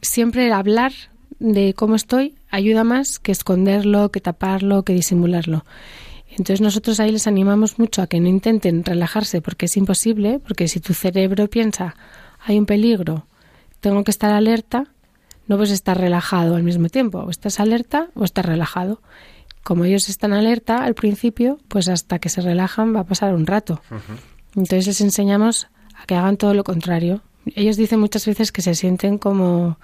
siempre 0.01 0.51
hablar 0.51 0.91
de 1.39 1.74
cómo 1.74 1.95
estoy 1.95 2.36
ayuda 2.49 2.84
más 2.84 3.20
que 3.20 3.32
esconderlo, 3.32 4.09
que 4.09 4.22
taparlo, 4.22 4.84
que 4.84 4.93
disimularlo. 4.93 5.66
Entonces 6.38 6.62
nosotros 6.62 7.00
ahí 7.00 7.12
les 7.12 7.28
animamos 7.28 7.78
mucho 7.78 8.02
a 8.02 8.08
que 8.08 8.20
no 8.20 8.28
intenten 8.28 8.84
relajarse 8.84 9.42
porque 9.42 9.68
es 9.68 9.78
imposible, 9.78 10.40
porque 10.40 10.68
si 10.68 10.80
tu 10.80 10.94
cerebro 10.94 11.48
piensa 11.48 11.96
hay 12.46 12.58
un 12.58 12.66
peligro, 12.66 13.28
tengo 13.80 14.04
que 14.04 14.12
estar 14.12 14.32
alerta, 14.32 14.88
no 15.48 15.58
puedes 15.58 15.72
estar 15.72 15.98
relajado 15.98 16.56
al 16.56 16.64
mismo 16.64 16.90
tiempo, 16.90 17.20
o 17.20 17.30
estás 17.30 17.60
alerta 17.60 18.10
o 18.16 18.24
estás 18.24 18.46
relajado. 18.46 19.02
Como 19.64 19.86
ellos 19.86 20.10
están 20.10 20.34
alerta 20.34 20.84
al 20.84 20.96
principio, 20.96 21.60
pues 21.68 21.88
hasta 21.88 22.20
que 22.20 22.30
se 22.30 22.42
relajan 22.42 22.96
va 22.96 23.02
a 23.02 23.06
pasar 23.06 23.34
un 23.34 23.46
rato. 23.46 23.82
Entonces 24.56 24.88
les 24.88 25.02
enseñamos 25.02 25.68
a 25.96 26.06
que 26.06 26.16
hagan 26.16 26.38
todo 26.38 26.54
lo 26.54 26.64
contrario. 26.64 27.22
Ellos 27.56 27.78
dicen 27.78 28.00
muchas 28.00 28.26
veces 28.26 28.52
que 28.52 28.62
se 28.62 28.76
sienten 28.76 29.18
como 29.18 29.78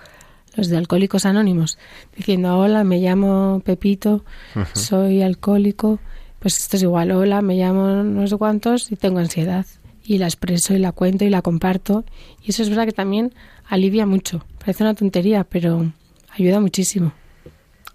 los 0.55 0.67
de 0.67 0.77
Alcohólicos 0.77 1.25
Anónimos, 1.25 1.77
diciendo, 2.15 2.57
hola, 2.57 2.83
me 2.83 2.99
llamo 2.99 3.61
Pepito, 3.63 4.25
soy 4.73 5.21
alcohólico. 5.21 5.99
Pues 6.39 6.57
esto 6.57 6.77
es 6.77 6.83
igual, 6.83 7.11
hola, 7.11 7.41
me 7.41 7.55
llamo 7.55 8.03
no 8.03 8.27
sé 8.27 8.37
cuántos 8.37 8.91
y 8.91 8.95
tengo 8.95 9.19
ansiedad. 9.19 9.65
Y 10.03 10.17
la 10.17 10.25
expreso 10.25 10.73
y 10.73 10.79
la 10.79 10.91
cuento 10.91 11.25
y 11.25 11.29
la 11.29 11.41
comparto. 11.41 12.05
Y 12.41 12.51
eso 12.51 12.63
es 12.63 12.69
verdad 12.69 12.85
que 12.85 12.93
también 12.93 13.33
alivia 13.67 14.05
mucho. 14.05 14.45
Parece 14.57 14.83
una 14.83 14.95
tontería, 14.95 15.43
pero 15.43 15.91
ayuda 16.31 16.59
muchísimo. 16.59 17.13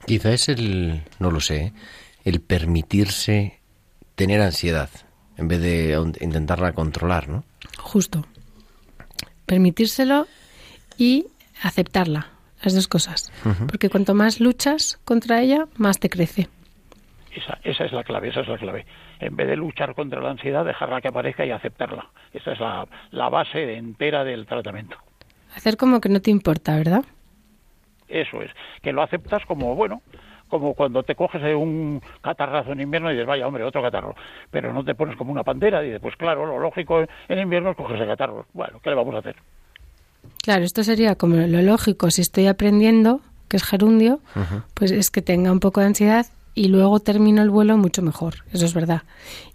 Quizá 0.06 0.32
es 0.32 0.48
el, 0.48 1.02
no 1.18 1.30
lo 1.30 1.40
sé, 1.40 1.72
el 2.24 2.40
permitirse 2.40 3.60
tener 4.14 4.40
ansiedad 4.42 4.90
en 5.36 5.48
vez 5.48 5.60
de 5.60 5.98
intentarla 6.20 6.72
controlar, 6.72 7.28
¿no? 7.28 7.44
Justo. 7.78 8.24
Permitírselo 9.46 10.26
y 10.96 11.26
aceptarla, 11.62 12.28
las 12.62 12.74
dos 12.74 12.88
cosas. 12.88 13.32
Porque 13.66 13.90
cuanto 13.90 14.14
más 14.14 14.40
luchas 14.40 14.98
contra 15.04 15.42
ella, 15.42 15.66
más 15.76 15.98
te 15.98 16.08
crece. 16.08 16.48
Esa, 17.34 17.58
esa 17.64 17.84
es 17.84 17.92
la 17.92 18.04
clave, 18.04 18.28
esa 18.28 18.40
es 18.40 18.48
la 18.48 18.58
clave. 18.58 18.86
En 19.18 19.34
vez 19.34 19.48
de 19.48 19.56
luchar 19.56 19.94
contra 19.94 20.20
la 20.20 20.30
ansiedad, 20.30 20.64
dejarla 20.64 21.00
que 21.00 21.08
aparezca 21.08 21.44
y 21.44 21.50
aceptarla. 21.50 22.06
Esa 22.32 22.52
es 22.52 22.60
la, 22.60 22.86
la 23.10 23.28
base 23.28 23.76
entera 23.76 24.22
del 24.22 24.46
tratamiento. 24.46 24.96
Hacer 25.56 25.76
como 25.76 26.00
que 26.00 26.08
no 26.08 26.20
te 26.20 26.30
importa, 26.30 26.76
¿verdad? 26.76 27.04
Eso 28.08 28.40
es, 28.42 28.50
que 28.82 28.92
lo 28.92 29.02
aceptas 29.02 29.44
como, 29.46 29.74
bueno, 29.74 30.02
como 30.48 30.74
cuando 30.74 31.02
te 31.02 31.16
coges 31.16 31.42
de 31.42 31.54
un 31.54 32.00
catarrazo 32.20 32.72
en 32.72 32.80
invierno 32.80 33.10
y 33.10 33.14
dices, 33.14 33.26
vaya, 33.26 33.46
hombre, 33.46 33.64
otro 33.64 33.82
catarro. 33.82 34.14
Pero 34.50 34.72
no 34.72 34.84
te 34.84 34.94
pones 34.94 35.16
como 35.16 35.32
una 35.32 35.42
pantera 35.42 35.82
y 35.82 35.86
dices, 35.86 36.00
pues 36.00 36.14
claro, 36.16 36.46
lo 36.46 36.60
lógico 36.60 37.04
en 37.28 37.38
invierno 37.38 37.70
es 37.70 37.76
cogerse 37.76 38.06
catarro. 38.06 38.46
Bueno, 38.52 38.78
¿qué 38.82 38.90
le 38.90 38.96
vamos 38.96 39.14
a 39.16 39.18
hacer? 39.18 39.36
Claro, 40.42 40.64
esto 40.64 40.84
sería 40.84 41.16
como 41.16 41.36
lo 41.36 41.62
lógico. 41.62 42.10
Si 42.10 42.20
estoy 42.20 42.46
aprendiendo, 42.46 43.20
que 43.48 43.56
es 43.56 43.64
gerundio, 43.64 44.20
pues 44.74 44.92
es 44.92 45.10
que 45.10 45.22
tenga 45.22 45.50
un 45.50 45.60
poco 45.60 45.80
de 45.80 45.86
ansiedad 45.86 46.26
y 46.54 46.68
luego 46.68 47.00
termino 47.00 47.42
el 47.42 47.50
vuelo 47.50 47.76
mucho 47.76 48.02
mejor. 48.02 48.44
Eso 48.52 48.64
es 48.64 48.74
verdad. 48.74 49.02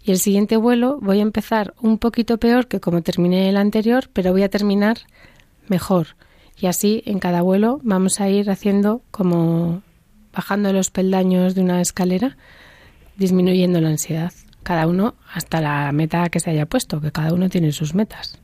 Y 0.03 0.11
el 0.11 0.19
siguiente 0.19 0.57
vuelo 0.57 0.99
voy 1.01 1.19
a 1.19 1.23
empezar 1.23 1.73
un 1.81 1.97
poquito 1.97 2.37
peor 2.37 2.67
que 2.67 2.79
como 2.79 3.01
terminé 3.01 3.49
el 3.49 3.57
anterior, 3.57 4.09
pero 4.11 4.31
voy 4.31 4.43
a 4.43 4.49
terminar 4.49 4.99
mejor. 5.67 6.15
Y 6.57 6.67
así 6.67 7.01
en 7.05 7.19
cada 7.19 7.41
vuelo 7.41 7.79
vamos 7.83 8.19
a 8.19 8.29
ir 8.29 8.49
haciendo 8.49 9.01
como 9.11 9.81
bajando 10.33 10.73
los 10.73 10.89
peldaños 10.89 11.55
de 11.55 11.61
una 11.61 11.81
escalera, 11.81 12.37
disminuyendo 13.15 13.79
la 13.79 13.89
ansiedad. 13.89 14.33
Cada 14.63 14.85
uno 14.85 15.15
hasta 15.33 15.61
la 15.61 15.91
meta 15.93 16.29
que 16.29 16.41
se 16.41 16.49
haya 16.49 16.65
puesto, 16.65 16.99
que 16.99 17.11
cada 17.11 17.33
uno 17.33 17.49
tiene 17.49 17.71
sus 17.71 17.95
metas. 17.95 18.39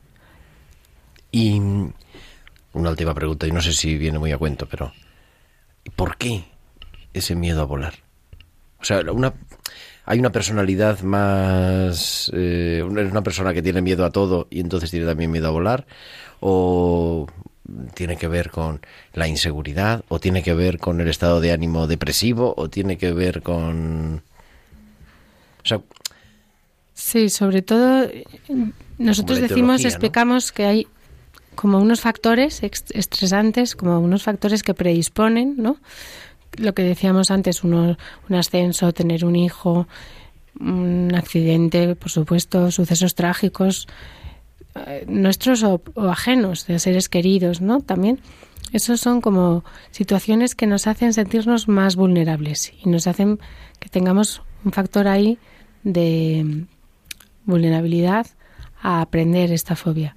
Y 1.30 1.60
una 2.72 2.90
última 2.90 3.14
pregunta, 3.14 3.46
y 3.46 3.52
no 3.52 3.60
sé 3.60 3.72
si 3.72 3.98
viene 3.98 4.18
muy 4.18 4.32
a 4.32 4.38
cuento, 4.38 4.66
pero 4.66 4.92
¿por 5.94 6.16
qué 6.16 6.44
ese 7.12 7.34
miedo 7.34 7.60
a 7.60 7.66
volar? 7.66 8.05
O 8.86 9.02
sea, 9.02 9.02
una, 9.12 9.32
hay 10.04 10.20
una 10.20 10.30
personalidad 10.30 11.00
más... 11.00 12.30
eh, 12.32 12.84
una- 12.86 13.02
¿Es 13.02 13.10
una 13.10 13.22
persona 13.24 13.52
que 13.52 13.62
tiene 13.62 13.82
miedo 13.82 14.04
a 14.04 14.10
todo 14.10 14.46
y 14.48 14.60
entonces 14.60 14.92
tiene 14.92 15.06
también 15.06 15.32
miedo 15.32 15.48
a 15.48 15.50
volar? 15.50 15.86
¿O 16.38 17.26
tiene 17.94 18.16
que 18.16 18.28
ver 18.28 18.50
con 18.50 18.80
la 19.12 19.26
inseguridad? 19.26 20.04
¿O 20.08 20.20
tiene 20.20 20.44
que 20.44 20.54
ver 20.54 20.78
con 20.78 21.00
el 21.00 21.08
estado 21.08 21.40
de 21.40 21.50
ánimo 21.50 21.88
depresivo? 21.88 22.54
¿O 22.56 22.68
tiene 22.70 22.96
que 22.96 23.12
ver 23.12 23.42
con... 23.42 24.22
O 25.64 25.66
sea, 25.66 25.80
Sí, 26.94 27.28
sobre 27.28 27.62
todo 27.62 28.08
nosotros 28.98 29.40
decimos, 29.40 29.82
¿no? 29.82 29.88
explicamos 29.88 30.52
que 30.52 30.64
hay 30.64 30.86
como 31.56 31.78
unos 31.78 32.00
factores 32.00 32.62
estresantes, 32.62 33.74
como 33.74 33.98
unos 33.98 34.22
factores 34.22 34.62
que 34.62 34.74
predisponen, 34.74 35.56
¿no? 35.58 35.78
Lo 36.58 36.74
que 36.74 36.82
decíamos 36.82 37.30
antes, 37.30 37.64
uno, 37.64 37.96
un 38.28 38.36
ascenso, 38.36 38.92
tener 38.92 39.24
un 39.24 39.36
hijo, 39.36 39.86
un 40.58 41.12
accidente, 41.14 41.94
por 41.96 42.10
supuesto, 42.10 42.70
sucesos 42.70 43.14
trágicos, 43.14 43.86
eh, 44.74 45.04
nuestros 45.08 45.62
o, 45.62 45.82
o 45.94 46.04
ajenos, 46.04 46.66
de 46.66 46.78
seres 46.78 47.08
queridos, 47.08 47.60
¿no? 47.60 47.80
También, 47.80 48.20
esos 48.72 49.00
son 49.00 49.20
como 49.20 49.64
situaciones 49.90 50.54
que 50.54 50.66
nos 50.66 50.86
hacen 50.86 51.12
sentirnos 51.12 51.68
más 51.68 51.96
vulnerables 51.96 52.72
y 52.82 52.88
nos 52.88 53.06
hacen 53.06 53.38
que 53.78 53.88
tengamos 53.88 54.42
un 54.64 54.72
factor 54.72 55.08
ahí 55.08 55.38
de 55.84 56.66
vulnerabilidad 57.44 58.26
a 58.80 59.00
aprender 59.00 59.52
esta 59.52 59.76
fobia. 59.76 60.16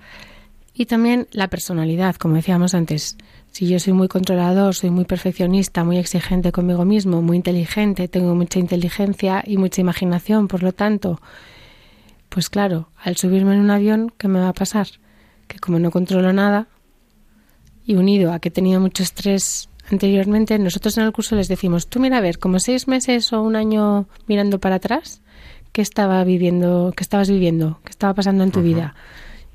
Y 0.73 0.85
también 0.85 1.27
la 1.31 1.49
personalidad, 1.49 2.15
como 2.15 2.35
decíamos 2.35 2.73
antes. 2.73 3.17
Si 3.51 3.67
yo 3.67 3.79
soy 3.79 3.93
muy 3.93 4.07
controlador, 4.07 4.75
soy 4.75 4.89
muy 4.89 5.05
perfeccionista, 5.05 5.83
muy 5.83 5.97
exigente 5.97 6.51
conmigo 6.51 6.85
mismo, 6.85 7.21
muy 7.21 7.37
inteligente, 7.37 8.07
tengo 8.07 8.35
mucha 8.35 8.59
inteligencia 8.59 9.43
y 9.45 9.57
mucha 9.57 9.81
imaginación, 9.81 10.47
por 10.47 10.63
lo 10.63 10.71
tanto, 10.71 11.19
pues 12.29 12.49
claro, 12.49 12.89
al 13.03 13.17
subirme 13.17 13.55
en 13.55 13.61
un 13.61 13.71
avión, 13.71 14.13
¿qué 14.17 14.27
me 14.27 14.39
va 14.39 14.49
a 14.49 14.53
pasar? 14.53 14.87
Que 15.47 15.59
como 15.59 15.79
no 15.79 15.89
controlo 15.91 16.31
nada, 16.31 16.67
y 17.85 17.95
unido 17.95 18.31
a 18.31 18.39
que 18.39 18.49
he 18.49 18.51
tenido 18.51 18.79
mucho 18.79 19.01
estrés 19.01 19.67
anteriormente, 19.91 20.59
nosotros 20.59 20.95
en 20.99 21.05
el 21.05 21.11
curso 21.11 21.35
les 21.35 21.47
decimos, 21.47 21.87
tú 21.87 21.99
mira 21.99 22.19
a 22.19 22.21
ver, 22.21 22.37
como 22.37 22.59
seis 22.59 22.87
meses 22.87 23.33
o 23.33 23.41
un 23.41 23.55
año 23.55 24.07
mirando 24.27 24.59
para 24.59 24.75
atrás, 24.75 25.21
¿qué 25.71 25.81
estaba 25.81 26.23
viviendo, 26.23 26.93
qué 26.95 27.03
estabas 27.03 27.29
viviendo, 27.29 27.79
qué 27.83 27.89
estaba 27.89 28.13
pasando 28.13 28.43
en 28.43 28.51
tu 28.51 28.61
vida? 28.61 28.93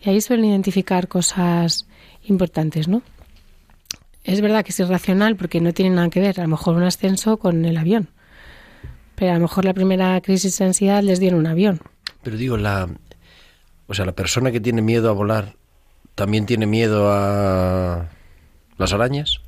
Y 0.04 0.10
ahí 0.10 0.20
suelen 0.20 0.46
identificar 0.46 1.06
cosas 1.06 1.86
importantes, 2.24 2.88
¿no? 2.88 3.02
Es 4.24 4.40
verdad 4.40 4.64
que 4.64 4.70
es 4.70 4.80
irracional 4.80 5.36
porque 5.36 5.60
no 5.60 5.72
tiene 5.72 5.94
nada 5.94 6.08
que 6.08 6.20
ver, 6.20 6.40
a 6.40 6.44
lo 6.44 6.48
mejor 6.48 6.76
un 6.76 6.82
ascenso 6.82 7.36
con 7.36 7.64
el 7.64 7.76
avión. 7.76 8.08
Pero 9.14 9.32
a 9.32 9.34
lo 9.34 9.40
mejor 9.40 9.64
la 9.64 9.74
primera 9.74 10.20
crisis 10.20 10.58
de 10.58 10.64
ansiedad 10.64 11.02
les 11.02 11.20
dio 11.20 11.28
en 11.28 11.36
un 11.36 11.46
avión. 11.46 11.80
Pero 12.22 12.36
digo, 12.36 12.56
la, 12.56 12.88
o 13.86 13.94
sea, 13.94 14.06
la 14.06 14.12
persona 14.12 14.50
que 14.50 14.60
tiene 14.60 14.82
miedo 14.82 15.08
a 15.10 15.12
volar 15.12 15.56
también 16.14 16.46
tiene 16.46 16.66
miedo 16.66 17.10
a 17.12 18.08
las 18.78 18.92
arañas. 18.92 19.40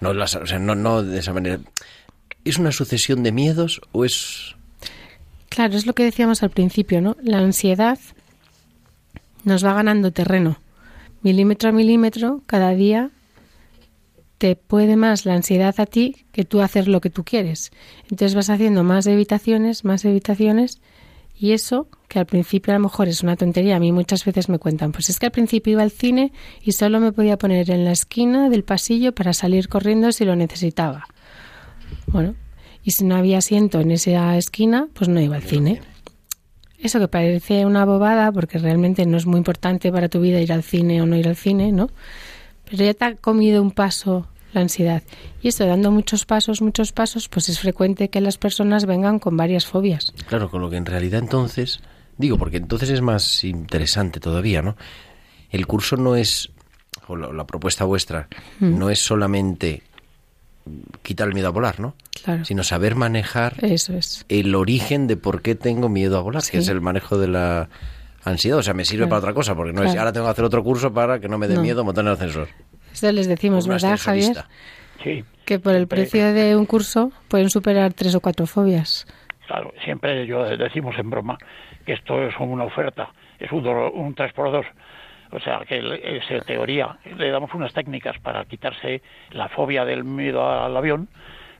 No, 0.00 0.12
las, 0.12 0.34
o 0.34 0.46
sea, 0.46 0.58
no, 0.58 0.74
no 0.74 1.02
de 1.02 1.18
esa 1.18 1.32
manera. 1.32 1.60
¿Es 2.44 2.58
una 2.58 2.72
sucesión 2.72 3.22
de 3.22 3.32
miedos 3.32 3.80
o 3.92 4.04
es 4.04 4.56
Claro, 5.54 5.76
es 5.76 5.86
lo 5.86 5.92
que 5.92 6.02
decíamos 6.02 6.42
al 6.42 6.50
principio, 6.50 7.00
¿no? 7.00 7.16
La 7.22 7.38
ansiedad 7.38 8.00
nos 9.44 9.64
va 9.64 9.72
ganando 9.72 10.10
terreno. 10.10 10.58
Milímetro 11.22 11.68
a 11.68 11.72
milímetro, 11.72 12.42
cada 12.46 12.70
día 12.70 13.10
puede 14.54 14.96
más 14.96 15.24
la 15.24 15.34
ansiedad 15.34 15.74
a 15.78 15.86
ti 15.86 16.26
que 16.32 16.44
tú 16.44 16.60
hacer 16.60 16.88
lo 16.88 17.00
que 17.00 17.10
tú 17.10 17.24
quieres. 17.24 17.72
Entonces 18.04 18.34
vas 18.34 18.50
haciendo 18.50 18.84
más 18.84 19.06
evitaciones, 19.06 19.84
más 19.84 20.04
evitaciones 20.04 20.80
y 21.36 21.52
eso, 21.52 21.88
que 22.08 22.18
al 22.18 22.26
principio 22.26 22.72
a 22.72 22.76
lo 22.76 22.84
mejor 22.84 23.08
es 23.08 23.22
una 23.22 23.36
tontería, 23.36 23.76
a 23.76 23.80
mí 23.80 23.90
muchas 23.90 24.24
veces 24.24 24.48
me 24.48 24.58
cuentan, 24.58 24.92
pues 24.92 25.10
es 25.10 25.18
que 25.18 25.26
al 25.26 25.32
principio 25.32 25.72
iba 25.72 25.82
al 25.82 25.90
cine 25.90 26.32
y 26.62 26.72
solo 26.72 27.00
me 27.00 27.12
podía 27.12 27.38
poner 27.38 27.70
en 27.70 27.84
la 27.84 27.92
esquina 27.92 28.48
del 28.50 28.62
pasillo 28.62 29.12
para 29.12 29.32
salir 29.32 29.68
corriendo 29.68 30.12
si 30.12 30.24
lo 30.24 30.36
necesitaba. 30.36 31.06
Bueno, 32.06 32.34
y 32.84 32.92
si 32.92 33.04
no 33.04 33.16
había 33.16 33.38
asiento 33.38 33.80
en 33.80 33.90
esa 33.90 34.36
esquina, 34.36 34.88
pues 34.92 35.08
no 35.08 35.20
iba 35.20 35.36
al 35.36 35.42
cine. 35.42 35.80
Eso 36.78 37.00
que 37.00 37.08
parece 37.08 37.64
una 37.64 37.84
bobada, 37.86 38.30
porque 38.30 38.58
realmente 38.58 39.06
no 39.06 39.16
es 39.16 39.24
muy 39.24 39.38
importante 39.38 39.90
para 39.90 40.10
tu 40.10 40.20
vida 40.20 40.40
ir 40.40 40.52
al 40.52 40.62
cine 40.62 41.00
o 41.00 41.06
no 41.06 41.16
ir 41.16 41.26
al 41.26 41.36
cine, 41.36 41.72
¿no? 41.72 41.88
Pero 42.70 42.84
ya 42.84 42.94
te 42.94 43.04
ha 43.06 43.14
comido 43.16 43.62
un 43.62 43.70
paso 43.70 44.28
la 44.54 44.60
ansiedad. 44.62 45.02
Y 45.42 45.48
esto, 45.48 45.66
dando 45.66 45.90
muchos 45.90 46.24
pasos, 46.24 46.62
muchos 46.62 46.92
pasos, 46.92 47.28
pues 47.28 47.48
es 47.48 47.58
frecuente 47.60 48.08
que 48.08 48.20
las 48.20 48.38
personas 48.38 48.86
vengan 48.86 49.18
con 49.18 49.36
varias 49.36 49.66
fobias. 49.66 50.12
Claro, 50.28 50.48
con 50.50 50.60
lo 50.62 50.70
que 50.70 50.76
en 50.76 50.86
realidad 50.86 51.20
entonces, 51.20 51.80
digo, 52.16 52.38
porque 52.38 52.56
entonces 52.58 52.88
es 52.90 53.00
más 53.00 53.44
interesante 53.44 54.20
todavía, 54.20 54.62
¿no? 54.62 54.76
El 55.50 55.66
curso 55.66 55.96
no 55.96 56.16
es, 56.16 56.50
o 57.08 57.16
la, 57.16 57.32
la 57.32 57.46
propuesta 57.46 57.84
vuestra, 57.84 58.28
Mm. 58.60 58.78
no 58.78 58.90
es 58.90 59.00
solamente 59.04 59.82
quitar 61.02 61.28
el 61.28 61.34
miedo 61.34 61.48
a 61.48 61.50
volar, 61.50 61.78
¿no? 61.78 61.94
Claro. 62.24 62.44
Sino 62.44 62.64
saber 62.64 62.94
manejar 62.94 63.56
Eso 63.62 63.92
es. 63.94 64.24
el 64.30 64.54
origen 64.54 65.06
de 65.06 65.16
por 65.18 65.42
qué 65.42 65.54
tengo 65.54 65.88
miedo 65.90 66.16
a 66.16 66.22
volar, 66.22 66.42
que 66.50 66.58
es 66.58 66.68
el 66.68 66.80
manejo 66.80 67.18
de 67.18 67.28
la 67.28 67.68
ansiedad. 68.24 68.58
O 68.58 68.62
sea, 68.62 68.72
me 68.72 68.86
sirve 68.86 69.00
Claro. 69.04 69.10
para 69.10 69.18
otra 69.18 69.34
cosa, 69.34 69.54
porque 69.54 69.74
no 69.74 69.82
es 69.82 69.94
ahora 69.94 70.12
tengo 70.12 70.24
que 70.26 70.30
hacer 70.32 70.44
otro 70.44 70.64
curso 70.64 70.90
para 70.92 71.20
que 71.20 71.28
no 71.28 71.36
me 71.36 71.48
dé 71.48 71.56
No. 71.56 71.60
miedo 71.62 71.84
montar 71.84 72.02
en 72.04 72.08
el 72.08 72.14
ascensor. 72.14 72.48
Eso 72.94 73.10
les 73.12 73.26
decimos, 73.26 73.64
un 73.64 73.72
¿verdad, 73.72 73.98
Javier? 73.98 74.44
Sí. 75.02 75.24
Que 75.44 75.58
por 75.58 75.74
el 75.74 75.86
precio 75.88 76.32
de 76.32 76.56
un 76.56 76.64
curso 76.64 77.10
pueden 77.28 77.50
superar 77.50 77.92
tres 77.92 78.14
o 78.14 78.20
cuatro 78.20 78.46
fobias. 78.46 79.06
Claro, 79.46 79.74
siempre 79.84 80.26
yo 80.26 80.44
decimos 80.56 80.96
en 80.98 81.10
broma 81.10 81.36
que 81.84 81.92
esto 81.92 82.22
es 82.22 82.34
una 82.38 82.64
oferta, 82.64 83.10
es 83.38 83.52
un, 83.52 83.66
un 83.66 84.14
3x2. 84.14 84.64
O 85.32 85.40
sea, 85.40 85.60
que 85.68 85.78
es 85.78 86.30
en 86.30 86.40
teoría 86.42 86.96
le 87.16 87.30
damos 87.30 87.52
unas 87.54 87.72
técnicas 87.74 88.16
para 88.20 88.44
quitarse 88.44 89.02
la 89.32 89.48
fobia 89.48 89.84
del 89.84 90.04
miedo 90.04 90.48
al 90.48 90.76
avión, 90.76 91.08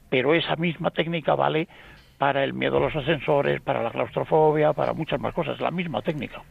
pero 0.09 0.35
esa 0.35 0.55
misma 0.55 0.91
técnica 0.91 1.35
vale 1.35 1.67
para 2.17 2.45
el 2.45 2.55
miedo 2.55 2.77
a 2.77 2.81
los 2.81 2.95
ascensores, 2.95 3.61
para 3.61 3.83
la 3.83 3.91
claustrofobia, 3.91 4.73
para 4.73 4.93
muchas 4.93 5.21
más 5.21 5.35
cosas, 5.35 5.61
la 5.61 5.73
misma 5.73 6.01
técnica. 6.01 6.43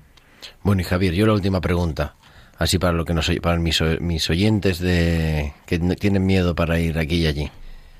Bueno, 0.61 0.81
y 0.81 0.83
Javier, 0.83 1.13
yo 1.13 1.25
la 1.25 1.33
última 1.33 1.61
pregunta. 1.61 2.15
Así 2.57 2.79
para 2.79 2.93
lo 2.93 3.05
que 3.05 3.13
nos 3.13 3.29
para 3.41 3.57
mis, 3.57 3.81
mis 3.99 4.29
oyentes 4.29 4.79
de 4.79 5.53
que 5.65 5.79
tienen 5.79 6.25
miedo 6.25 6.55
para 6.55 6.79
ir 6.79 6.97
aquí 6.97 7.15
y 7.15 7.27
allí. 7.27 7.49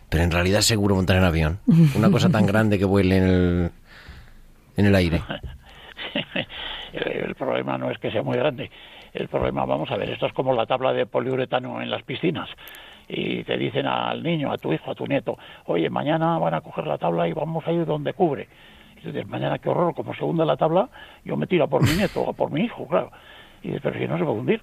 Pero 0.09 0.23
en 0.23 0.31
realidad 0.31 0.59
es 0.59 0.65
seguro 0.65 0.95
montar 0.95 1.17
en 1.17 1.23
avión. 1.23 1.59
Una 1.95 2.11
cosa 2.11 2.29
tan 2.29 2.45
grande 2.45 2.77
que 2.77 2.85
vuele 2.85 3.17
en 3.17 3.23
el, 3.23 3.71
en 4.77 4.85
el 4.85 4.93
aire. 4.93 5.23
el, 6.93 7.33
problema 7.33 7.79
no 7.79 7.89
es 7.89 7.97
que 7.97 8.11
sea 8.11 8.21
muy 8.21 8.37
grande. 8.37 8.69
El 9.11 9.27
problema, 9.27 9.65
vamos 9.65 9.89
a 9.89 9.97
ver, 9.97 10.11
esto 10.11 10.27
es 10.27 10.33
como 10.33 10.53
la 10.53 10.67
tabla 10.67 10.93
de 10.93 11.07
poliuretano 11.07 11.81
en 11.81 11.89
las 11.89 12.03
piscinas. 12.03 12.47
Y 13.07 13.43
te 13.43 13.57
dicen 13.57 13.87
al 13.87 14.21
niño, 14.21 14.51
a 14.51 14.59
tu 14.59 14.71
hijo, 14.71 14.91
a 14.91 14.95
tu 14.95 15.07
nieto, 15.07 15.37
oye, 15.65 15.89
mañana 15.89 16.37
van 16.37 16.53
a 16.53 16.61
coger 16.61 16.85
la 16.85 16.99
tabla 16.99 17.27
y 17.27 17.33
vamos 17.33 17.65
a 17.67 17.71
ir 17.71 17.83
donde 17.85 18.13
cubre. 18.13 18.47
Y 18.97 19.01
tú 19.01 19.07
dices, 19.07 19.27
mañana 19.27 19.57
qué 19.57 19.69
horror, 19.69 19.95
como 19.95 20.13
se 20.13 20.23
hunde 20.23 20.45
la 20.45 20.57
tabla, 20.57 20.89
yo 21.25 21.35
me 21.37 21.47
tiro 21.47 21.63
a 21.63 21.67
por 21.67 21.83
mi 21.83 21.91
nieto 21.97 22.21
o 22.21 22.33
por 22.33 22.51
mi 22.51 22.61
hijo, 22.61 22.87
claro. 22.87 23.11
Y 23.63 23.67
dices, 23.67 23.81
pero 23.81 23.99
si 23.99 24.07
no 24.07 24.17
se 24.17 24.23
va 24.23 24.29
a 24.29 24.33
hundir. 24.33 24.61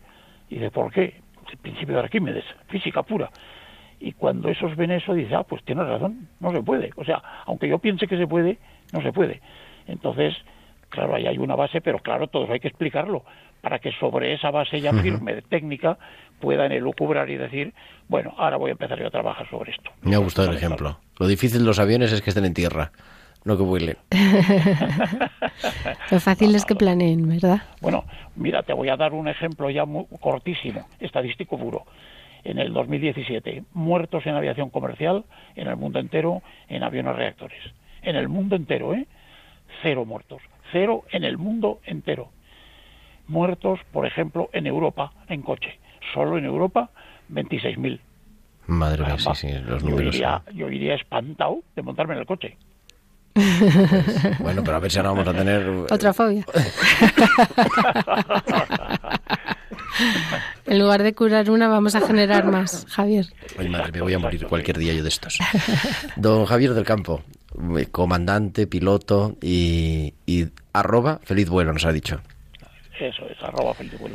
Y 0.49 0.57
dices, 0.57 0.71
¿por 0.71 0.93
qué? 0.93 1.21
El 1.51 1.59
principio 1.59 1.95
de 1.95 2.01
Arquímedes, 2.01 2.45
física 2.69 3.03
pura. 3.03 3.31
Y 3.99 4.13
cuando 4.13 4.49
esos 4.49 4.77
ven 4.77 4.93
eso, 4.93 5.15
dice, 5.15 5.35
ah, 5.35 5.43
pues 5.43 5.63
tienes 5.65 5.87
razón, 5.87 6.29
no 6.39 6.53
se 6.53 6.63
puede. 6.63 6.91
O 6.97 7.05
sea, 7.05 7.23
aunque 7.47 7.69
yo 7.69 7.79
piense 7.79 8.07
que 8.07 8.17
se 8.17 8.27
puede, 8.27 8.59
no 8.93 9.03
se 9.03 9.13
puede. 9.13 9.41
Entonces, 9.87 10.35
claro, 10.89 11.15
ahí 11.15 11.27
hay 11.27 11.39
una 11.39 11.55
base, 11.55 11.81
pero 11.81 11.99
claro, 11.99 12.29
todo 12.29 12.45
eso 12.45 12.53
hay 12.53 12.61
que 12.61 12.69
explicarlo 12.69 13.25
para 13.61 13.79
que 13.79 13.93
sobre 13.93 14.33
esa 14.33 14.51
base 14.51 14.81
ya 14.81 14.93
firme 14.93 15.35
de 15.35 15.43
técnica 15.43 15.99
puedan 16.41 16.73
elucubrar 16.73 17.29
y 17.29 17.37
decir, 17.37 17.75
bueno, 18.09 18.35
ahora 18.39 18.57
voy 18.57 18.71
a 18.71 18.73
empezar 18.73 18.99
yo 18.99 19.07
a 19.07 19.11
trabajar 19.11 19.49
sobre 19.51 19.73
esto. 19.73 19.91
Me 20.03 20.15
ha 20.15 20.19
gustado 20.19 20.51
el 20.51 20.57
ejemplo. 20.57 20.99
Lo 21.19 21.27
difícil 21.27 21.61
de 21.61 21.67
los 21.67 21.79
aviones 21.79 22.13
es 22.13 22.23
que 22.23 22.31
estén 22.31 22.47
en 22.47 22.55
tierra, 22.55 22.93
no 23.45 23.57
que 23.57 23.63
vuelen. 23.63 23.97
Lo 26.11 26.21
fácil 26.21 26.55
es 26.55 26.65
que 26.65 26.75
planeen, 26.75 27.29
¿verdad? 27.29 27.63
Bueno, 27.81 28.05
mira, 28.37 28.63
te 28.63 28.73
voy 28.73 28.89
a 28.89 28.97
dar 28.97 29.13
un 29.13 29.29
ejemplo 29.29 29.71
ya 29.71 29.85
muy 29.85 30.07
cortísimo, 30.21 30.87
estadístico 30.99 31.59
puro. 31.59 31.85
En 32.45 32.59
el 32.59 32.73
2017, 32.73 33.65
muertos 33.75 34.27
en 34.27 34.35
aviación 34.35 34.71
comercial 34.71 35.25
en 35.57 35.69
el 35.69 35.77
mundo 35.77 35.99
entero 35.99 36.43
en 36.69 36.83
aviones 36.83 37.17
reactores. 37.17 37.61
En 38.03 38.17
el 38.17 38.29
mundo 38.29 38.57
entero, 38.57 38.95
¿eh? 38.95 39.07
Cero 39.83 40.05
muertos. 40.05 40.41
Cero 40.73 41.05
en 41.11 41.25
el 41.25 41.37
mundo 41.37 41.81
entero. 41.85 42.31
Muertos, 43.29 43.79
por 43.93 44.07
ejemplo, 44.07 44.49
en 44.53 44.67
Europa, 44.67 45.13
en 45.29 45.43
coche. 45.43 45.79
Solo 46.15 46.39
en 46.39 46.47
Europa, 46.47 46.91
26.000. 47.31 48.01
Madre 48.67 49.05
mía, 49.05 49.19
sí, 49.19 49.25
Caramba, 49.25 49.35
sí, 49.35 49.49
los 49.71 49.83
yo 49.83 49.89
números. 49.91 50.15
iría, 50.15 50.43
yo 50.55 50.71
iría 50.71 50.95
espantado 50.95 51.61
de 51.77 51.83
montarme 51.83 52.15
en 52.15 52.21
el 52.21 52.27
coche. 52.27 52.57
Son- 53.41 54.37
Bueno, 54.41 54.63
pero 54.65 54.77
a 54.77 54.81
ver 54.81 54.91
si 54.91 54.99
ahora 54.99 55.11
vamos 55.11 55.29
a 55.29 55.33
tener... 55.35 55.67
Otra 55.91 56.13
fobia. 56.13 56.45
en 60.67 60.79
lugar 60.79 61.03
de 61.03 61.13
curar 61.15 61.51
una, 61.51 61.69
vamos 61.69 61.95
a 61.95 62.01
generar 62.01 62.45
más, 62.47 62.87
Javier. 62.89 63.27
Ay, 63.59 63.69
madre, 63.69 63.93
me 63.93 64.01
voy 64.01 64.15
a 64.15 64.19
morir 64.19 64.47
cualquier 64.47 64.79
día 64.79 64.93
yo 64.95 65.03
de 65.03 65.09
estos. 65.09 65.39
Don 66.17 66.45
Javier 66.47 66.75
del 66.75 66.85
Campo, 66.85 67.23
eh, 67.79 67.87
comandante, 67.91 68.67
piloto 68.67 69.37
y, 69.43 70.15
y 70.27 70.47
arroba 70.73 71.21
feliz 71.25 71.49
vuelo, 71.49 71.73
nos 71.73 71.85
ha 71.85 71.93
dicho. 71.93 72.21
Eso 73.01 73.27
es, 73.29 73.43
arroba 73.43 73.75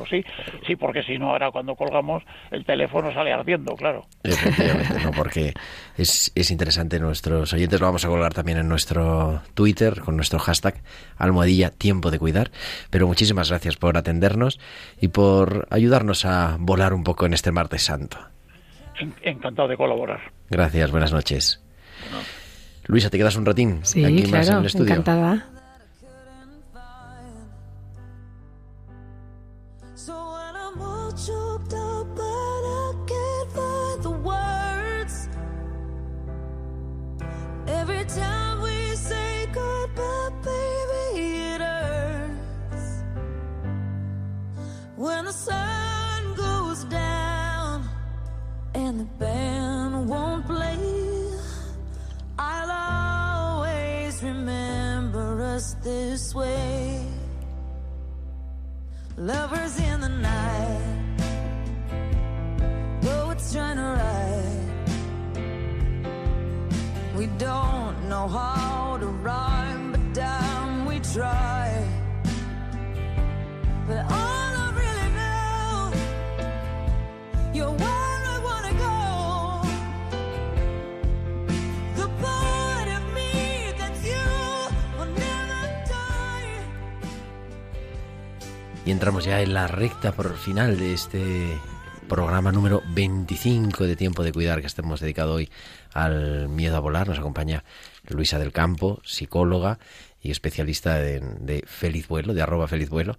sí. 0.09 0.23
Sí, 0.67 0.75
porque 0.75 1.01
si 1.03 1.17
no, 1.17 1.31
ahora 1.31 1.49
cuando 1.51 1.75
colgamos, 1.75 2.23
el 2.51 2.63
teléfono 2.65 3.11
sale 3.13 3.33
ardiendo, 3.33 3.75
claro. 3.75 4.05
Efectivamente, 4.23 4.99
no, 5.03 5.11
porque 5.11 5.53
es, 5.97 6.31
es 6.35 6.51
interesante. 6.51 6.99
Nuestros 6.99 7.51
oyentes 7.53 7.79
lo 7.79 7.87
vamos 7.87 8.05
a 8.05 8.07
colgar 8.09 8.33
también 8.33 8.59
en 8.59 8.69
nuestro 8.69 9.41
Twitter 9.55 10.01
con 10.01 10.15
nuestro 10.15 10.37
hashtag 10.39 10.75
almohadilla 11.17 11.71
tiempo 11.71 12.11
de 12.11 12.19
cuidar. 12.19 12.51
Pero 12.89 13.07
muchísimas 13.07 13.49
gracias 13.49 13.75
por 13.77 13.97
atendernos 13.97 14.59
y 15.01 15.07
por 15.07 15.67
ayudarnos 15.71 16.25
a 16.25 16.57
volar 16.59 16.93
un 16.93 17.03
poco 17.03 17.25
en 17.25 17.33
este 17.33 17.51
martes 17.51 17.83
santo. 17.83 18.17
En- 18.99 19.13
Encantado 19.23 19.67
de 19.67 19.77
colaborar. 19.77 20.19
Gracias, 20.49 20.91
buenas 20.91 21.11
noches. 21.11 21.61
Luisa, 22.87 23.09
¿te 23.09 23.17
quedas 23.17 23.35
un 23.35 23.45
ratín 23.45 23.79
Sí, 23.83 24.05
aquí 24.05 24.13
más 24.13 24.23
en 24.25 24.29
claro, 24.43 24.59
el 24.59 24.65
estudio? 24.67 24.91
encantada. 24.93 25.47
when 45.05 45.25
the 45.25 45.31
sun 45.31 46.33
goes 46.33 46.83
down 46.85 47.87
and 48.73 48.99
the 49.01 49.09
band 49.19 50.09
won't 50.09 50.43
play, 50.47 50.79
I'll 52.39 52.71
always 52.71 54.23
remember 54.23 55.43
us 55.53 55.75
this 55.83 56.33
way. 56.33 57.05
Lovers 59.15 59.79
in 59.79 60.01
the 60.01 60.09
night, 60.09 61.17
though 63.01 63.29
it's 63.29 63.53
trying 63.53 63.77
to 63.77 63.89
write. 63.97 64.65
We 67.15 67.27
don't 67.37 68.09
know 68.09 68.27
how 68.27 68.97
to 68.99 69.07
rhyme, 69.27 69.91
but 69.91 70.13
damn, 70.13 70.87
we 70.87 70.99
try. 70.99 71.87
But 73.87 74.11
all 74.11 74.34
entramos 88.91 89.25
ya 89.25 89.41
en 89.41 89.55
la 89.55 89.65
recta 89.65 90.11
por 90.11 90.37
final 90.37 90.77
de 90.77 90.93
este 90.93 91.59
programa 92.07 92.51
número 92.51 92.83
25 92.93 93.85
de 93.85 93.95
Tiempo 93.95 94.23
de 94.23 94.31
Cuidar 94.31 94.61
que 94.61 94.67
estamos 94.67 94.99
dedicado 94.99 95.33
hoy 95.33 95.49
al 95.91 96.49
miedo 96.49 96.77
a 96.77 96.79
volar. 96.79 97.07
Nos 97.07 97.17
acompaña 97.17 97.63
Luisa 98.07 98.37
del 98.37 98.51
Campo, 98.51 99.01
psicóloga 99.03 99.79
y 100.21 100.29
especialista 100.29 100.99
de, 100.99 101.19
de 101.19 101.63
Feliz 101.65 102.07
Vuelo, 102.07 102.35
de 102.35 102.43
arroba 102.43 102.67
Feliz 102.67 102.89
Vuelo. 102.89 103.17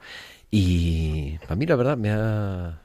Y 0.52 1.36
a 1.48 1.56
mí 1.56 1.66
la 1.66 1.74
verdad 1.74 1.96
me 1.96 2.10
ha 2.12 2.78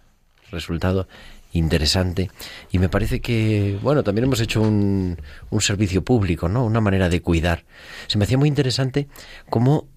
resultado 0.49 1.07
interesante 1.53 2.31
y 2.71 2.79
me 2.79 2.89
parece 2.89 3.21
que, 3.21 3.77
bueno, 3.83 4.03
también 4.03 4.25
hemos 4.25 4.39
hecho 4.39 4.61
un 4.61 5.17
servicio 5.59 6.03
público, 6.03 6.49
¿no? 6.49 6.65
Una 6.65 6.81
manera 6.81 7.09
de 7.09 7.21
cuidar. 7.21 7.63
Se 8.07 8.17
me 8.17 8.23
hacía 8.25 8.39
muy 8.39 8.49
interesante 8.49 9.07
cómo 9.51 9.87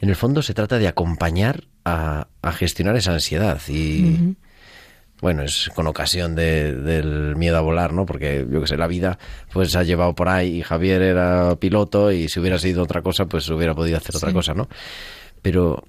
en 0.00 0.08
el 0.08 0.16
fondo 0.16 0.42
se 0.42 0.54
trata 0.54 0.78
de 0.78 0.88
acompañar 0.88 1.64
a, 1.86 2.26
a 2.42 2.52
gestionar 2.52 2.96
esa 2.96 3.12
ansiedad 3.12 3.60
y 3.68 4.34
bueno, 5.20 5.44
es 5.44 5.70
con 5.72 5.86
ocasión 5.86 6.34
de, 6.34 6.74
del 6.74 7.36
miedo 7.36 7.56
a 7.56 7.60
volar, 7.60 7.92
¿no? 7.92 8.04
Porque 8.04 8.44
yo 8.50 8.60
que 8.60 8.66
sé, 8.66 8.76
la 8.76 8.88
vida 8.88 9.18
pues 9.52 9.74
ha 9.76 9.84
llevado 9.84 10.14
por 10.14 10.28
ahí 10.28 10.58
y 10.58 10.62
Javier 10.62 11.00
era 11.00 11.54
piloto 11.56 12.10
y 12.10 12.28
si 12.28 12.40
hubiera 12.40 12.58
sido 12.58 12.82
otra 12.82 13.02
cosa 13.02 13.26
pues 13.26 13.48
hubiera 13.48 13.74
podido 13.74 13.96
hacer 13.96 14.16
otra 14.16 14.32
cosa, 14.32 14.52
¿no? 14.52 14.68
Pero 15.42 15.84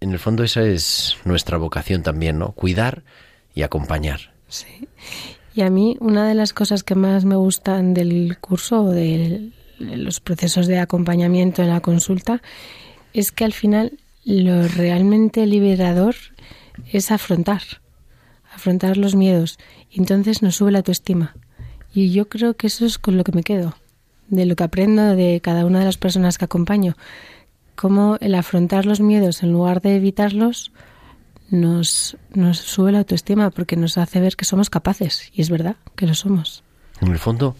en 0.00 0.12
el 0.12 0.18
fondo 0.18 0.42
esa 0.42 0.62
es 0.62 1.18
nuestra 1.24 1.58
vocación 1.58 2.02
también, 2.02 2.38
¿no? 2.38 2.52
Cuidar 2.52 3.04
y 3.54 3.62
acompañar. 3.62 4.32
Sí. 4.48 4.88
Y 5.54 5.60
a 5.60 5.70
mí 5.70 5.98
una 6.00 6.26
de 6.26 6.34
las 6.34 6.54
cosas 6.54 6.82
que 6.82 6.94
más 6.94 7.26
me 7.26 7.36
gustan 7.36 7.92
del 7.92 8.38
curso 8.40 8.84
o 8.84 8.90
de 8.90 9.50
los 9.78 10.20
procesos 10.20 10.66
de 10.66 10.78
acompañamiento 10.78 11.62
en 11.62 11.68
la 11.68 11.80
consulta 11.80 12.40
es 13.12 13.32
que 13.32 13.44
al 13.44 13.52
final 13.52 13.98
lo 14.26 14.66
realmente 14.66 15.46
liberador 15.46 16.16
es 16.92 17.12
afrontar, 17.12 17.62
afrontar 18.52 18.96
los 18.96 19.14
miedos. 19.14 19.58
Entonces 19.92 20.42
nos 20.42 20.56
sube 20.56 20.72
la 20.72 20.78
autoestima. 20.78 21.36
Y 21.94 22.10
yo 22.10 22.28
creo 22.28 22.54
que 22.54 22.66
eso 22.66 22.84
es 22.84 22.98
con 22.98 23.16
lo 23.16 23.24
que 23.24 23.32
me 23.32 23.44
quedo, 23.44 23.74
de 24.28 24.44
lo 24.44 24.56
que 24.56 24.64
aprendo 24.64 25.14
de 25.14 25.40
cada 25.40 25.64
una 25.64 25.78
de 25.78 25.84
las 25.84 25.96
personas 25.96 26.38
que 26.38 26.44
acompaño. 26.44 26.96
Cómo 27.76 28.18
el 28.20 28.34
afrontar 28.34 28.84
los 28.84 29.00
miedos 29.00 29.44
en 29.44 29.52
lugar 29.52 29.80
de 29.80 29.96
evitarlos 29.96 30.72
nos, 31.48 32.16
nos 32.34 32.58
sube 32.58 32.90
la 32.90 32.98
autoestima 32.98 33.50
porque 33.50 33.76
nos 33.76 33.96
hace 33.96 34.20
ver 34.20 34.34
que 34.34 34.44
somos 34.44 34.70
capaces. 34.70 35.30
Y 35.32 35.40
es 35.40 35.50
verdad 35.50 35.76
que 35.94 36.06
lo 36.06 36.14
somos. 36.14 36.64
En 37.00 37.12
el 37.12 37.18
fondo 37.18 37.54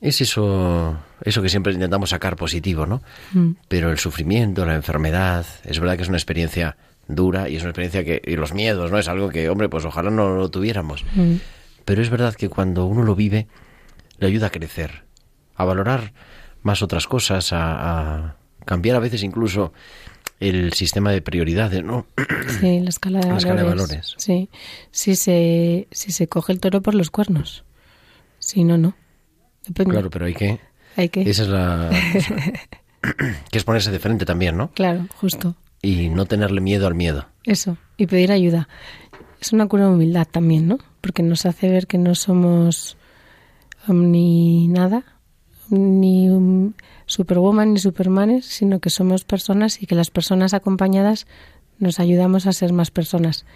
es 0.00 0.20
eso, 0.20 0.96
eso 1.22 1.42
que 1.42 1.48
siempre 1.48 1.72
intentamos 1.72 2.10
sacar 2.10 2.36
positivo, 2.36 2.86
¿no? 2.86 3.02
Mm. 3.32 3.52
Pero 3.68 3.90
el 3.90 3.98
sufrimiento, 3.98 4.64
la 4.64 4.74
enfermedad, 4.74 5.44
es 5.64 5.80
verdad 5.80 5.96
que 5.96 6.02
es 6.02 6.08
una 6.08 6.18
experiencia 6.18 6.76
dura 7.08 7.48
y 7.48 7.56
es 7.56 7.62
una 7.62 7.70
experiencia 7.70 8.04
que 8.04 8.20
y 8.24 8.36
los 8.36 8.52
miedos, 8.54 8.90
¿no? 8.90 8.98
Es 8.98 9.08
algo 9.08 9.28
que, 9.30 9.48
hombre, 9.48 9.68
pues 9.68 9.84
ojalá 9.84 10.10
no 10.10 10.34
lo 10.36 10.50
tuviéramos. 10.50 11.04
Mm. 11.14 11.36
Pero 11.84 12.02
es 12.02 12.10
verdad 12.10 12.34
que 12.34 12.48
cuando 12.48 12.84
uno 12.86 13.02
lo 13.02 13.14
vive 13.14 13.46
le 14.18 14.26
ayuda 14.26 14.48
a 14.48 14.50
crecer, 14.50 15.04
a 15.54 15.64
valorar 15.64 16.12
más 16.62 16.82
otras 16.82 17.06
cosas, 17.06 17.52
a, 17.52 18.24
a 18.26 18.36
cambiar 18.64 18.96
a 18.96 19.00
veces 19.00 19.22
incluso 19.22 19.72
el 20.40 20.72
sistema 20.74 21.10
de 21.10 21.22
prioridades, 21.22 21.82
¿no? 21.82 22.06
Sí, 22.60 22.80
la 22.80 22.88
escala 22.90 23.20
de 23.20 23.26
La 23.26 23.34
valores. 23.34 23.44
escala 23.44 23.62
de 23.62 23.68
valores. 23.68 24.14
Sí, 24.18 24.50
si 24.90 25.16
se, 25.16 25.88
si 25.90 26.12
se 26.12 26.28
coge 26.28 26.52
el 26.52 26.60
toro 26.60 26.82
por 26.82 26.94
los 26.94 27.10
cuernos. 27.10 27.64
Si 28.38 28.62
no, 28.64 28.76
no. 28.78 28.94
Depende. 29.66 29.92
Claro, 29.92 30.10
pero 30.10 30.26
hay 30.26 30.34
que 30.34 30.60
Hay 30.96 31.08
que... 31.08 31.22
esa 31.22 31.42
es 31.42 31.48
la 31.48 31.90
que 33.50 33.58
es 33.58 33.64
ponerse 33.64 33.90
de 33.90 33.98
frente 33.98 34.24
también, 34.24 34.56
¿no? 34.56 34.70
Claro, 34.72 35.06
justo. 35.16 35.56
Y 35.82 36.08
no 36.08 36.26
tenerle 36.26 36.60
miedo 36.60 36.86
al 36.86 36.94
miedo. 36.94 37.26
Eso. 37.44 37.76
Y 37.96 38.06
pedir 38.06 38.32
ayuda. 38.32 38.68
Es 39.40 39.52
una 39.52 39.66
cura 39.66 39.84
de 39.84 39.92
humildad 39.92 40.26
también, 40.28 40.66
¿no? 40.66 40.78
Porque 41.00 41.22
nos 41.22 41.46
hace 41.46 41.68
ver 41.68 41.86
que 41.86 41.98
no 41.98 42.14
somos 42.14 42.96
ni 43.86 44.68
nada, 44.68 45.04
ni 45.70 46.28
um, 46.28 46.72
superwoman 47.06 47.72
ni 47.72 47.78
supermanes, 47.78 48.46
sino 48.46 48.80
que 48.80 48.90
somos 48.90 49.24
personas 49.24 49.82
y 49.82 49.86
que 49.86 49.94
las 49.94 50.10
personas 50.10 50.54
acompañadas 50.54 51.26
nos 51.78 52.00
ayudamos 52.00 52.46
a 52.46 52.52
ser 52.52 52.72
más 52.72 52.90
personas. 52.90 53.46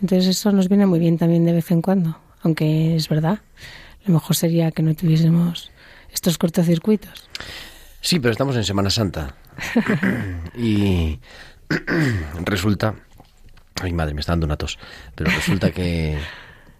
Entonces 0.00 0.26
eso 0.26 0.52
nos 0.52 0.68
viene 0.68 0.86
muy 0.86 0.98
bien 0.98 1.18
también 1.18 1.44
de 1.44 1.52
vez 1.52 1.70
en 1.70 1.82
cuando, 1.82 2.18
aunque 2.42 2.96
es 2.96 3.08
verdad. 3.08 3.40
Lo 4.06 4.14
mejor 4.14 4.36
sería 4.36 4.70
que 4.72 4.82
no 4.82 4.94
tuviésemos 4.94 5.70
estos 6.12 6.38
cortocircuitos. 6.38 7.28
Sí, 8.00 8.18
pero 8.18 8.32
estamos 8.32 8.56
en 8.56 8.64
Semana 8.64 8.90
Santa. 8.90 9.34
y 10.56 11.18
resulta... 12.44 12.94
Ay, 13.80 13.92
madre, 13.92 14.14
me 14.14 14.20
está 14.20 14.32
dando 14.32 14.46
una 14.46 14.56
tos. 14.56 14.78
Pero 15.14 15.30
resulta 15.30 15.70
que 15.70 16.18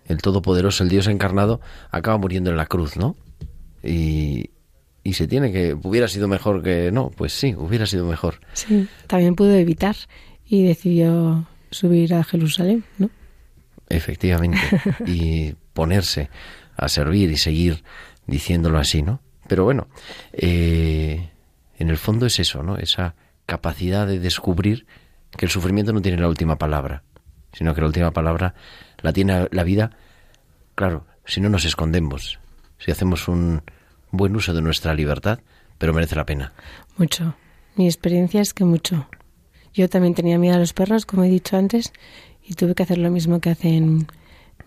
el 0.06 0.18
Todopoderoso, 0.18 0.82
el 0.82 0.90
Dios 0.90 1.06
encarnado, 1.06 1.60
acaba 1.90 2.18
muriendo 2.18 2.50
en 2.50 2.56
la 2.56 2.66
cruz, 2.66 2.96
¿no? 2.96 3.16
Y, 3.82 4.50
y 5.02 5.14
se 5.14 5.26
tiene 5.26 5.52
que... 5.52 5.74
Hubiera 5.74 6.08
sido 6.08 6.28
mejor 6.28 6.62
que... 6.62 6.90
No, 6.92 7.10
pues 7.10 7.32
sí, 7.32 7.54
hubiera 7.56 7.86
sido 7.86 8.06
mejor. 8.06 8.40
Sí, 8.52 8.88
también 9.06 9.34
pudo 9.34 9.54
evitar 9.54 9.96
y 10.44 10.64
decidió 10.64 11.46
subir 11.70 12.14
a 12.14 12.24
Jerusalén, 12.24 12.84
¿no? 12.98 13.10
Efectivamente. 13.88 14.58
Y 15.06 15.54
ponerse 15.72 16.30
a 16.84 16.88
servir 16.88 17.30
y 17.30 17.36
seguir 17.36 17.84
diciéndolo 18.26 18.78
así, 18.78 19.02
¿no? 19.02 19.20
Pero 19.48 19.64
bueno, 19.64 19.88
eh, 20.32 21.30
en 21.78 21.90
el 21.90 21.96
fondo 21.96 22.26
es 22.26 22.38
eso, 22.38 22.62
¿no? 22.62 22.76
Esa 22.76 23.14
capacidad 23.46 24.06
de 24.06 24.18
descubrir 24.18 24.86
que 25.36 25.46
el 25.46 25.50
sufrimiento 25.50 25.92
no 25.92 26.02
tiene 26.02 26.20
la 26.20 26.28
última 26.28 26.56
palabra, 26.56 27.02
sino 27.52 27.74
que 27.74 27.80
la 27.80 27.86
última 27.86 28.12
palabra 28.12 28.54
la 28.98 29.12
tiene 29.12 29.48
la 29.50 29.64
vida, 29.64 29.90
claro, 30.74 31.06
si 31.24 31.40
no 31.40 31.48
nos 31.48 31.64
escondemos, 31.64 32.38
si 32.78 32.90
hacemos 32.90 33.28
un 33.28 33.62
buen 34.10 34.36
uso 34.36 34.52
de 34.52 34.62
nuestra 34.62 34.94
libertad, 34.94 35.40
pero 35.78 35.92
merece 35.92 36.16
la 36.16 36.26
pena. 36.26 36.52
Mucho. 36.96 37.34
Mi 37.74 37.86
experiencia 37.86 38.40
es 38.40 38.52
que 38.54 38.64
mucho. 38.64 39.08
Yo 39.72 39.88
también 39.88 40.14
tenía 40.14 40.38
miedo 40.38 40.56
a 40.56 40.58
los 40.58 40.74
perros, 40.74 41.06
como 41.06 41.24
he 41.24 41.28
dicho 41.28 41.56
antes, 41.56 41.92
y 42.44 42.54
tuve 42.54 42.74
que 42.74 42.82
hacer 42.82 42.98
lo 42.98 43.10
mismo 43.10 43.40
que 43.40 43.50
hacen 43.50 44.06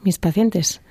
mis 0.02 0.18
pacientes. 0.18 0.82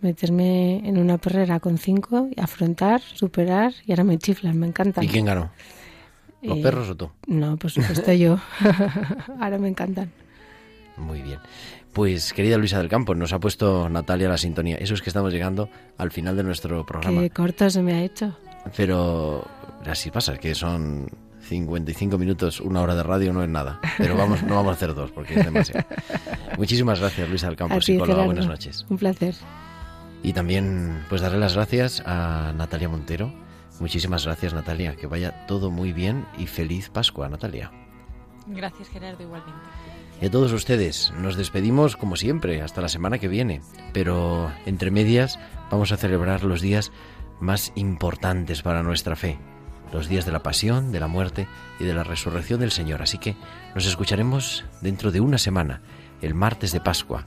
Meterme 0.00 0.78
en 0.88 0.96
una 0.98 1.18
perrera 1.18 1.60
con 1.60 1.76
cinco, 1.78 2.28
y 2.34 2.40
afrontar, 2.40 3.00
superar, 3.02 3.72
y 3.86 3.92
ahora 3.92 4.04
me 4.04 4.18
chiflan, 4.18 4.58
me 4.58 4.66
encantan. 4.66 5.04
¿Y 5.04 5.08
quién 5.08 5.26
ganó? 5.26 5.50
¿Los 6.42 6.58
Eh, 6.58 6.62
perros 6.62 6.88
o 6.88 6.96
tú? 6.96 7.10
No, 7.26 7.56
por 7.58 7.70
supuesto 7.70 8.10
yo. 8.12 8.38
ahora 9.40 9.58
me 9.58 9.68
encantan. 9.68 10.10
Muy 10.96 11.20
bien. 11.22 11.38
Pues, 11.92 12.32
querida 12.32 12.56
Luisa 12.56 12.78
del 12.78 12.88
Campo, 12.88 13.14
nos 13.14 13.32
ha 13.32 13.40
puesto 13.40 13.88
Natalia 13.88 14.28
la 14.28 14.38
sintonía. 14.38 14.76
Eso 14.76 14.94
es 14.94 15.02
que 15.02 15.10
estamos 15.10 15.32
llegando 15.32 15.68
al 15.98 16.10
final 16.12 16.36
de 16.36 16.44
nuestro 16.44 16.86
programa. 16.86 17.20
Qué 17.20 17.30
corto 17.30 17.68
se 17.68 17.82
me 17.82 17.92
ha 17.94 18.02
hecho. 18.02 18.34
Pero 18.76 19.44
así 19.86 20.10
pasa, 20.10 20.38
que 20.38 20.54
son 20.54 21.08
55 21.42 22.16
minutos, 22.16 22.60
una 22.60 22.80
hora 22.80 22.94
de 22.94 23.02
radio 23.02 23.32
no 23.32 23.42
es 23.42 23.48
nada. 23.48 23.80
Pero 23.98 24.16
vamos, 24.16 24.42
no 24.44 24.54
vamos 24.54 24.70
a 24.70 24.74
hacer 24.74 24.94
dos 24.94 25.10
porque 25.10 25.34
es 25.40 25.44
demasiado. 25.44 25.84
Muchísimas 26.58 27.00
gracias, 27.00 27.28
Luisa 27.28 27.48
del 27.48 27.56
Campo, 27.56 27.74
A 27.74 27.78
ti, 27.80 27.86
psicóloga. 27.86 28.06
Gerardo. 28.12 28.26
Buenas 28.26 28.46
noches. 28.46 28.86
Un 28.88 28.96
placer. 28.98 29.34
Y 30.22 30.32
también, 30.32 31.04
pues 31.08 31.22
darle 31.22 31.38
las 31.38 31.54
gracias 31.54 32.02
a 32.04 32.52
Natalia 32.56 32.88
Montero. 32.88 33.32
Muchísimas 33.80 34.26
gracias, 34.26 34.52
Natalia. 34.52 34.94
Que 34.96 35.06
vaya 35.06 35.46
todo 35.46 35.70
muy 35.70 35.92
bien 35.92 36.26
y 36.38 36.46
feliz 36.46 36.90
Pascua, 36.90 37.28
Natalia. 37.28 37.70
Gracias, 38.46 38.88
Gerardo, 38.88 39.22
igualmente. 39.22 39.60
Y 40.20 40.26
a 40.26 40.30
todos 40.30 40.52
ustedes, 40.52 41.12
nos 41.18 41.36
despedimos 41.36 41.96
como 41.96 42.16
siempre, 42.16 42.60
hasta 42.60 42.82
la 42.82 42.90
semana 42.90 43.18
que 43.18 43.28
viene. 43.28 43.62
Pero 43.94 44.52
entre 44.66 44.90
medias 44.90 45.38
vamos 45.70 45.92
a 45.92 45.96
celebrar 45.96 46.44
los 46.44 46.60
días 46.60 46.92
más 47.40 47.72
importantes 47.74 48.60
para 48.60 48.82
nuestra 48.82 49.16
fe. 49.16 49.38
Los 49.94 50.08
días 50.08 50.26
de 50.26 50.32
la 50.32 50.42
pasión, 50.42 50.92
de 50.92 51.00
la 51.00 51.08
muerte 51.08 51.48
y 51.78 51.84
de 51.84 51.94
la 51.94 52.04
resurrección 52.04 52.60
del 52.60 52.70
Señor. 52.70 53.00
Así 53.00 53.16
que 53.16 53.34
nos 53.74 53.86
escucharemos 53.86 54.64
dentro 54.82 55.10
de 55.10 55.20
una 55.20 55.38
semana, 55.38 55.80
el 56.20 56.34
martes 56.34 56.72
de 56.72 56.80
Pascua. 56.80 57.24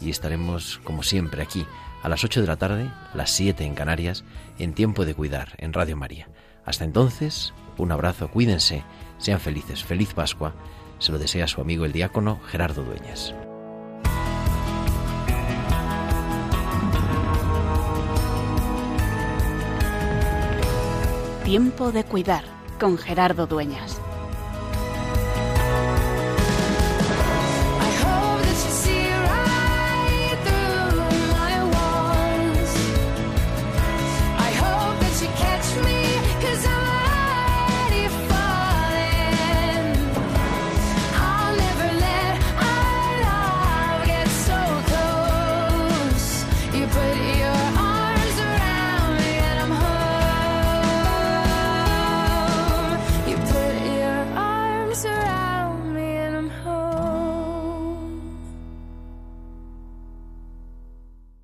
Y 0.00 0.10
estaremos, 0.10 0.78
como 0.84 1.02
siempre, 1.02 1.42
aquí 1.42 1.66
a 2.06 2.08
las 2.08 2.22
8 2.22 2.40
de 2.40 2.46
la 2.46 2.56
tarde, 2.56 2.88
las 3.14 3.32
7 3.32 3.64
en 3.64 3.74
Canarias, 3.74 4.22
en 4.60 4.74
Tiempo 4.74 5.04
de 5.04 5.16
Cuidar, 5.16 5.54
en 5.58 5.72
Radio 5.72 5.96
María. 5.96 6.28
Hasta 6.64 6.84
entonces, 6.84 7.52
un 7.78 7.90
abrazo, 7.90 8.30
cuídense, 8.30 8.84
sean 9.18 9.40
felices, 9.40 9.82
feliz 9.82 10.14
Pascua. 10.14 10.54
Se 11.00 11.10
lo 11.10 11.18
desea 11.18 11.48
su 11.48 11.60
amigo 11.60 11.84
el 11.84 11.90
diácono 11.90 12.38
Gerardo 12.46 12.84
Dueñas. 12.84 13.34
Tiempo 21.44 21.90
de 21.90 22.04
cuidar 22.04 22.44
con 22.78 22.98
Gerardo 22.98 23.48
Dueñas. 23.48 24.00